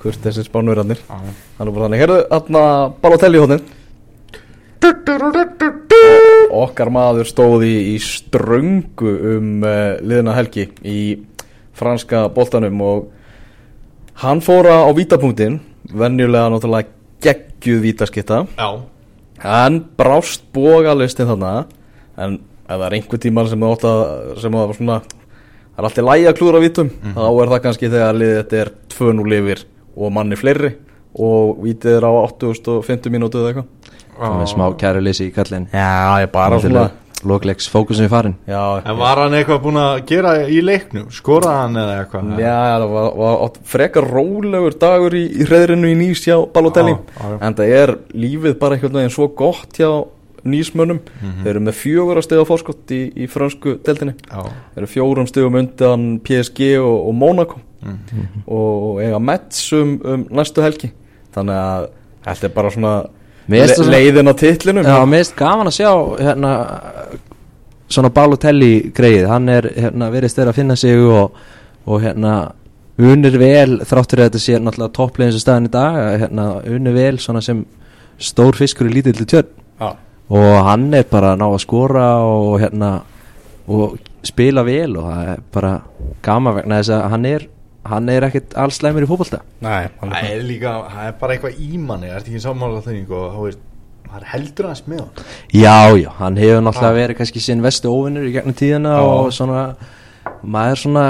kurtestir 0.00 0.48
spánverðarnir 0.48 1.02
Já. 1.04 1.18
Það 1.58 1.66
er 1.66 1.72
bara 1.76 1.84
þannig, 1.84 2.00
heyrðu, 2.06 2.18
þarna 2.32 2.62
Balotelli 3.04 3.42
hóðin 3.44 3.68
Okkar 6.50 6.90
maður 6.92 7.28
stóð 7.28 7.64
í, 7.68 7.96
ströngu 8.02 9.12
um 9.36 9.50
uh, 9.62 9.96
liðina 10.02 10.34
helgi 10.34 10.68
í 10.82 11.00
franska 11.76 12.26
boltanum 12.34 12.80
og 12.84 13.08
hann 14.20 14.42
fóra 14.44 14.82
á 14.84 14.90
vítapunktin 14.96 15.60
venjulega 15.90 16.50
náttúrulega 16.52 16.90
geggjuð 17.24 17.80
vítaskitta 17.86 18.42
Já, 18.58 18.82
hann 19.44 19.80
brást 19.96 20.44
bógalistin 20.52 21.30
þarna 21.30 21.54
en 22.20 22.38
ef 22.70 22.76
það 22.76 22.86
er 22.86 22.96
einhver 22.98 23.22
tíman 23.22 23.48
sem 23.50 23.64
það 23.64 23.74
átt 23.76 23.88
að 23.90 24.04
sem 24.42 24.58
það 24.58 24.68
var 24.70 24.78
svona 24.78 24.98
það 25.00 25.80
er 25.80 25.88
alltaf 25.88 26.06
lægi 26.10 26.28
að 26.30 26.38
klúra 26.38 26.62
vítum 26.62 26.92
þá 27.16 27.24
er 27.30 27.52
það 27.54 27.62
kannski 27.66 27.90
þegar 27.94 28.20
liðið 28.20 28.38
þetta 28.42 28.60
er 28.64 28.72
2-0 28.94 29.38
yfir 29.40 29.64
og 29.96 30.14
manni 30.14 30.38
fleiri 30.38 30.74
og 31.20 31.64
vítið 31.64 31.96
er 31.98 32.06
á 32.06 32.12
850 32.12 33.14
mínútu 33.14 33.40
eða 33.40 33.54
eitthvað 33.54 33.96
með 34.20 34.48
smá 34.52 34.66
kæruleysi 34.80 35.28
í 35.30 35.34
kallin 35.34 35.68
Já, 35.72 36.20
ég 36.22 36.32
bara 36.34 36.60
svona 36.62 36.90
Lókleiks 37.20 37.66
fókusin 37.68 38.06
í 38.06 38.10
farin 38.12 38.36
Já, 38.48 38.80
en 38.80 38.96
var 38.96 39.20
hann 39.20 39.34
eitthvað 39.36 39.58
búinn 39.66 39.80
að 39.80 39.98
gera 40.08 40.30
í 40.48 40.62
leiknum? 40.64 41.10
Skoraði 41.12 41.58
hann 41.58 41.76
eða 41.82 41.96
eitthvað? 42.00 42.30
Já, 42.40 42.54
það 42.80 42.86
var, 42.94 43.10
var 43.20 43.58
frekar 43.74 44.08
rólegur 44.08 44.76
dagur 44.80 45.16
í, 45.18 45.26
í 45.28 45.48
hreðrinu 45.48 45.90
í 45.90 45.98
nýs 46.00 46.24
hjá 46.24 46.38
Balotelli. 46.54 46.96
En 47.36 47.58
það 47.58 47.74
er 47.76 47.92
lífið 48.16 48.56
bara 48.62 48.78
einhvern 48.78 49.02
veginn 49.02 49.12
svo 49.12 49.28
gott 49.36 49.76
hjá 49.76 49.90
nýsmönnum. 50.48 51.02
Þeir 51.42 51.52
eru 51.52 51.64
með 51.66 51.76
fjögur 51.76 52.20
að 52.22 52.24
stiga 52.24 52.48
fórskott 52.48 52.94
í, 52.96 53.02
í 53.12 53.28
frönsku 53.28 53.76
deltinni 53.84 54.16
Já. 54.16 54.40
þeir 54.72 54.80
eru 54.80 54.90
fjórum 54.94 55.28
stigum 55.28 55.60
undan 55.60 56.10
PSG 56.24 56.70
og, 56.80 56.96
og 57.10 57.16
Monaco 57.20 57.60
og 58.48 59.00
eiga 59.04 59.20
Mets 59.20 59.66
um, 59.76 59.98
um 60.00 60.26
næstu 60.40 60.64
helgi. 60.64 60.94
Þannig 61.36 61.60
að 61.60 61.90
þetta 62.24 62.48
er 62.48 62.54
bara 62.56 62.72
svona 62.72 62.94
Leiðin 63.50 64.30
á 64.30 64.34
titlinum. 64.38 64.86
Já, 64.86 64.98
mér 65.04 65.24
finnst 65.24 65.36
gaman 65.38 65.70
að 65.70 65.76
sjá 65.80 65.90
hérna, 66.20 66.52
svona 67.90 68.12
Balotelli 68.14 68.72
greið, 68.96 69.26
hann 69.30 69.50
er 69.52 69.70
hérna, 69.74 70.10
verið 70.14 70.36
þeirra 70.36 70.54
að 70.54 70.60
finna 70.60 70.76
sig 70.78 71.02
og, 71.02 71.36
og 71.86 72.02
hérna 72.04 72.34
unir 73.00 73.38
vel, 73.40 73.80
þráttur 73.88 74.20
að 74.20 74.30
þetta 74.30 74.42
sé 74.44 74.60
náttúrulega 74.60 74.94
topplegin 74.98 75.34
sem 75.34 75.42
staðan 75.42 75.70
í 75.70 75.72
dag, 75.74 75.98
hérna, 76.24 76.46
unir 76.68 76.96
vel 76.96 77.16
svona 77.22 77.42
sem 77.44 77.64
stór 78.20 78.58
fiskur 78.58 78.90
í 78.90 78.94
lítilli 78.98 79.26
tjörn. 79.28 79.56
Já. 79.80 79.94
og 80.30 80.56
hann 80.66 80.90
er 80.94 81.06
bara 81.10 81.32
að 81.32 81.40
ná 81.40 81.46
að 81.48 81.62
skora 81.64 82.04
og 82.22 82.60
hérna 82.60 82.90
og 83.70 83.96
spila 84.26 84.62
vel 84.66 84.98
og 85.00 85.06
það 85.08 85.30
er 85.32 85.40
bara 85.54 85.72
gaman 86.22 86.56
vegna 86.58 86.80
þess 86.80 86.92
að 86.94 87.06
hann 87.14 87.26
er 87.30 87.46
hann 87.88 88.08
er 88.12 88.26
ekkert 88.28 88.54
alls 88.60 88.80
slæmur 88.80 89.06
í 89.06 89.08
fótbolta. 89.08 89.40
Nei, 89.64 89.88
hann 90.00 90.12
það 90.12 90.26
er 90.28 90.36
er 90.36 90.46
líka, 90.46 90.72
það 90.92 91.06
er 91.08 91.14
bara 91.20 91.36
eitthvað 91.36 91.60
ímanni 91.64 92.10
er 92.10 92.18
þetta 92.18 92.32
ekki 92.34 92.42
sammála 92.44 92.82
þennig 92.84 93.14
og 93.16 93.30
þú 93.36 93.46
veist 93.46 93.62
það 94.10 94.18
er 94.20 94.26
heldur 94.32 94.68
hans 94.68 94.82
með 94.90 95.00
hann 95.04 95.22
Já, 95.54 95.78
já, 96.02 96.10
hann 96.18 96.40
hefur 96.40 96.64
náttúrulega 96.66 96.98
verið 96.98 97.20
kannski 97.20 97.44
sinn 97.44 97.64
vestu 97.64 97.92
óvinnur 97.92 98.26
í 98.26 98.34
gegnum 98.34 98.58
tíðina 98.58 98.96
Já. 98.98 99.06
og 99.06 99.32
svona, 99.36 99.62
maður 100.42 100.82
svona, 100.84 101.06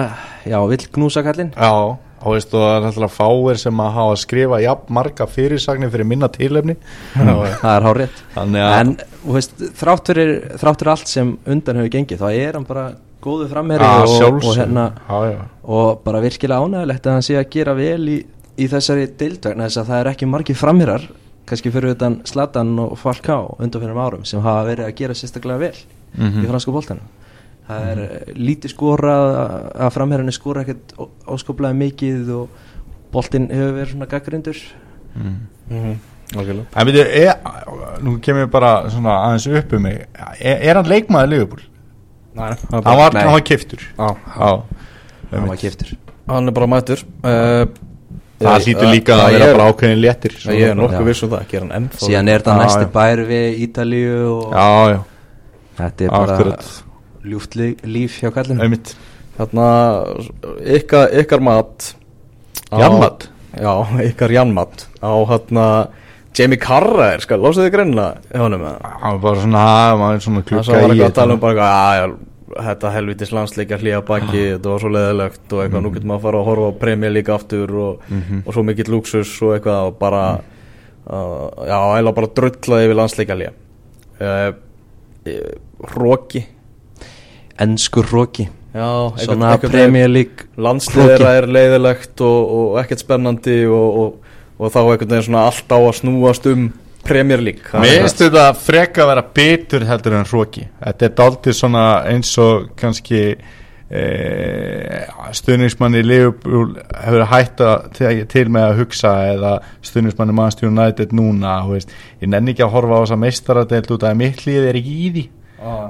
já, 0.46 0.58
vill 0.70 0.86
knúsa 0.94 1.24
kallinn. 1.26 1.52
Já, 1.56 1.72
og 2.20 2.34
veist 2.36 2.54
og 2.54 2.60
það 2.60 2.76
er 2.76 2.88
alltaf 2.90 3.14
fáir 3.16 3.60
sem 3.62 3.80
að 3.80 3.94
hafa 3.96 4.16
skrifað 4.20 4.64
jafn 4.66 4.94
marga 5.00 5.26
fyrirsagnir 5.26 5.92
fyrir 5.92 6.08
minna 6.10 6.28
tilefni. 6.32 6.76
Það 7.16 7.70
er 7.72 7.86
hár 7.88 8.02
rétt 8.04 8.24
Þannig 8.36 8.66
að 8.66 8.74
En, 8.80 8.96
þú 9.24 9.38
veist, 9.38 9.62
þrátt 9.80 10.10
fyrir, 10.12 10.34
þrátt 10.60 10.82
fyrir 10.84 10.92
allt 10.94 11.14
sem 11.18 11.32
undan 11.48 11.80
hefur 11.80 11.94
gengið, 11.96 12.20
þá 12.20 12.28
er 12.30 12.58
hann 12.60 12.68
bara 12.68 12.90
góðu 13.22 13.48
framherri 13.50 13.84
Já, 13.84 14.02
og, 14.26 14.36
og, 14.44 14.56
hérna, 14.56 14.84
já. 15.30 15.40
og 15.64 16.02
bara 16.04 16.20
virkilega 16.24 16.60
ánægilegt 16.64 17.06
að 17.06 17.16
hann 17.18 17.26
sé 17.26 17.38
að 17.40 17.48
gera 17.54 17.74
vel 17.78 18.08
í, 18.08 18.18
í 18.58 18.68
þessari 18.72 19.06
deild 19.20 19.44
vegna 19.44 19.68
þess 19.68 19.82
að 19.82 19.90
það 19.92 20.00
er 20.04 20.12
ekki 20.14 20.28
margir 20.30 20.58
framherrar 20.60 21.08
kannski 21.50 21.72
fyrir 21.74 21.96
utan 21.96 22.20
Slatan 22.28 22.76
og 22.78 22.98
Falká 23.00 23.38
undan 23.58 23.82
fyrir 23.82 23.98
árum 23.98 24.24
sem 24.28 24.42
hafa 24.44 24.66
verið 24.68 24.86
að 24.88 24.94
gera 25.02 25.14
sérstaklega 25.18 25.58
vel 25.68 25.74
Mhm. 26.10 26.42
í 26.42 26.48
fransku 26.50 26.72
boltanum 26.74 27.06
það 27.70 27.84
er 27.92 27.98
mm. 28.02 28.38
lítið 28.48 28.72
skorað 28.72 29.28
að 29.78 29.92
framherrinni 29.94 30.32
skora 30.34 30.64
ekkert 30.64 30.94
áskaplega 31.30 31.76
mikið 31.78 32.32
og 32.34 32.48
boltin 33.14 33.46
hefur 33.50 33.76
verið 33.76 33.92
svona 33.92 34.08
gaggrindur 34.10 34.58
mm. 35.14 35.36
Mhm, 35.70 35.92
algjörlega. 36.34 36.66
En 36.74 36.88
veitu, 36.88 37.04
er, 37.06 37.36
nú 38.02 38.16
kemur 38.18 38.42
ég 38.42 38.50
bara 38.50 38.72
svona 38.90 39.14
aðeins 39.28 39.46
upp 39.60 39.72
um 39.78 39.82
mig 39.86 40.00
Er, 40.40 40.56
er 40.66 40.80
hann 40.80 40.90
leikmaður 40.90 41.30
Liverpool? 41.30 41.62
Nei, 42.34 42.50
það 42.70 42.84
Hann 42.86 42.98
var, 43.00 43.12
Nei. 43.14 43.22
hann 43.24 43.32
var 43.34 43.44
kiftur 43.50 43.80
á, 43.98 44.08
Já. 44.14 44.50
Hann 45.32 45.48
var 45.48 45.56
kiftur 45.60 45.96
hann 46.30 46.46
er 46.46 46.52
bara 46.54 46.66
mættur. 46.70 47.00
Uh, 47.26 47.64
Það 48.40 48.62
hlýtur 48.64 48.88
líka 48.94 49.12
að 49.12 49.20
það 49.20 49.32
vera 49.34 49.46
er- 49.50 49.56
bara 49.58 49.72
ákveðin 49.72 49.98
léttir 50.00 50.34
Það 50.40 50.54
ég 50.60 50.70
er 50.70 50.76
nokkuð 50.78 51.08
viss 51.10 51.22
um 51.26 51.30
það, 51.34 51.42
gerir 51.50 51.64
hann 51.66 51.74
ennþá 51.82 51.98
síðan 52.06 52.28
er 52.32 52.40
Já, 52.46 52.52
næsti 52.60 52.86
bær 52.94 53.22
við 53.28 53.58
Ítalíu 53.66 54.14
og 54.30 54.54
Já, 54.54 54.68
já, 54.94 55.00
þetta 55.80 56.04
er 56.06 56.10
bara 56.14 56.56
ljúft 57.34 57.56
lí- 57.60 57.76
líf 57.84 58.16
hjá 58.22 58.30
kallinu. 58.32 58.62
Einmitt. 58.64 58.94
Þarna, 59.36 59.66
ykkar, 60.78 61.10
ykkar 61.20 61.40
mat 61.44 61.90
á- 62.72 62.78
Janmat 62.80 63.28
Já, 63.60 63.74
ykkar 64.08 64.30
Janmat 64.38 64.86
á 65.02 65.10
hérna 65.28 65.66
Jamie 66.38 66.60
Carragher, 66.62 67.22
skal, 67.24 67.40
lósaðu 67.42 67.66
þið 67.66 67.72
greinna 67.74 68.06
hjá 68.30 68.42
honum 68.44 68.62
með 68.62 68.74
það 68.76 68.98
Hann 69.02 69.14
var 69.16 69.22
bara 69.24 69.44
svona, 69.44 69.62
hann 69.90 70.02
var 70.02 70.20
svona 70.24 70.42
Það 70.42 70.50
klukka 70.50 70.66
svo 70.66 70.74
var 70.76 70.82
í 70.82 70.84
eitthvað 70.90 71.08
að 71.10 71.16
tala 71.18 71.34
um 71.34 71.40
bara 71.42 71.54
eitthvað, 71.54 71.72
"Ah, 71.80 71.94
já, 71.96 72.30
þetta 72.68 72.92
helvitis 72.94 73.32
landsleikja 73.34 73.78
hlýja 73.80 74.00
baki, 74.06 74.44
þetta 74.54 74.70
var 74.72 74.84
svo 74.84 74.92
leðilegt 74.94 75.52
og 75.54 75.64
eitthvað, 75.64 75.82
nú 75.84 75.92
getur 75.94 76.10
maður 76.10 76.20
að 76.20 76.24
fara 76.26 76.38
að 76.40 76.48
horfa 76.50 76.70
á 76.70 76.80
Premier 76.80 77.12
League 77.14 77.34
aftur 77.34 77.74
og, 77.78 78.06
og 78.46 78.54
svo 78.54 78.64
mikill 78.66 78.90
luxus 78.94 79.34
og 79.42 79.54
eitthvað 79.56 79.90
og 79.90 79.98
bara 79.98 80.22
uh, 81.10 81.50
já, 81.66 81.78
eða 82.00 82.14
bara 82.14 82.32
drullaði 82.38 82.88
yfir 82.88 82.98
landsleikja 83.00 83.38
hlýja 83.38 83.52
uh, 84.20 84.52
Róki 85.96 86.46
ennskur 87.60 88.08
róki 88.10 88.48
Já, 88.70 89.10
svona 89.18 89.56
Premier 89.58 90.08
League 90.08 90.46
landslið 90.56 91.24
er 91.26 91.46
leiðilegt 91.50 92.20
og, 92.22 92.52
og 92.54 92.76
ekkert 92.82 93.02
spennandi 93.02 93.64
og, 93.66 93.96
og, 93.98 94.28
og 94.60 94.70
þá 94.74 94.80
einhvern 94.82 95.08
veginn 95.14 95.26
svona 95.30 95.46
allt 95.48 95.72
á 95.72 95.78
að 95.80 95.94
snúast 96.02 96.46
um 96.52 96.66
Premier 97.00 97.40
League. 97.40 97.64
Mér 97.80 98.02
finnst 98.02 98.20
þetta 98.20 98.42
freka 98.60 99.06
að 99.06 99.08
vera 99.14 99.22
bitur 99.38 99.86
heldur 99.88 100.18
en 100.18 100.26
hróki 100.28 100.66
Þetta 100.82 101.06
er 101.08 101.14
daldið 101.16 101.56
svona 101.56 101.84
eins 102.10 102.34
og 102.44 102.66
kannski 102.76 103.22
e, 103.88 104.02
stuðningsmanni 105.34 106.02
Liverpool 106.04 106.74
hefur 107.00 107.24
hætt 107.32 107.62
að 107.64 107.88
te- 107.96 108.12
til 108.30 108.46
með 108.52 108.66
að 108.68 108.78
hugsa 108.82 109.14
eða 109.32 109.54
stuðningsmanni 109.86 110.36
Manchester 110.36 110.68
United 110.70 111.14
núna 111.16 111.56
veist, 111.70 111.90
ég 112.20 112.30
nenni 112.30 112.52
ekki 112.54 112.66
að 112.66 112.74
horfa 112.76 113.00
á 113.00 113.02
þessa 113.06 113.20
meistaradeild 113.24 113.90
út 113.96 114.06
af 114.06 114.16
mitt 114.20 114.44
lið 114.46 114.68
er 114.70 114.78
ekki 114.80 114.96
í 115.06 115.10
því 115.16 115.24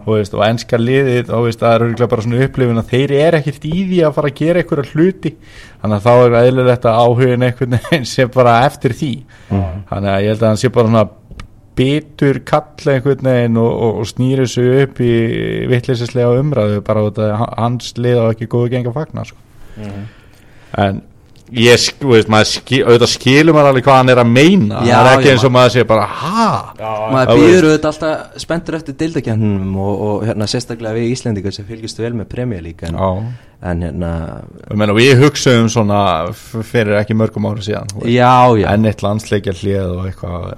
veist, 0.07 0.35
og 0.35 0.43
ennska 0.47 0.79
liðið 0.81 1.31
og 1.37 1.47
það 1.55 1.75
er 1.75 1.85
örgulega 1.87 2.11
bara 2.11 2.25
svona 2.27 2.43
upplifin 2.47 2.83
að 2.83 2.91
þeir 2.91 3.15
eru 3.21 3.41
ekkert 3.41 3.67
í 3.69 3.77
því 3.77 4.01
að 4.07 4.17
fara 4.17 4.31
að 4.31 4.41
gera 4.41 4.63
einhverja 4.63 4.95
hluti. 4.95 5.33
Þannig 5.81 5.97
að 5.97 6.07
þá 6.07 6.13
er 6.25 6.37
eðlilegt 6.41 6.89
að 6.91 7.01
áhugin 7.05 7.47
einhvern 7.47 7.77
veginn 7.79 8.09
sé 8.11 8.27
bara 8.35 8.57
eftir 8.67 8.97
því. 8.99 9.13
Þannig 9.51 10.13
að 10.15 10.25
ég 10.25 10.35
held 10.35 10.43
að 10.43 10.49
hann 10.49 10.63
sé 10.63 10.73
bara 10.75 10.91
svona 10.91 11.05
bitur 11.81 12.41
kall 12.45 12.93
einhvern 12.93 13.31
veginn 13.31 13.61
og, 13.61 13.71
og, 13.71 14.01
og 14.03 14.09
snýri 14.11 14.47
sig 14.51 14.83
upp 14.85 15.01
í 15.05 15.13
vittleysislega 15.71 16.41
umræðu 16.41 16.83
bara 16.87 17.05
út 17.07 17.21
að 17.23 17.37
hans 17.47 17.95
lið 18.01 18.21
á 18.21 18.25
ekki 18.33 18.51
góðu 18.51 18.73
geng 18.75 18.91
að 18.91 18.99
fagna 18.99 19.25
sko. 19.29 19.39
en 20.81 21.01
ég, 21.57 21.85
veist, 22.07 22.31
maður 22.31 22.49
skil, 22.51 22.81
auðvitað 22.87 23.11
skilur 23.15 23.57
maður 23.57 23.69
alveg 23.71 23.87
hvað 23.87 23.99
hann 24.01 24.13
er 24.15 24.21
að 24.23 24.31
meina. 24.31 24.81
Já, 24.87 24.95
það 24.95 25.09
er 25.11 25.11
ekki 25.19 25.29
já, 25.29 25.33
eins 25.35 25.45
og 25.49 25.53
maður 25.57 25.75
sé 25.75 25.85
bara 25.91 26.07
ha? 26.07 26.49
Maður 26.81 27.31
Já, 27.31 27.41
býður 27.41 27.69
auðvitað 27.69 27.91
alltaf 27.91 28.43
spenntur 28.45 28.79
eftir 28.81 28.99
deildakjarnum 29.03 29.77
og, 29.83 30.03
og 30.09 30.27
hérna 30.29 30.49
sérstaklega 30.51 30.97
við 30.99 31.09
Íslendingar 31.15 31.57
sem 31.57 31.69
fylgist 31.69 32.03
vel 32.03 32.13
með 32.19 32.31
Premier 32.35 32.65
League 32.65 32.89
en, 32.91 33.01
en 33.73 33.87
hérna 33.87 34.13
Ég 34.71 34.81
meina, 34.83 34.97
við 34.97 35.25
hugsaðum 35.25 35.71
svona 35.73 36.03
f- 36.31 36.61
fyrir 36.71 37.01
ekki 37.03 37.19
mörgum 37.19 37.51
ára 37.51 37.65
síðan 37.67 37.91
enn 38.75 38.91
eitt 38.91 39.03
landsleikja 39.07 39.57
hlið 39.61 39.97
og 39.97 40.05
eitthvað. 40.11 40.51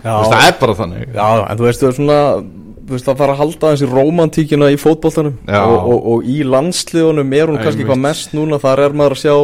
Já, 0.00 0.10
Þú 0.10 0.18
veist, 0.20 0.32
það 0.32 0.48
er 0.48 0.58
bara 0.60 0.74
þannig. 0.78 1.06
Já, 1.12 1.28
en 1.44 1.58
þú 1.60 1.66
veist, 1.66 1.80
þú 1.82 1.88
veist 1.90 1.98
svona 2.00 2.20
þú 2.90 2.96
veist, 2.96 3.06
það 3.06 3.18
þarf 3.20 3.32
að 3.34 3.40
halda 3.40 3.70
þessi 3.74 3.88
romantíkina 3.90 4.68
í 4.72 4.78
fótboltanum. 4.80 5.34
Já. 5.46 5.60
og, 5.62 5.90
og, 5.92 6.06
og 6.14 6.24
í 6.30 6.38
landsliðunum 6.46 7.34
er 7.38 7.52
hún 7.52 7.60
kannski 7.62 7.86
hvað 7.86 8.00
mest 8.02 8.34
núna 8.34 8.58
þar 8.62 8.82
er 8.88 8.96
maður 8.98 9.16
að 9.16 9.22
sjá 9.22 9.34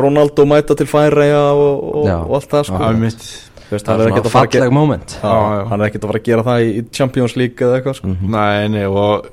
Ronaldo 0.00 0.44
mæta 0.48 0.76
til 0.78 0.86
færeja 0.90 1.42
og, 1.52 1.84
og, 1.90 2.08
og 2.10 2.34
allt 2.40 2.50
það 2.54 2.66
sko. 2.70 2.80
Það 2.80 2.88
er 3.10 3.20
Þú 3.66 3.74
veist, 3.74 3.86
það 3.88 3.98
er 3.98 4.04
er 4.06 4.10
ekkert 4.12 4.26
að 4.28 4.34
fara 4.36 4.46
að 4.46 4.52
gera 4.54 4.70
moment. 4.70 5.14
Já, 5.18 5.26
Já, 5.26 5.54
já. 5.56 5.62
hann 5.72 5.80
er 5.82 5.88
ekkert 5.90 6.04
að 6.04 6.10
fara 6.12 6.20
að 6.20 6.26
gera 6.28 6.42
það 6.46 6.66
í, 6.66 6.84
Champions 6.94 7.34
League 7.40 7.66
eða 7.66 7.78
eitthvað 7.80 7.96
sko. 7.98 8.12
Nei, 8.36 8.68
nei, 8.70 8.84
og 8.86 9.26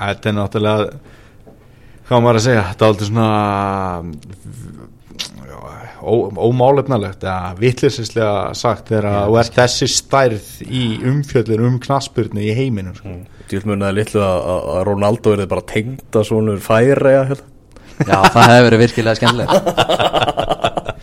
þetta 0.00 0.32
er 0.32 0.34
náttúrulega 0.40 0.88
hvað 2.10 2.24
maður 2.24 2.40
að 2.40 2.46
segja, 2.48 2.64
þetta 2.72 2.82
er 2.82 2.90
aldrei 2.90 3.06
svona 3.10 3.28
ó- 6.00 6.32
ómálefnalegt 6.48 7.22
eða 7.26 7.54
vitlisislega 7.60 8.54
sagt 8.58 8.88
þegar 8.90 9.08
að 9.10 9.28
þú 9.28 9.38
ert 9.42 9.58
þessi 9.60 9.88
stærð 9.94 10.50
í 10.66 10.82
umfjöllin 11.12 11.66
um 11.68 11.78
knaspurni 11.82 12.48
í 12.50 12.56
heiminum 12.56 12.96
sko. 12.98 13.14
Djúl 13.50 13.64
munið 13.68 13.94
litlu 13.98 14.22
að, 14.24 14.42
að 14.54 14.68
að 14.74 14.82
Ronaldo 14.90 15.34
er 15.36 15.46
bara 15.50 15.66
tengda 15.70 16.24
svonur 16.26 16.60
færeja 16.64 17.24
hérna. 17.30 17.46
Já, 18.06 18.16
það 18.34 18.52
hefur 18.54 18.66
verið 18.68 18.82
virkilega 18.84 19.18
skemmtilegt. 19.18 19.54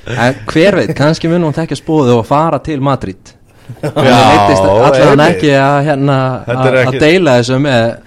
En 0.07 0.37
hver 0.47 0.79
veit, 0.79 0.93
kannski 0.97 1.29
munum 1.31 1.49
hún 1.49 1.57
tekja 1.57 1.77
spóðu 1.79 2.19
og 2.21 2.27
fara 2.27 2.59
til 2.63 2.79
Madrid. 2.83 3.33
Allan 3.83 4.93
einmitt. 4.95 5.25
ekki 5.27 5.51
að 5.59 5.79
hérna 5.89 6.17
deila 6.95 7.39
þessu 7.41 7.57
með 7.59 7.97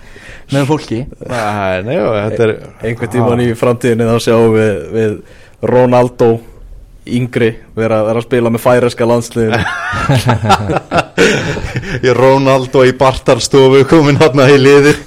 með 0.51 0.64
fólki. 0.66 1.01
Nei, 1.30 1.82
nei, 1.86 1.97
þetta 2.01 2.47
er 2.47 2.53
einhvern 2.88 3.12
tíman 3.12 3.43
í 3.45 3.51
framtíðinni 3.59 4.09
þá 4.09 4.16
sjáum 4.24 4.55
við, 4.57 4.80
við 4.97 5.12
Ronaldo 5.70 6.30
yngri 7.19 7.51
vera, 7.77 7.99
vera 8.07 8.19
að 8.21 8.27
spila 8.27 8.51
með 8.55 8.63
færeska 8.65 9.05
landsliðinu 9.09 9.61
Ég 12.07 12.13
Ronaldo 12.17 12.81
í 12.89 12.93
Bartarstofu 12.97 13.83
komin 13.91 14.17
í 14.21 14.57
liði 14.61 14.93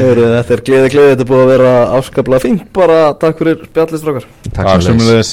Heyrðu, 0.00 0.26
Þetta 0.36 0.52
er 0.56 0.62
gleði 0.68 0.88
gleði, 0.94 1.10
þetta 1.12 1.24
er 1.26 1.30
búið 1.30 1.44
að 1.44 1.52
vera 1.54 1.72
afskaplega 1.98 2.44
fínt 2.46 2.64
bara 2.76 2.98
takk 3.20 3.36
fyrir 3.42 3.56
spjallistrákar 3.70 4.24
Takk 4.50 4.56
sömuleiðis. 4.56 4.86
sömuleiðis. 4.90 5.32